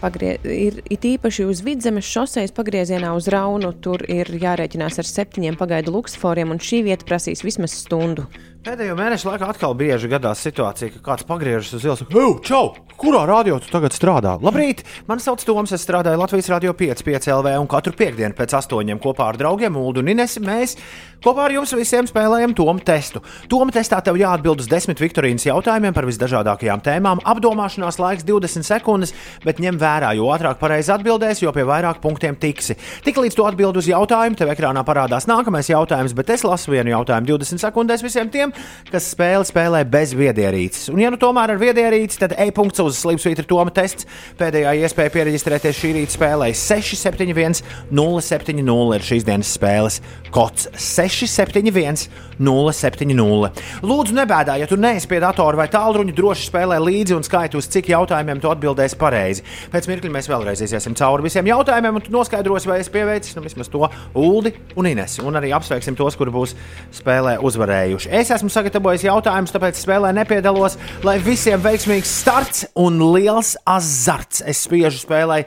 [0.00, 3.70] pagrie, ir it īpaši uz vidzemes šoseis pagriezienā uz Raunu.
[3.84, 8.26] Tur ir jārēķinās ar septiņiem pagaidu luksusforiem, un šī vieta prasīs vismaz stundu.
[8.62, 12.68] Pēdējo mēnešu laikā atkal bieži gadās situācija, ka kāds pagriežas uz ielas un saka, čau,
[12.94, 14.36] kurā radio tu tagad strādā?
[14.38, 18.54] Labrīt, mani sauc Toms, es strādāju Latvijas Rādio 5, 5 LV un katru piekdienu pēc
[18.60, 20.38] astoņiem kopā ar draugiem Ulu un Inesi.
[20.46, 20.76] Mēs
[21.24, 23.24] kopā ar jums visiem spēlējam Tomu testu.
[23.50, 27.24] Tomu testā tev jāatbild uz desmit Viktorīnas jautājumiem par visdažādākajām tēmām.
[27.34, 32.38] Apdomāšanās laiks 20 sekundes, bet ņem vērā, jo ātrāk pareizi atbildēsi, jo pie vairāk punktiem
[32.38, 32.78] tiksi.
[33.02, 37.34] Tiklīdz tu atbild uz jautājumu, tev ekrānā parādās nākamais jautājums, bet es lasu vienu jautājumu
[37.34, 38.51] 20 sekundēs visiem tiem,
[38.90, 40.90] kas spēli spēlē bez viedierīces.
[40.92, 44.08] Un, ja nu tomēr ar viedierīci, tad e-punkts uz slīpsvītra Toma tests.
[44.40, 50.00] Pēdējā iespēja pieregistrēties šī rīta spēlē 671 070 ir šīs dienas spēles
[50.32, 52.08] kods 671
[52.40, 53.62] 070.
[53.84, 57.68] Lūdzu, nebēdā, ja tu neesi pie datora vai tālruņa, droši spēlē līdzi un skaiti uz
[57.72, 59.44] cik jautājumiem tu atbildēsi pareizi.
[59.72, 63.44] Pēc mirkļa mēs vēlreiz iesim cauri visiem jautājumiem, un tu noskaidrosi, vai es pieveicis nu,
[63.44, 63.84] vismaz to
[64.18, 65.18] Uldi un Ines.
[65.22, 66.56] Un arī apsveiksim tos, kuri būs
[66.96, 68.10] spēlē uzvarējuši.
[68.22, 74.42] Es esmu sagatavojis jautājumus, tāpēc spēlē nepiedalos, lai visiem veiksmīgs starts un liels azarts.
[74.42, 75.44] Es spiežu spēlē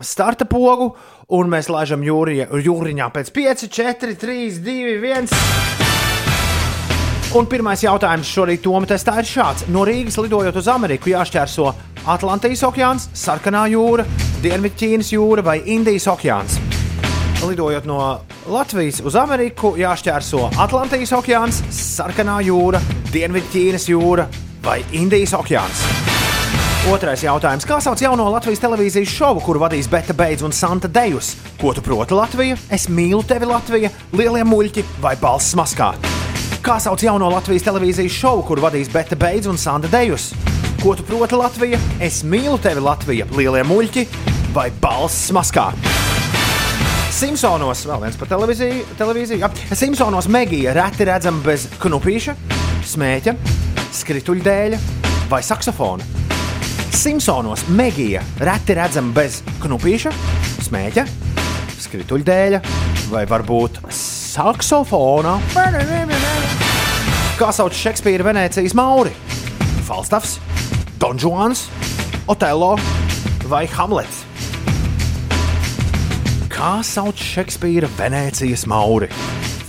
[0.00, 0.94] starta pogu,
[1.36, 5.88] un mēs laižam jūri, jūriņā pēc 5, 4, 3, 2, 1.
[7.30, 9.68] Un pirmais jautājums šorīt Toma testā ir šāds.
[9.70, 11.68] No Rīgas lidojot uz Ameriku jāšķērso
[12.10, 14.02] Atlantijas okeāns, Sarkanā jūra,
[14.42, 16.58] Dienvidķīnas jūra vai Indijas okeāns.
[17.46, 18.00] Lidojot no
[18.50, 22.80] Latvijas uz Ameriku jāšķērso Atlantijas okeāns, Sarkanā jūra,
[23.12, 24.24] Dienvidķīnas jūra
[24.64, 25.84] vai Indijas okeāns.
[26.90, 27.66] Otrais jautājums.
[27.68, 31.36] Kā sauc jauno Latvijas televīzijas šovu, kuru vadīs Beta Beidz un Santa Dejus?
[31.60, 32.58] Ko tu proti Latvija?
[32.74, 35.92] Es mīlu tevi Latvija, lielie muļķi vai balss maskā?
[36.64, 40.32] Kā sauc jauno Latvijas televīzijas šovu, kuru vadīs Beta Beidz un Santa Dejus?
[40.82, 41.78] Ko tu proti Latvija?
[42.02, 44.08] Es mīlu tevi Latvija, lielie muļķi
[44.56, 45.70] vai balss maskā.
[47.20, 49.48] Simpsonos, vēl viens par televīziju, televīziju.
[49.76, 52.32] Simpsonos Megija reti redzama bez knupīša,
[52.88, 53.34] smēķa,
[53.98, 54.78] skrituļdēļa
[55.28, 56.06] vai saksofona.
[56.96, 60.14] Simpsonos Megija reti redzama bez knupīša,
[60.64, 61.04] smēķa,
[61.84, 62.62] skrituļdēļa
[63.12, 65.36] vai varbūt saksofona.
[67.36, 69.12] Kā sauc Šekspīra Venecijas mauri?
[69.84, 70.38] Falstaffs,
[70.96, 71.68] Donžons,
[72.32, 72.78] Otello
[73.52, 74.29] vai Hamlets?
[76.60, 79.06] Kā sauc Šekspīra Venecijas mauri?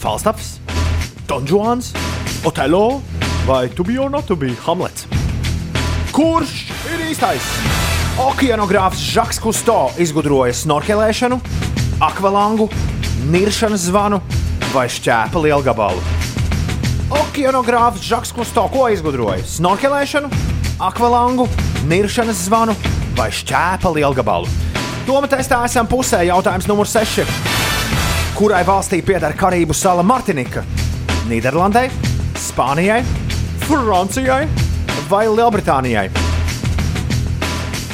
[0.01, 0.57] Falstaffs,
[1.23, 1.93] Donžons,
[2.43, 2.99] Otello
[3.47, 5.05] vai To be or not to be Hamlets?
[6.11, 7.45] Kurš ir īstais?
[8.19, 11.37] Okeanogrāfs Žaks Kusto izgudroja snorkelēšanu,
[12.03, 12.67] akvalangu,
[13.31, 14.19] niršanas zvanu
[14.73, 16.03] vai šķēpa lielgabalu.
[17.21, 19.39] Okeanogrāfs Žaks Kusto ko izgudroja?
[19.47, 20.27] Snorkelēšanu,
[20.91, 21.47] akvalangu,
[21.87, 22.75] niršanas zvanu
[23.15, 24.70] vai šķēpa lielgabalu.
[25.05, 26.21] Toma testā esam pusē.
[26.27, 27.25] Jautājums numur 6.
[28.37, 30.61] Kurai valstī pieder Karību sala Martinika?
[31.29, 31.87] Nīderlandai,
[32.37, 32.99] Spānijai,
[33.65, 34.45] Francijai
[35.09, 36.05] vai Lielbritānijai?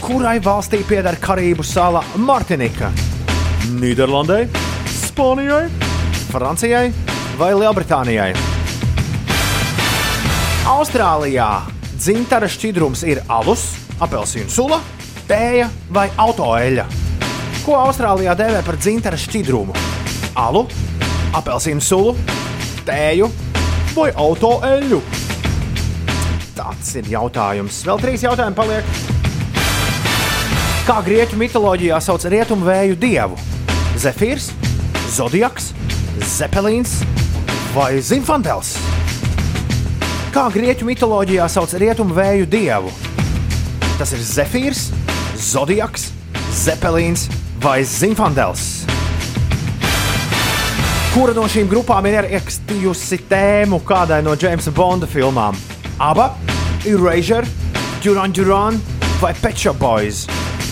[0.04, 2.92] Kurai valstī pieder Karību sala Martinika?
[3.80, 4.44] Nīderlandai,
[4.92, 5.64] Spānijai,
[6.32, 6.92] Francijai
[7.40, 8.30] vai Lielbritānijai?
[10.68, 11.50] Austrālijā
[11.96, 13.70] dzintara šķidrums ir alus,
[14.04, 14.84] apelsīnu sula,
[15.28, 16.86] tēja vai autoeļa.
[17.66, 19.76] Ko Austrālijā dēvē par dzintara šķidrumu?
[20.40, 20.64] Alu,
[21.36, 22.14] apelsīnu sulu,
[22.88, 23.28] tēju
[23.98, 25.02] vai autoeļu?
[26.58, 27.82] Tāds ir jautājums.
[27.86, 28.94] Vēl trīs jautājumi paliek.
[30.88, 33.36] Kā grieķu mitoloģijā sauc rietumu vēju dievu?
[34.00, 34.54] Zefīrs,
[35.12, 35.74] Zodiaks,
[36.38, 37.02] Zepelīns
[37.76, 38.78] vai Zinfandels?
[40.32, 42.94] Kā grieķu mitoloģijā sauc rietumu vēju dievu?
[43.98, 44.88] Tas ir Zefīrs,
[45.38, 46.10] Zodiaks,
[46.50, 47.28] Zepelīns
[47.62, 48.88] vai Zinfandels.
[51.14, 55.58] Kura no šīm grupām ir ierakstījusi tēmu kādai no Jamesa Bonda filmām?
[56.02, 56.32] Aba,
[56.86, 57.46] Erasure,
[58.04, 58.80] Duran Duran
[59.22, 60.26] vai Shop Boys?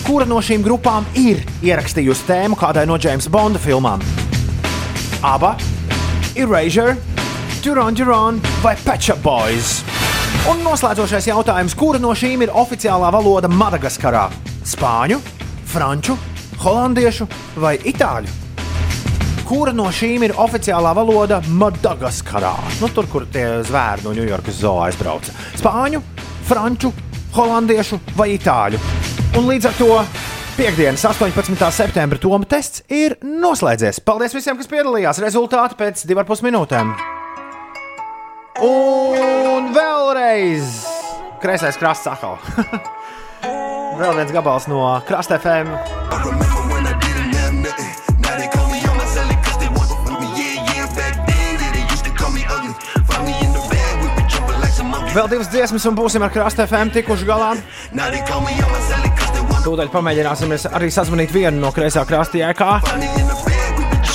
[0.06, 4.02] Kura no šīm grupām ir ierakstījusi tēmu kādai no Jamesa Bonda filmām?
[5.22, 5.56] Aba,
[6.34, 6.96] Erasure,
[7.62, 9.84] Duran Duran vai Shop Boys?
[10.50, 14.26] Un noslēdzošais jautājums, kura no šīm ir oficiālā valoda Madagaskarā?
[14.66, 15.20] Spāņu,
[15.70, 16.16] franču,
[16.58, 17.28] holandiešu
[17.62, 18.32] vai itāļu?
[19.46, 22.50] Kura no šīm ir oficiālā valoda Madagaskarā?
[22.80, 25.36] Nu, tur, kur tie zvēri no Ņujorkas zoo aizbrauca.
[25.60, 26.00] Spāņu,
[26.48, 26.90] franču,
[27.36, 28.82] holandiešu vai itāļu?
[29.38, 30.00] Un līdz ar to
[30.58, 31.70] piekdienas, 18.
[31.70, 34.02] septembra Toma tests ir noslēdzies.
[34.02, 35.22] Paldies visiem, kas piedalījās.
[35.22, 36.90] Rezultāti pēc divām pus minūtēm.
[38.66, 40.82] Un vēlreiz
[41.38, 42.40] kreisais krasts atkal.
[43.96, 45.70] Vēl viens gabals no Krasta FM.
[55.16, 57.54] Vēl divas dziesmas, un būsim ar Krasta FM tikuši galā.
[59.64, 63.25] Tūdaļ pamēģināsim arī sazvanīt vienu no kreisā krasta jēkā.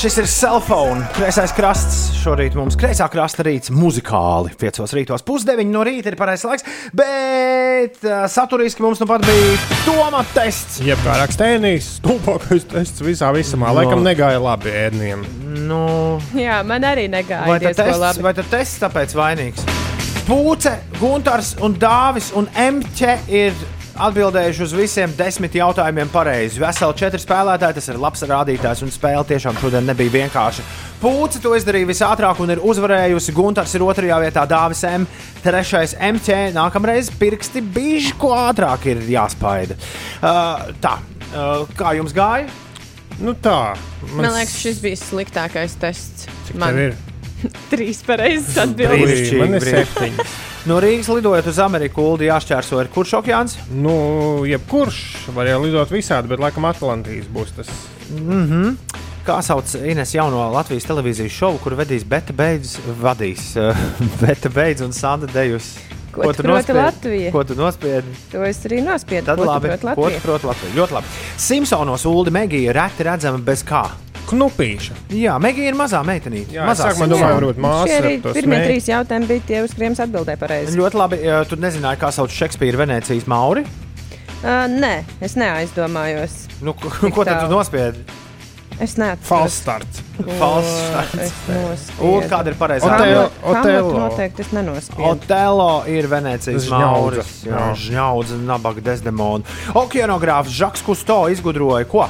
[0.02, 1.98] Šis ir cellphone, kreisais krasts.
[2.24, 4.50] Šorīt mums kreisā krasta rīts muzikāli.
[4.58, 6.66] 5 rītos pusdeviņi no rīta ir pareizais laiks,
[6.98, 9.52] bet uh, saturiski mums nu pat bija
[9.86, 10.80] Toma tests.
[10.82, 13.70] Jeb kā rakstēnijas, stulbākais tests visā visumā.
[13.70, 13.78] No.
[13.78, 15.22] Laikam negāja labi ēdniem.
[15.70, 15.84] Nu,
[16.34, 17.46] Jā, man arī negāja.
[17.52, 18.26] vai tas tests, labi.
[18.26, 19.70] vai tas tests tāpēc vainīgs?
[20.26, 23.54] Pūce, Gunārs, un Dāvis un Emķe ir
[24.08, 26.62] atbildējuši uz visiem desmit jautājumiem pareizi.
[26.62, 30.66] Veseli četri spēlētāji, tas ir labs rādītājs, un spēle tiešām šodien nebija vienkārša.
[31.02, 33.36] Pūce to izdarīja visātrāk un ir uzvarējusi.
[33.38, 35.06] Gunārs ir otrajā vietā, Dāvis M.
[35.46, 36.42] Trešais Mķ.
[36.58, 39.78] Nākamreiz pirksti bišķi ko ātrāk ir jāspaida.
[40.22, 40.98] Uh, tā,
[41.32, 42.50] uh, kā jums gāja?
[43.22, 43.76] Nu tā.
[44.16, 46.30] Man liekas, šis bija sliktākais tests.
[46.48, 47.00] Cik Man tev ir?
[47.72, 48.58] trīs pareizes.
[48.78, 50.26] Brīnišķīgi, Man ir septiņi.
[50.70, 53.58] No Rīgas lidojot uz Ameriku, Ulu jāšķērso ir kurš okeāns?
[53.74, 53.94] Nu,
[54.46, 55.00] jebkurš
[55.36, 57.72] var jau lidot visādi, bet laikam Atlantijas būs tas.
[58.12, 58.76] Mm -hmm.
[59.26, 63.54] Kā sauc Ines jauno Latvijas televīzijas šovu, kur vedīs Beta Beidz, vadīs
[64.22, 65.78] Beta Beidz un Sanda Dejus?
[66.12, 67.32] Ko tu proti Latvija?
[67.32, 68.08] Ko tu nospiedi?
[68.32, 69.26] To es arī nospiedu.
[69.26, 70.76] Tad Ko tu labi, ko tu proti Latviju?
[70.76, 71.08] Ļoti labi.
[71.38, 73.86] Simpsonos Ulu Megija reti redzama bez kā.
[74.32, 74.98] Knupīša.
[75.20, 76.56] Jā, Megija ir mazā meitenīte.
[76.56, 78.66] Jā, mazā sākumā domāju, varbūt māsa pirmie smēju.
[78.70, 80.78] trīs jautājumi bija tie, uz kuriem es atbildēju pareizi.
[80.80, 81.22] Ļoti labi.
[81.52, 83.66] Tu nezināji, kā sauc Šekspīra Venecijas mauri?
[84.42, 86.40] Uh, nē, es neaizdomājos.
[86.66, 88.02] Nu, ko ko tad tu nospiedi?
[88.82, 89.28] Es neatceros.
[89.28, 90.00] Falss starts.
[90.18, 91.34] Štats.
[91.46, 92.08] nospiedu.
[92.08, 93.28] Un kāda ir pareizā atbilde?
[93.46, 95.06] Hamletu noteikti es nenospiedu.
[95.12, 97.26] Otelo ir Venecijas Žņaudze.
[97.46, 99.46] Jā, žņaudze, nabaga Desdemona.
[99.78, 102.08] Okeanogrāfs Žaks Kusto izgudroja ko?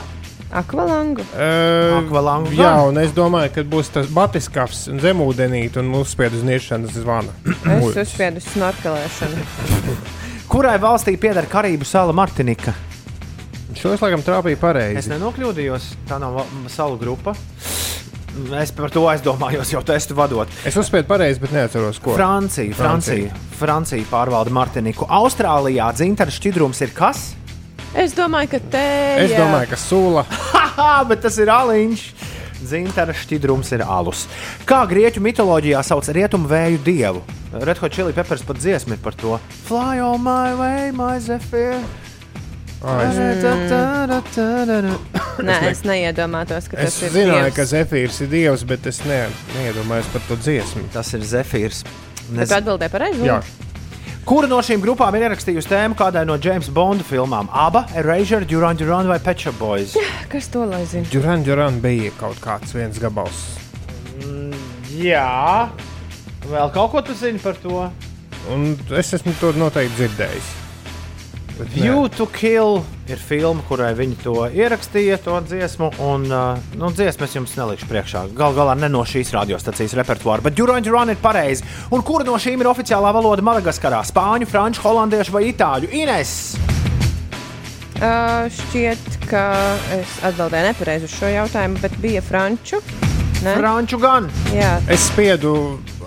[0.52, 1.24] Akvalangu.
[1.32, 6.44] Uh, Akvalangu jā, un es domāju, ka būs tas batiskafs un zemūdenīt un uzspied uz
[6.48, 7.32] niešanas zvana.
[7.78, 9.46] Es uzspiedu snorkelēšanu.
[10.52, 12.76] Kurai valstī pieder Karību sala Martinika?
[13.78, 15.00] Šo es laikam trāpīju pareizi.
[15.00, 16.42] Es nenokļūdījos, tā nav
[16.72, 17.32] salu grupa.
[18.60, 20.52] Es par to aizdomājos, jau testu vadot.
[20.68, 22.16] Es uzspiedu pareizi, bet neatceros, ko.
[22.16, 25.08] Francija, Francija, Francija pārvalda Martiniku.
[25.08, 27.32] Austrālijā dzintara šķidrums ir kas?
[27.96, 28.84] Es domāju, ka te
[29.26, 30.24] Es domāju, ka sula.
[30.56, 32.06] Haha, bet tas ir aliņš.
[32.62, 34.28] Dzintara šķidrums ir alus.
[34.70, 37.24] Kā grieķu mitoloģijā sauc rietumu vēju dievu?
[37.52, 39.40] Red Hot Chili Peppers pat dziesma ir par to.
[39.68, 41.82] Fly on my way, my zephyr.
[45.42, 47.12] Nē, es neiedomātos, ka Es tas ir.
[47.16, 47.56] zināju, dievs.
[47.58, 49.20] ka Zefīrs ir dievs, bet es ne,
[49.56, 50.84] neiedomājos par to dziesmu.
[50.94, 51.84] Tas ir Zefīrs.
[52.32, 53.26] Bet tu atbildēji pareizi?
[53.28, 53.40] Jā.
[54.22, 57.50] Kura no šīm grupām ir ierakstījusi tēmu kādai no James Bonda filmām?
[57.58, 59.96] Aba, Erasure, Duran Duran vai Pet Shop Boys?
[60.30, 61.10] Kas to lai zina?
[61.12, 63.42] Duran Duran bija kaut kāds viens gabals.
[64.94, 65.72] Jā,
[66.46, 67.88] vēl kaut ko tu zini par to?
[68.54, 70.52] Un es esmu to noteikti dzirdējis.
[71.62, 71.84] Bet nē.
[71.86, 72.80] View to Kill
[73.12, 75.92] ir filma, kurai viņi to ierakstīja, to dziesmu.
[76.02, 78.24] Un, uh, nu, dziesmu es jums nelikšu priekšā.
[78.38, 81.68] Galu galā ne no šīs radiostacijas repertuāra, bet Duran Duran ir pareizi.
[81.94, 84.02] Un kura no šīm ir oficiālā valoda Madagaskarā?
[84.10, 85.92] Spāņu, franču, holandiešu vai itāļu?
[86.02, 86.34] Ines!
[88.02, 89.46] Uh, šķiet, ka
[90.00, 92.82] es atbildēju nepareizi uz šo jautājumu, bet bija franču.
[93.46, 93.54] Ne?
[93.58, 94.30] Franču gan.
[94.54, 95.54] Jā, Es spiedu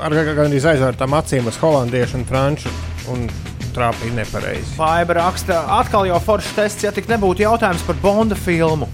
[0.02, 2.70] ar gandrīz aizvērtām acīm uz holandiešu un franču
[3.10, 3.28] un
[3.74, 4.76] trāpīju nepareizi.
[4.78, 8.88] Faiba raksta, atkal jau foršs tests, ja tik nebūtu jautājums par Bonda filmu.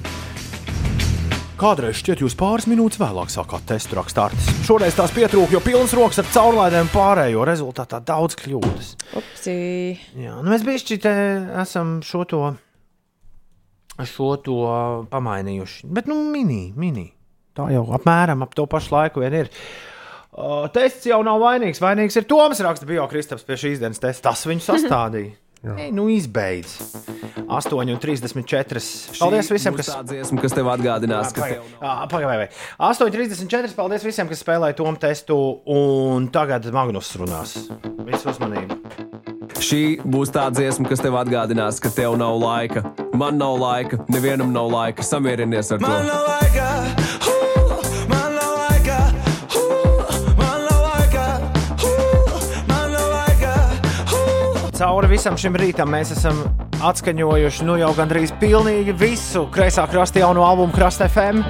[1.60, 4.46] Kādreiz šķiet, jūs pāris minūtes vēlāk sākāt testu rakstārs.
[4.64, 8.94] Šoreiz tās pietrūka, jo pilns rokas ar caurlaidēm pārējo rezultātā daudz kļūdas.
[9.20, 9.56] upsi.
[10.16, 11.12] Jā, nu mēs bišķi te
[11.60, 12.42] esam šo to,
[14.08, 14.58] šo to
[15.12, 15.92] pamainījuši.
[15.92, 17.10] Bet, nu, mini, mini.
[17.52, 19.52] Tā jau apmēram ap to pašu laiku vien ir.
[19.52, 19.89] Uh,
[20.74, 21.82] tests jau nav vainīgs.
[21.82, 24.30] Vainīgs ir Toms, raksta Biokristaps pie šīs dienas testa.
[24.30, 25.36] Tas viņu sastādīja.
[25.76, 26.78] Ei, nu izbeidz.
[27.50, 28.80] 8,34.
[29.18, 29.90] Paldies visiem, kas.
[29.90, 31.50] Tā dziesma, kas tev atgādinās, ka
[32.08, 32.46] Pagaidām,
[32.78, 33.74] 8,34.
[33.76, 35.36] Paldies visiem, kas spēlēja Tomu testu.
[35.68, 37.56] Un tagad Magnus runās.
[38.06, 38.80] Visu uzmanību.
[39.60, 42.86] Šī būs tā dziesma, kas tev atgādinās, ka tev nav laika.
[43.12, 45.04] Man nav laika, nevienam nav laika.
[45.04, 45.90] Samierinies ar to.
[45.90, 47.28] Man nav laika,
[54.80, 56.38] Cauri visam šim rītam mēs esam
[56.88, 61.42] atskaņojuši nu jau gandrīz pilnīgi visu kreisā krasta jauno albumu Krasta FM.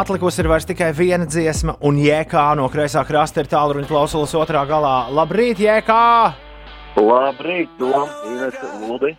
[0.00, 4.64] Atlikusi ir vairs tikai viena dziesma, un jēkā no kreisā krasta ir tālruņa klausulas otrā
[4.66, 4.96] galā.
[5.14, 6.00] Labrīt, jēkā!
[6.98, 9.14] Labrīt, Ludi.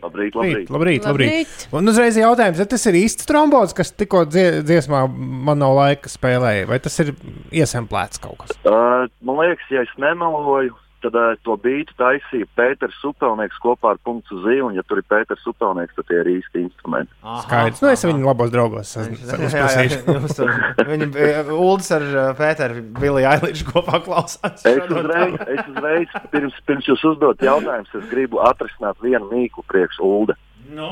[0.00, 0.40] Labrīt, labrīt.
[0.40, 1.66] Labrīt, labrīt, labrīt.
[1.76, 6.08] Un uzreiz jautājums, vai tas ir īsts trombots, kas tikko dzie- dziesmā man nav laika
[6.08, 7.12] spēlēja, vai tas ir
[7.52, 8.56] iesemplēts kaut kas?
[8.64, 10.72] Uh, man liekas, ja es nemeloju,
[11.06, 15.06] tad uh, to beidu taisīja Pēters Supelnieks kopā ar punktu zīmi, un ja tur ir
[15.08, 17.12] Pēters Supelnieks, tad tie ir īsti instrumenti.
[17.46, 18.92] Skaidrs, nu es viņu labos draugos
[20.36, 20.54] tur-
[20.90, 21.08] Viņi
[21.56, 24.64] Ulas ar uh, Pēteru Viliju Ailīšu kopā klausās.
[24.66, 30.00] Es uzreiz, es uzreiz pirms, pirms jūs uzdot jautājumus, es gribu atrisināt vienu mīklu priekš
[30.04, 30.36] Ulda.
[30.74, 30.90] Nu?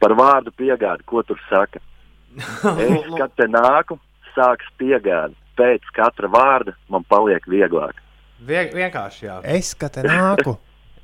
[0.00, 1.82] Par vārdu piegādi, ko tur saka.
[2.86, 3.98] Es, kad te nāku,
[4.36, 5.34] sāks piegādi.
[5.58, 7.98] Pēc katra vārda man paliek vieglāk.
[8.46, 9.38] Vie, vienkārši, jā.
[9.58, 10.56] Es kā te nāku.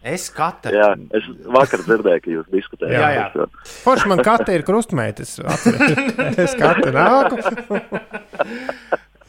[0.06, 0.70] Es skatu.
[0.70, 2.94] Jā, es vakar dzirdēju, ka jūs diskutējāt.
[2.94, 3.24] Jā, jā.
[3.32, 3.46] šo.
[3.82, 5.34] Forši man kate ir krustmeitas.
[6.44, 7.40] Es kate nāku.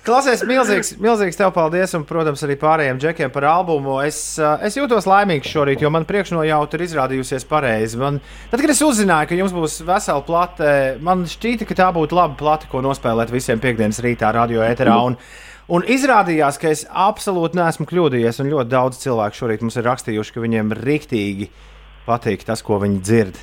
[0.07, 3.97] Klausies, milzīgs, milzīgs tev paldies, un, protams, arī pārējiem džekiem par albumu.
[4.05, 7.99] Es, uh, es jūtos laimīgs šorīt, jo man priekšnojauta ir izrādījusies pareizi.
[7.99, 8.21] Man,
[8.53, 10.69] tad, kad es uzzināju, ka jums būs vesela plate,
[11.03, 14.95] man šķīta, ka tā būtu laba plate, ko nospēlēt visiem piekdienas rītā, radio ēterā.
[15.09, 15.19] Un,
[15.71, 20.35] un izrādījās, ka es absolūti neesmu kļūdījies, un ļoti daudz cilvēku šorīt mums ir rakstījuši,
[20.35, 21.49] ka viņiem rīktīgi
[22.07, 23.41] patīk tas, ko viņi dzird.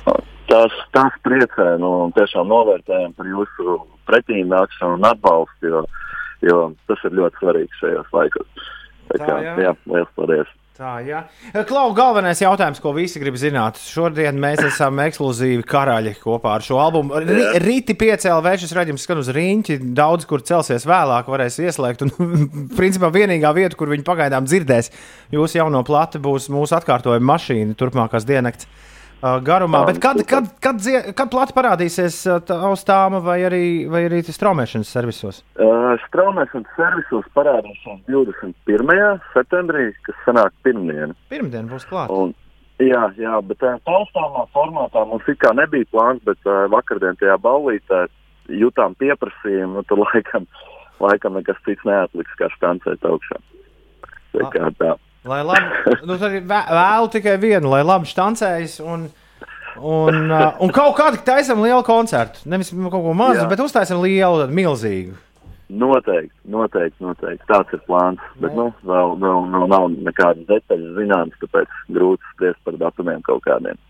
[0.49, 3.79] Tas, tas priecē, nu, tiešām novērtējam par jūsu
[4.09, 5.81] pretīnākšanu un atbalstu, jo,
[6.45, 8.69] jo tas ir ļoti svarīgi šajos laikos.
[9.09, 9.57] Tā kā, jā.
[9.67, 10.53] jā, liels paldies!
[10.75, 11.21] Tā, jā.
[11.69, 13.77] Klau, galvenais jautājums, ko visi grib zināt.
[13.79, 17.21] Šodien mēs esam ekskluzīvi karaļi kopā ar šo albumu.
[17.23, 19.77] Ri- Rīti piecēlā šis raidījums skan uz rīņķi.
[19.95, 22.03] Daudz, kur celsies vēlāk, varēs ieslēgt.
[22.03, 22.11] Un,
[22.79, 24.91] principā, vienīgā vieta, kur viņi pagaidām dzirdēs
[25.31, 28.67] jūsu jauno plati, būs mūsu atkārtojuma mašīna turpmākās diennakts
[29.21, 29.81] garumā.
[29.83, 32.39] Tā, Bet kad, kad, kad, dzie- kad plati parādīsies uh,
[32.69, 35.43] Austāma vai arī, vai arī tas traumēšanas servisos?
[35.59, 39.21] Uh, Straumēšanas servisos parādīsies 21.
[39.33, 41.15] septembrī, kas sanāk pirmdiena.
[41.29, 42.33] Pirmdien būs klāta.
[42.83, 47.37] Jā, jā, bet tā taustāmā formātā mums it kā nebija plāns, bet uh, vakardien tajā
[47.39, 48.05] ballītē
[48.51, 50.45] jutām pieprasījumu, nu tad laikam,
[50.99, 53.39] laikam nekas cits neatliks, kā stancēt augšā.
[54.35, 54.91] Tā kā tā.
[55.25, 58.77] Lai labi, nu, vēlu tikai vienu, lai labi štancējas.
[58.85, 59.07] Un,
[59.81, 62.43] un, uh, un kaut kādā taisam lielu koncertu.
[62.49, 63.47] Nevis kaut ko mazu, Jā.
[63.49, 65.17] bet uztaisam lielu, milzīgu.
[65.65, 67.41] Noteikti, noteikti, noteikti.
[67.49, 68.21] Tāds ir plāns.
[68.37, 73.41] Bet nu, vēl, vēl, vēl nav nekādas detaļas zināmas, tāpēc grūti spriest par datumiem kaut
[73.47, 73.81] kādiem.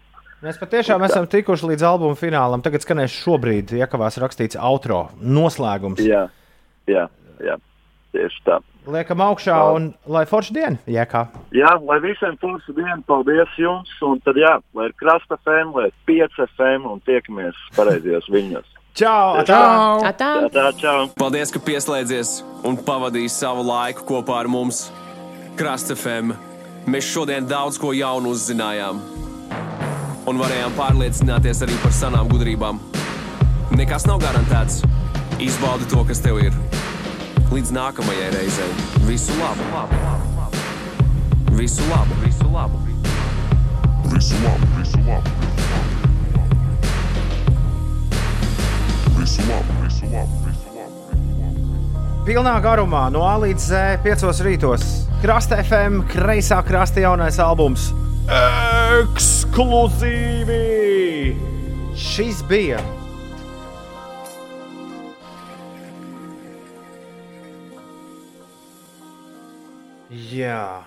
[0.46, 2.64] Mēs patiešām esam tikuši līdz albuma finālam.
[2.64, 6.00] Tagad skanēs šobrīd, ja kavās rakstīts outro, noslēgums.
[6.06, 6.28] Jā,
[6.88, 7.08] jā,
[7.44, 7.60] jā.
[8.16, 8.62] Tieši tā.
[8.86, 11.24] Liekam augšā un lai forša diena, jēkā.
[11.58, 13.92] Jā, lai visiem forša diena, paldies jums.
[14.06, 18.72] Un tad, jā, lai ir krasta FM, lai ir 5 FM un tiekamies pareizajos viņos.
[18.96, 19.42] Čau!
[19.50, 20.06] Čau!
[20.08, 20.32] Atā.
[20.54, 21.10] Tā, čau!
[21.20, 24.86] Paldies, ka pieslēdzies un pavadīji savu laiku kopā ar mums.
[25.60, 26.36] Krasta FM.
[26.88, 29.02] Mēs šodien daudz ko jaunu uzzinājām.
[30.30, 32.80] Un varējām pārliecināties arī par senām gudrībām.
[33.76, 34.84] Nekas nav garantēts.
[35.42, 36.56] Izbaudi to, kas tev ir.
[37.54, 38.72] Līdz nākamajai reizei.
[39.06, 39.64] Visu labu!
[41.56, 42.14] Visu labu!
[42.26, 42.80] Visu labu!
[44.16, 45.30] Visu labu, visu labu.
[49.20, 50.96] Visu labu, visu labu, visu labu.
[52.26, 54.82] Pilnā garumā no A līdz Z, 5 rītos.
[55.22, 57.92] Krasta FM, kreisā krasta jaunais albums.
[59.02, 60.64] Ekskluzīvi!
[61.96, 62.80] Šis bija.
[70.16, 70.86] Jā.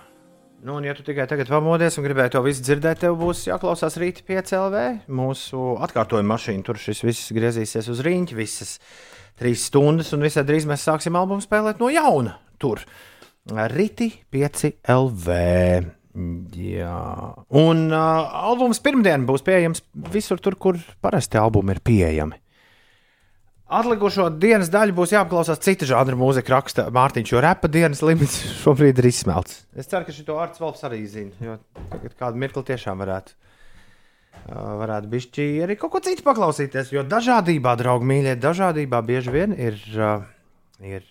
[0.59, 3.95] Nu, un, ja tu tikai tagad pamodies un gribēji to visu dzirdēt, tev būs jāklausās
[4.01, 4.81] rīta 5 LV.
[5.15, 8.73] Mūsu atkārtojuma mašīna tur šis viss griezīsies uz rīņķa, visas
[9.39, 12.35] trīs stundas, un visai drīz mēs sāksim albumu spēlēt no jauna.
[12.59, 12.83] Tur
[13.71, 14.65] rīti 5
[14.97, 15.39] LV.
[16.59, 16.99] Jā,
[17.55, 22.41] un uh, albums pirmdien būs pieejams visur, tur, kur parasti albumi ir pieejami.
[23.69, 28.97] Atlikušo dienas daļu būs jāapklausās cita žanra mūzika, raksta Mārtiņš, jo repa dienas limits šobrīd
[28.97, 29.61] ir izsmelts.
[29.77, 31.59] Es ceru, ka šo Arts Valps arī zina, jo
[31.91, 33.37] tagad kādu mirkli tiešām varētu.
[34.49, 39.77] Varētu bišķi arī kaut ko citu paklausīties, jo dažādībā, draugi mīļie, dažādībā bieži vien ir,
[40.81, 41.05] ir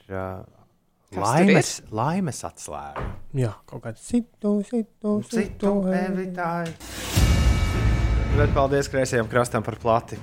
[1.09, 3.05] Kas laimes, laimes atslēga.
[3.39, 6.75] Jā, kaut kāds citu, citu, Citu evitāju.
[8.35, 10.19] Bet paldies kreisajam krastam par plati.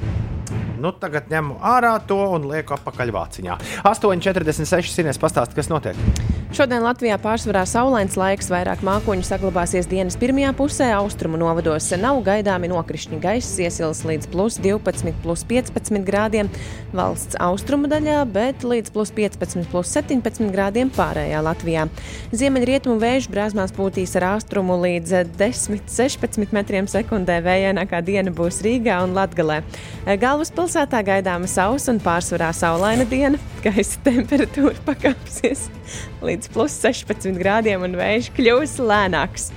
[0.79, 3.59] Nu, tagad ņemu ārā to un lieku apakaļ vāciņā.
[3.87, 5.99] 8,46 sinēs pastāst, kas notiek.
[6.55, 12.69] Šodien Latvijā pārsvarā saulains laiks, vairāk mākoņu saglabāsies dienas pirmajā pusē, austrumu novados nav gaidāmi
[12.71, 13.19] nokrišņi.
[13.19, 16.47] Gaiss iesils līdz plus 12, plus 15 grādiem
[16.95, 21.89] valsts austrumu daļā, bet līdz plus 15, plus 17 grādiem pārējā Latvijā.
[22.31, 27.41] Ziemeļrietumu vēju brāzmās pūtīs ar ātrumu līdz 10-16 metriem sekundē.
[27.43, 29.59] Vējainākā diena būs Rīgā un Latgalē.
[30.65, 33.37] Galvaspilsētā gaidāma sausa un pārsvarā saulaina diena.
[33.61, 35.67] Gaisa temperatūra pakāpsies
[36.25, 39.51] līdz plus 16 grādiem un vējš kļūs lēnāks.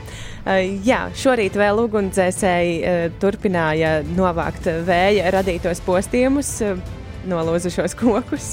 [0.85, 2.93] Jā, šorīt vēl ugunsdzēsēji
[3.25, 6.53] turpināja novākt vēja radītos postījumus,
[7.33, 8.51] nolūzušos kokus.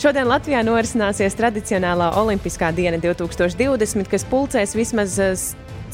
[0.00, 5.20] Šodien Latvijā norisināsies tradicionālā Olimpiskā diena 2020, kas pulcēs vismaz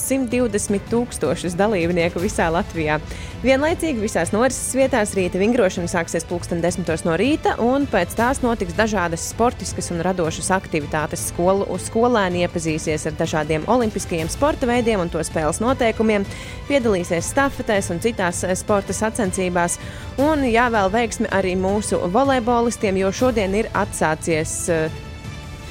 [0.01, 2.99] 120 tūkstošus dalībnieku visā Latvijā.
[3.41, 8.77] Vienlaicīgi visās norises vietās rīta vingrošana sāksies pulksten 10 no rīta, un pēc tās notiks
[8.77, 11.29] dažādas sportiskas un radošas aktivitātes.
[11.31, 16.29] Skolu, skolēni iepazīsies ar dažādiem olimpiskajiem sporta veidiem un to spēles noteikumiem,
[16.69, 19.79] piedalīsies stafetēs un citās eh, sporta sacensībās.
[20.21, 25.07] Un jāvēl veiksmi arī mūsu volejbolistiem, jo šodien ir atsācies uh,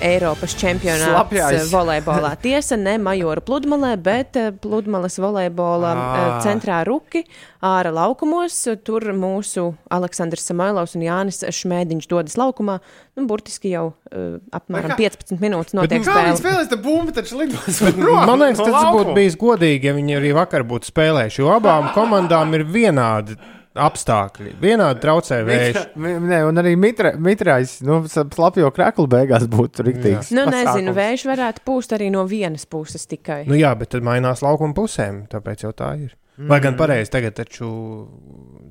[0.01, 1.57] Eiropas čempionāts Slapjais.
[1.59, 2.31] eh, volejbolā.
[2.43, 5.99] Tiesa, ne Majora pludmalē, bet eh, pludmales volejbola ah.
[5.99, 6.39] Ah.
[6.45, 7.25] centrā Ruki,
[7.65, 8.55] ārā laukumos.
[8.87, 12.79] Tur mūsu Aleksandrs Samailovs un Jānis Šmēdiņš dodas laukumā.
[13.19, 16.39] Nu, burtiski jau uh, apmēram kā- 15 minūtes notiek kā viņi spēle.
[16.39, 17.81] spēlēs, tad bumba taču lidos.
[18.29, 21.41] Man liekas, tas būtu bijis godīgi, ja viņi arī vakar būtu spēlējuši.
[21.43, 23.35] Jo abām komandām ir vienādi
[23.77, 25.77] apstākļi, vienādi traucē vējš.
[25.99, 30.31] Nē, un arī mitra, mitrais, nu, slapjo kreklu beigās būtu rīktīgs.
[30.35, 33.43] Nu, nezinu, vējš varētu pūst arī no vienas puses tikai.
[33.49, 36.15] Nu jā, bet tad mainās laukuma pusēm, tāpēc jau tā ir.
[36.39, 36.77] Vai gan Mm.
[36.79, 37.67] pareizi tagad taču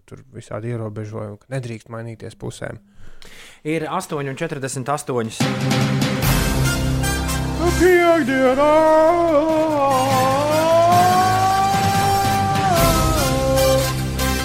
[0.08, 2.78] tur visādi ierobežojumi, ka nedrīkst mainīties pusēm.
[3.64, 5.28] Ir 8,48.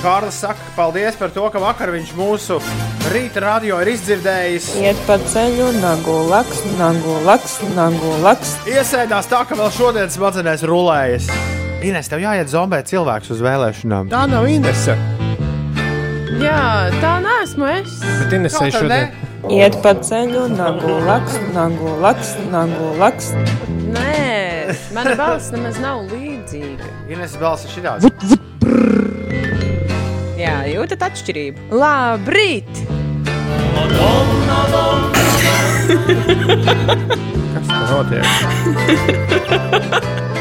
[0.04, 2.58] Kārlis saka, paldies par to, ka vakar viņš mūsu
[3.14, 4.66] rīta radio ir izdzirdējis.
[4.82, 8.52] Iet pa ceļu, nagu laks, nagu laks, nagu laks.
[8.68, 11.30] Iesēdās tā, ka vēl šodien smadzenēs rulējas.
[11.88, 14.12] Ines, tev jāiet zombēt cilvēkus uz vēlēšanām.
[14.12, 14.98] Tā nav Inese.
[16.42, 17.96] Jā, tā nesmu es.
[18.04, 18.76] Bet Inesē tad ne?
[18.76, 19.18] šodien.
[19.56, 23.32] Iet pa ceļu, nagu laks, nagu laks, nagu laks.
[23.96, 26.92] Nē, mana balss nemaz nav līdzīga.
[27.08, 28.42] Ines balss ir šitāds.
[30.44, 31.70] Jā, jūtat atšķirību.
[31.80, 32.68] Labrīt!
[37.54, 38.28] Kas tur notiek?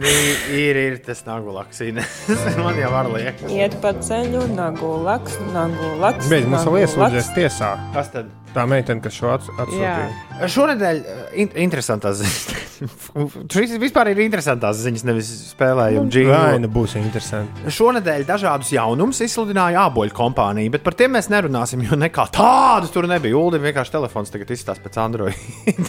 [0.00, 2.22] Ir, ir tas nagulaks, Ines.
[2.64, 3.50] Man jau var liekas.
[3.52, 6.30] Iet pa ceļu, nagu laks, nagu laks.
[6.32, 7.34] Beidz, mums iesūdzēs laks.
[7.36, 7.74] tiesā.
[7.96, 8.30] Kas tad?
[8.50, 10.46] Tā meitene, kas šo ats- atsūtīja.
[10.50, 12.40] Šonadēļ uh, in interesantās ziņas.
[13.52, 16.32] Šis vispār ir interesantās ziņas, nevis spēlējuma dzīve.
[16.32, 17.70] Vai nu būs interesanti?
[17.76, 23.06] Šonadēļ dažādus jaunumus izsludināja āboļu kompānija, bet par tiem mēs nerunāsim, jo nekā tādu tur
[23.10, 23.36] nebija.
[23.38, 25.36] Ulim vienkārši telefons tagad izstāsta pēc Android.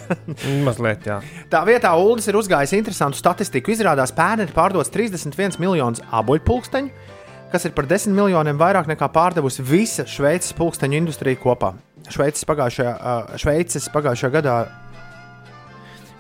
[0.68, 1.18] Mazliet, jā.
[1.50, 3.72] Tā vietā Ulas ir uzgājis interesantu statistiku.
[3.74, 6.90] Izrādās, pērn ir pārdots 31 miljonus āboļu pulksteņu,
[7.54, 11.76] kas ir par 10 miljoniem vairāk nekā pārdevusi visa Šveices pulksteņu industrija kopā.
[12.10, 12.94] Šveices pagājušajā,
[13.38, 14.56] Šveices pagājušajā gadā.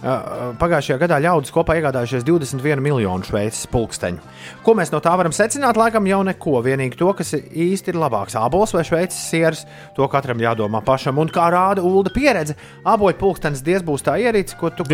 [0.01, 4.23] Pagājušajā gadā ļaudis kopā iegādājušies 21 miljonu šveices pulksteņu.
[4.65, 5.77] Ko mēs no tā varam secināt?
[5.77, 6.55] Laikam jau neko.
[6.65, 8.33] Vienīgi to, kas īsti ir labāks.
[8.39, 9.61] Ābols vai šveices sieras,
[9.93, 11.21] to katram jādomā pašam.
[11.21, 14.87] Un kā rāda ULDA pieredze, āboļu pulkstenis diez būs tā ierīce, ko tu,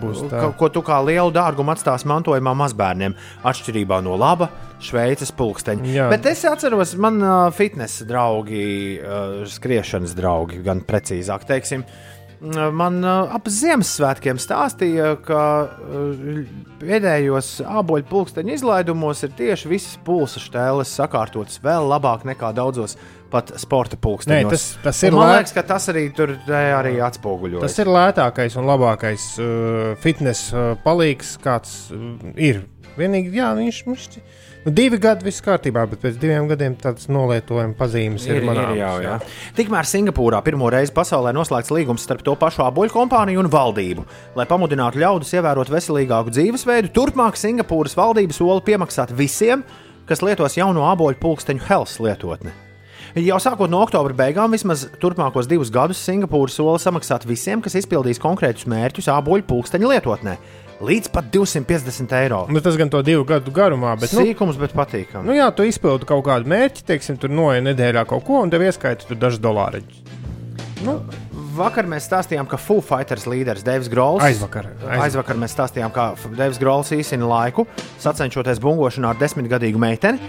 [0.00, 0.46] būs tā.
[0.56, 4.48] ko, tu kā lielu dārgumu atstās mantojumā mazbērniem, atšķirībā no laba
[4.84, 5.92] šveices pulksteņa.
[5.92, 6.08] Jā.
[6.12, 8.64] Bet es atceros, man uh, fitnesa draugi,
[8.96, 11.84] uh, skriešanas draugi, gan precīzāk teiksim.
[11.84, 12.10] uh,
[12.42, 16.44] Man uh, ap Ziemassvētkiem stāstīja, ka uh,
[16.80, 22.96] pēdējos āboļu pulksteņu izlaidumos ir tieši visas pulsa štēles sakārtotas vēl labāk nekā daudzos
[23.32, 24.44] pat sporta pulksteņos.
[24.46, 27.64] Nē, tas- tas ir Un Man lē- liekas, ka tas arī tur te arī atspoguļojas.
[27.64, 32.64] Tas ir lētākais un labākais uh, fitnes uh, palīgs, kāds uh, ir.
[32.98, 34.20] Vienīgi, jā, viņš ir.
[34.64, 38.78] Nu, divi gadi viss kārtībā, bet pēc diviem gadiem tādas nolietojuma pazīmes ir, ir manāmas.
[38.78, 39.16] jau, jā.
[39.58, 44.06] Tikmēr Singapūrā pirmo reizi pasaulē noslēgts līgums starp to pašu āboļu kompāniju un valdību.
[44.38, 49.66] Lai pamudinātu ļaudis ievērot veselīgāku dzīvesveidu, turpmāk Singapūras valdība sola piemaksāt visiem,
[50.08, 52.56] kas lietos jauno āboļu pulksteņu Hells lietotni.
[53.20, 58.18] Jau sākot no oktobra beigām, vismaz turpmākos divus gadus Singapūra sola samaksāt visiem, kas izpildīs
[58.18, 60.38] konkrētus mērķus āboļu pulksteņu lietotnē.
[60.84, 62.42] Līdz pat 250 eiro.
[62.52, 65.24] Nu, tas gan to divu gadu garumā, bet nu, Sīkums, bet patīkami.
[65.24, 68.66] nu, jā, tu izpildi kaut kādu mērķi, teiksim, tur noja nedēļā kaut ko, un tev
[68.66, 70.02] ieskaita dažus dolāriņus.
[70.84, 70.98] Nu,
[71.56, 74.22] vakar mēs stāstījām, ka Foo Fighters līderis Deivs Grols.
[74.26, 75.04] Aizvakar, aizvakar.
[75.06, 77.66] aizvakar mēs stāstījām, ka Deivs Grols īsina laiku,
[78.02, 80.20] sacenšoties bungošanā ar desmitgadīgu meiteni.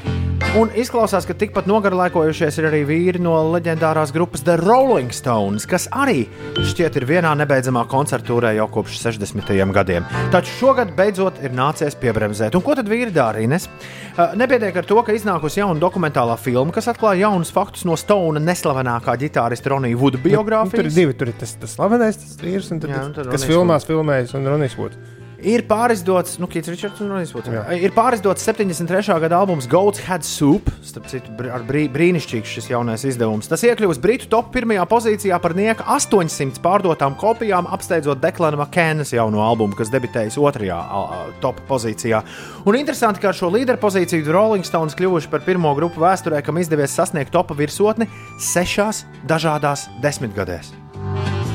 [0.56, 5.90] Un izklausās, ka tikpat nogarlaikojušies ir arī vīri no leģendārās grupas The Rolling Stones, kas
[5.92, 6.22] arī
[6.56, 9.52] šķiet ir vienā nebeidzamā koncertūrē jau kopš 60.
[9.76, 10.08] gadiem.
[10.32, 12.56] Taču šogad beidzot ir nācies piebremzēt.
[12.56, 13.42] Un ko tad vīri dara?
[13.44, 13.68] Ines?
[14.16, 18.40] Uh, Nepietiek ar to, ka iznākusi jauna dokumentālā filma, kas atklāja jaunus faktus no Stona
[18.40, 20.96] neslavenākā ģitārista Ronija Vuda Nu, tur ir biogrāfijas.
[20.96, 21.15] divi.
[21.20, 23.52] Tur ir tas, tas slavenais, tas vīrs, un tad, Jā, Jā, un tad kas Ronijs
[23.54, 25.00] filmās, filmējas, un Ronijs Voods.
[25.46, 27.50] Ir pārizdots, nu, Kits Richards un Ronijs Vuds.
[27.78, 29.18] Ir pārizdots 73.
[29.22, 30.70] gada albums Gold's Head Soup.
[30.86, 33.50] Starp citu, br- ar brī, brīnišķīgs šis jaunais izdevums.
[33.52, 39.44] Tas iekļuvis Britu top pirmajā pozīcijā par nieka 800 pārdotām kopijām, apsteidzot Deklana Makēnas jauno
[39.46, 42.24] albumu, kas debitējas otrajā a, a, top pozīcijā.
[42.66, 46.42] Un interesanti, ka ar šo līderu pozīciju The Rolling Stones kļuvuši par pirmo grupu vēsturē,
[46.46, 48.10] kam izdevies sasniegt topa virsotni
[48.40, 50.85] sešās dažādās desmitgadēs.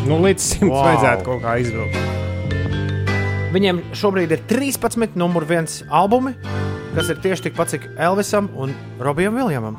[0.09, 0.81] Nu, līdz simts Wow.
[0.81, 0.89] wow.
[0.89, 1.97] vajadzētu kaut kā izvilkt.
[3.51, 6.37] Viņiem šobrīd ir 13 numur viens albumi,
[6.95, 9.79] kas ir tieši tikpat cik Elvisam un Robijam Viljamam.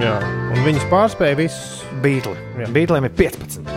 [0.00, 0.16] Jā,
[0.54, 2.40] un viņus pārspēja visus Beatles.
[2.72, 3.68] Beatlesiem ir 15.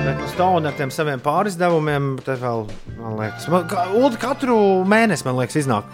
[0.00, 2.66] Bet nu, Stone ar tiem saviem pārizdevumiem, te vēl,
[2.98, 3.86] man liekas, man, ka,
[4.20, 4.56] katru
[4.88, 5.88] mēnesi, man liekas, iznāk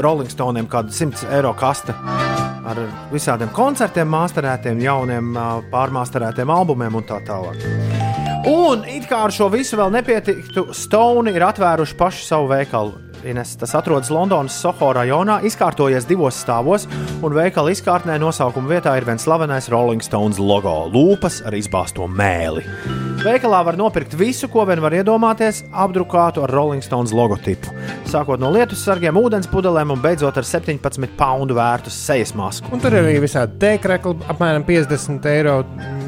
[0.00, 1.94] Rolling Stone'iem kāda 100 eiro kaste
[2.70, 2.80] ar
[3.12, 5.32] visādiem koncertiem, māsterētiem, jauniem,
[5.72, 7.99] pārmāsterētiem albumiem un tā tālāk.
[8.48, 12.94] Un it kā ar šo visu vēl nepietiktu, Stone ir atvēruši pašu savu veikalu.
[13.28, 16.88] Ines, tas atrodas Londonas Soho rajonā, izkārtojies divos stāvos,
[17.20, 23.09] un veikala izkārtnē nosaukuma vietā ir viens slavenais Rolling Stones logo- lūpas ar izbāzto mēli.
[23.20, 27.68] Veikalā var nopirkt visu, ko vien var iedomāties, apdrukātu ar Rolling Stones logotipu.
[28.08, 32.70] Sākot no lietus sargiem, ūdens pudelēm un beidzot ar 17 poundu vērtu sejas masku.
[32.72, 35.58] Un tur ir arī visādi tēkrekli, apmēram 50 eiro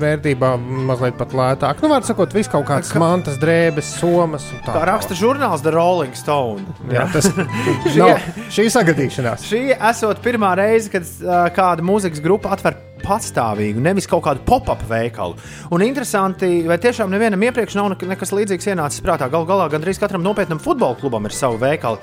[0.01, 0.55] vērtībā,
[0.89, 1.83] mazliet pat lētāk.
[1.85, 4.49] Nu, var sakot, viss kaut kāds mantas, drēbes, somas.
[4.65, 6.65] Tā Kā raksta žurnāls The Rolling Stone.
[6.89, 7.29] Jā, tas
[8.01, 8.25] nav
[8.57, 9.45] šī sagadīšanās.
[9.53, 14.83] Šī esot pirmā reize, kad uh, kāda mūzikas grupa atver patstāvīgu, nevis kaut kādu pop-up
[14.89, 15.37] veikalu.
[15.75, 19.31] Un interesanti, vai tiešām nevienam iepriekš nav nek- nekas līdzīgs ienācis prātā.
[19.31, 21.99] Galu galā gandrīz katram nopietnam futbola klubam ir savu veikalu.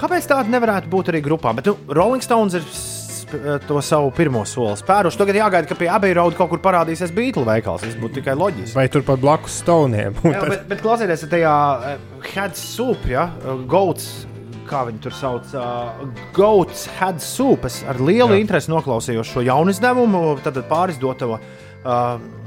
[0.00, 1.54] Kāpēc tāda nevarētu būt arī grupām?
[1.56, 5.20] Bet nu, Rolling Stones ir eh, to savu pirmo soli spēruši.
[5.20, 7.82] Tagad jāgaida, ka pie Abbey Road kaut kur parādīsies Beatles veikals.
[7.86, 8.74] Tas būtu tikai loģiski.
[8.76, 10.18] Vai turpat blakus stoniem?
[10.26, 11.54] Jā, bet, bet klausieties, tajā
[11.94, 11.96] uh,
[12.34, 14.26] head soup, ja, uh, goats,
[14.68, 16.04] kā viņi tur sauc, uh,
[16.36, 17.66] goats head soup.
[17.68, 18.40] Es ar lielu Jā.
[18.42, 21.40] interesi noklausījos šo jaunu izdevumu, tad pārizdoto uh,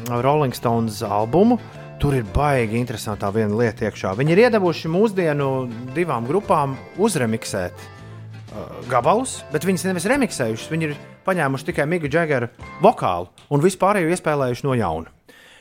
[0.09, 1.59] Rolling Stones albumu.
[1.97, 4.13] Tur ir baigi interesantā viena lieta iekšā.
[4.19, 5.49] Viņi ir iedavuši mūsdienu
[5.95, 10.71] divām grupām uzremiksēt uh, gabalus, bet viņas nevis remiksējušas.
[10.73, 12.51] Viņi ir paņēmuši tikai Miga Džegara
[12.85, 15.16] vokālu un vispārējo iespēlējuši no jauna.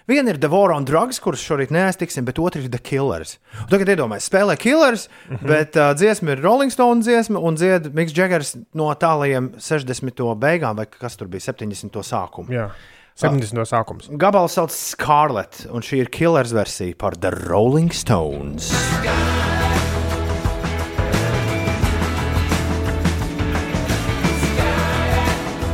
[0.06, 3.36] Viena ir The War on Drugs, kuras šorīt neaiztiksim, bet otra ir The Killers.
[3.64, 5.48] Un tagad iedomājieties, spēlē Killers, mm -hmm.
[5.50, 10.22] bet uh, dziesma ir Rolling Stone dziesma un dzied Miks Džegars no tālajiem 60.
[10.38, 11.90] beigām, vai kas tur bija 70.
[12.02, 12.48] sākuma.
[12.48, 12.70] Jā,
[13.16, 13.66] 70.
[13.66, 14.08] sākums.
[14.10, 18.70] Gabals sauc Scarlet, un šī ir Killers versija par The Rolling Stones.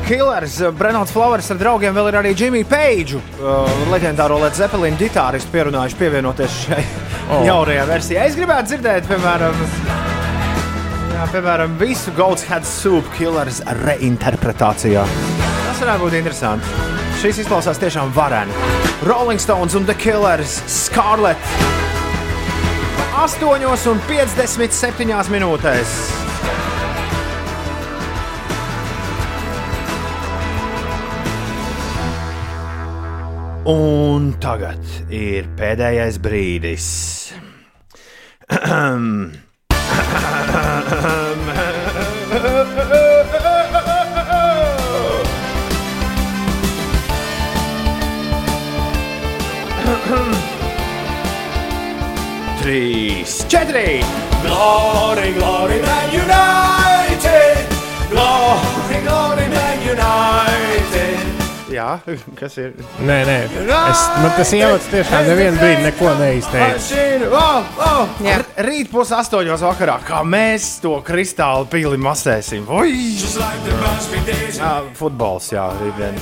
[0.06, 4.96] Killers, uh, Brenons Flowers ar draugiem vēl ir arī Jimmy Page, uh, leģendāro Led Zeppelin
[5.00, 6.82] ģitāristu pierunājuši pievienoties šai
[7.32, 7.44] Oh.
[7.46, 8.24] jaunajai versijai.
[8.26, 9.54] Es gribētu dzirdēt, piemēram,
[11.14, 15.04] jā, piemēram visu Goats Head Soup Killers reinterpretācijā.
[15.68, 16.66] Tas varētu būt interesanti.
[17.22, 18.52] Šis izklausās tiešām vareni.
[19.06, 21.38] Rolling Stones un The Killers Scarlet
[23.22, 25.90] 8,57 minūtēs.
[33.62, 34.82] Un tagad
[35.14, 36.86] ir pēdējais brīdis.
[52.62, 54.02] Trīs, četri!
[54.43, 56.72] Glory, glory, man united!
[61.73, 61.89] Jā,
[62.40, 62.74] kas ir?
[63.01, 66.74] Nē, nē, es, man tas ievads tiešām nevienu brīdi neko neizteica.
[66.77, 68.19] Mašīna, oh, oh.
[68.66, 72.69] Rīt būs astoņos vakarā, kā mēs to kristāli pili masēsim.
[72.77, 73.16] Ui!
[74.59, 76.20] Jā, futbols, jā, rītdien.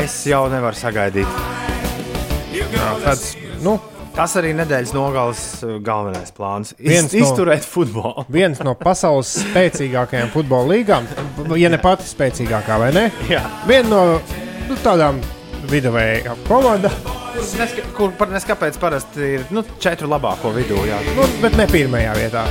[0.00, 1.40] Es jau nevaru sagaidīt.
[2.50, 3.76] Jā, tāds, nu,
[4.20, 6.74] Tas arī nedēļas nogales uh, galvenais plāns.
[6.76, 8.26] Iz, no- izturēt futbolu.
[8.36, 11.06] viens no pasaules spēcīgākajām futbola līgām,
[11.56, 13.06] ja ne pati spēcīgākā, vai ne?
[13.32, 13.40] Jā.
[13.64, 14.02] Viena no
[14.68, 15.22] nu, tādām
[15.72, 20.82] viduvējām komandām, Neska, kur par neskapēc parasti ir nu, četru labāko vidū.
[20.84, 21.00] Jā.
[21.16, 22.44] nu, bet ne pirmajā vietā.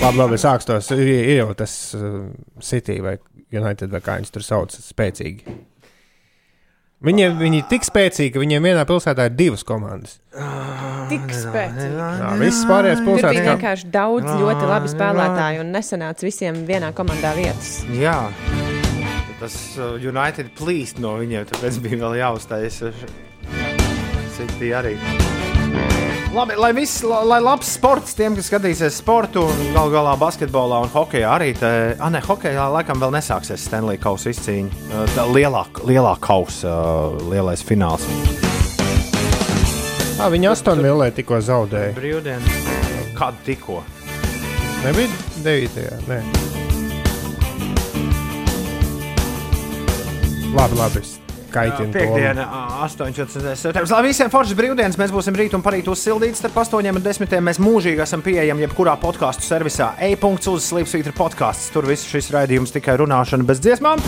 [0.00, 0.90] Labi, labi, sākstos.
[0.96, 2.22] Ir, ir jau tas uh,
[2.64, 3.20] City vai
[3.54, 5.60] United vai kā viņas tur sauc, spēcīgi.
[7.00, 10.18] Viņiem viņi ir tik spēcīgi, ka viņiem vienā pilsētā ir divas komandas.
[11.08, 11.94] Tik spēcīgi.
[11.96, 16.60] Jā, visas pārējās Tur pilsētas bija kā- vienkārši daudz ļoti labi spēlētāji un nesanāca visiem
[16.68, 17.72] vienā komandā vietas.
[17.96, 18.18] Jā.
[19.40, 22.82] Tas uh, United plīst no viņiem, tāpēc bija vēl jāuzstājas.
[24.36, 24.98] Citi arī.
[26.30, 29.42] Labi, lai viss, la- lai labs sports tiem, kas skatīsies sportu,
[29.74, 31.48] galu galā basketbolā un hokeja arī.
[31.58, 34.70] Te, ah, ne, hokeja laikam vēl nesāksies Stanley Kausa izcīņa.
[35.16, 36.70] Tā Lielāk, lielā kausa,
[37.32, 38.06] lielais fināls.
[40.20, 41.94] Viņi astoņi vilē tikko zaudēja.
[41.96, 42.44] Brīvdien.
[43.18, 43.82] Kādu tikko?
[44.84, 45.08] Nebija
[45.42, 46.04] 9.
[46.06, 46.20] Nē.
[50.54, 51.19] Labi, labi.
[51.52, 51.86] To.
[51.92, 52.46] Piektdiena,
[52.86, 53.56] 18.
[53.58, 53.92] septembris.
[53.92, 57.36] Lai visiem foršas brīvdienas mēs būsim rīt un parīt uzsildīti starp 8 un 10.
[57.46, 59.92] Mēs mūžīgi esam pieejami jebkurā podkāstu servisā.
[60.06, 61.72] E-punkts uz Slipsvītra podkāsts.
[61.74, 64.02] Tur viss šis raidījums tikai runāšana bez dziesmām.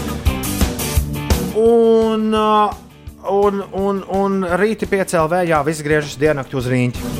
[1.59, 7.13] Un, un, un, un rīti piecēlā vējā viss griežas diennakti uz rīņķa.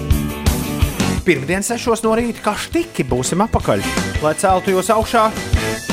[1.23, 3.85] Pirmdien, 6 no rīta, kā stiki būsim apakaļ,
[4.25, 5.29] lai celtu jūs augšā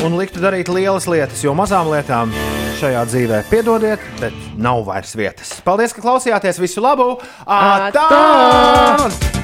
[0.06, 2.34] un liktu darīt lielas lietas, jo mazām lietām
[2.80, 5.58] šajā dzīvē piedodiet, bet nav vairs vietas.
[5.66, 6.62] Paldies, ka klausījāties!
[6.64, 7.12] Visu labu!
[7.44, 9.39] Atā!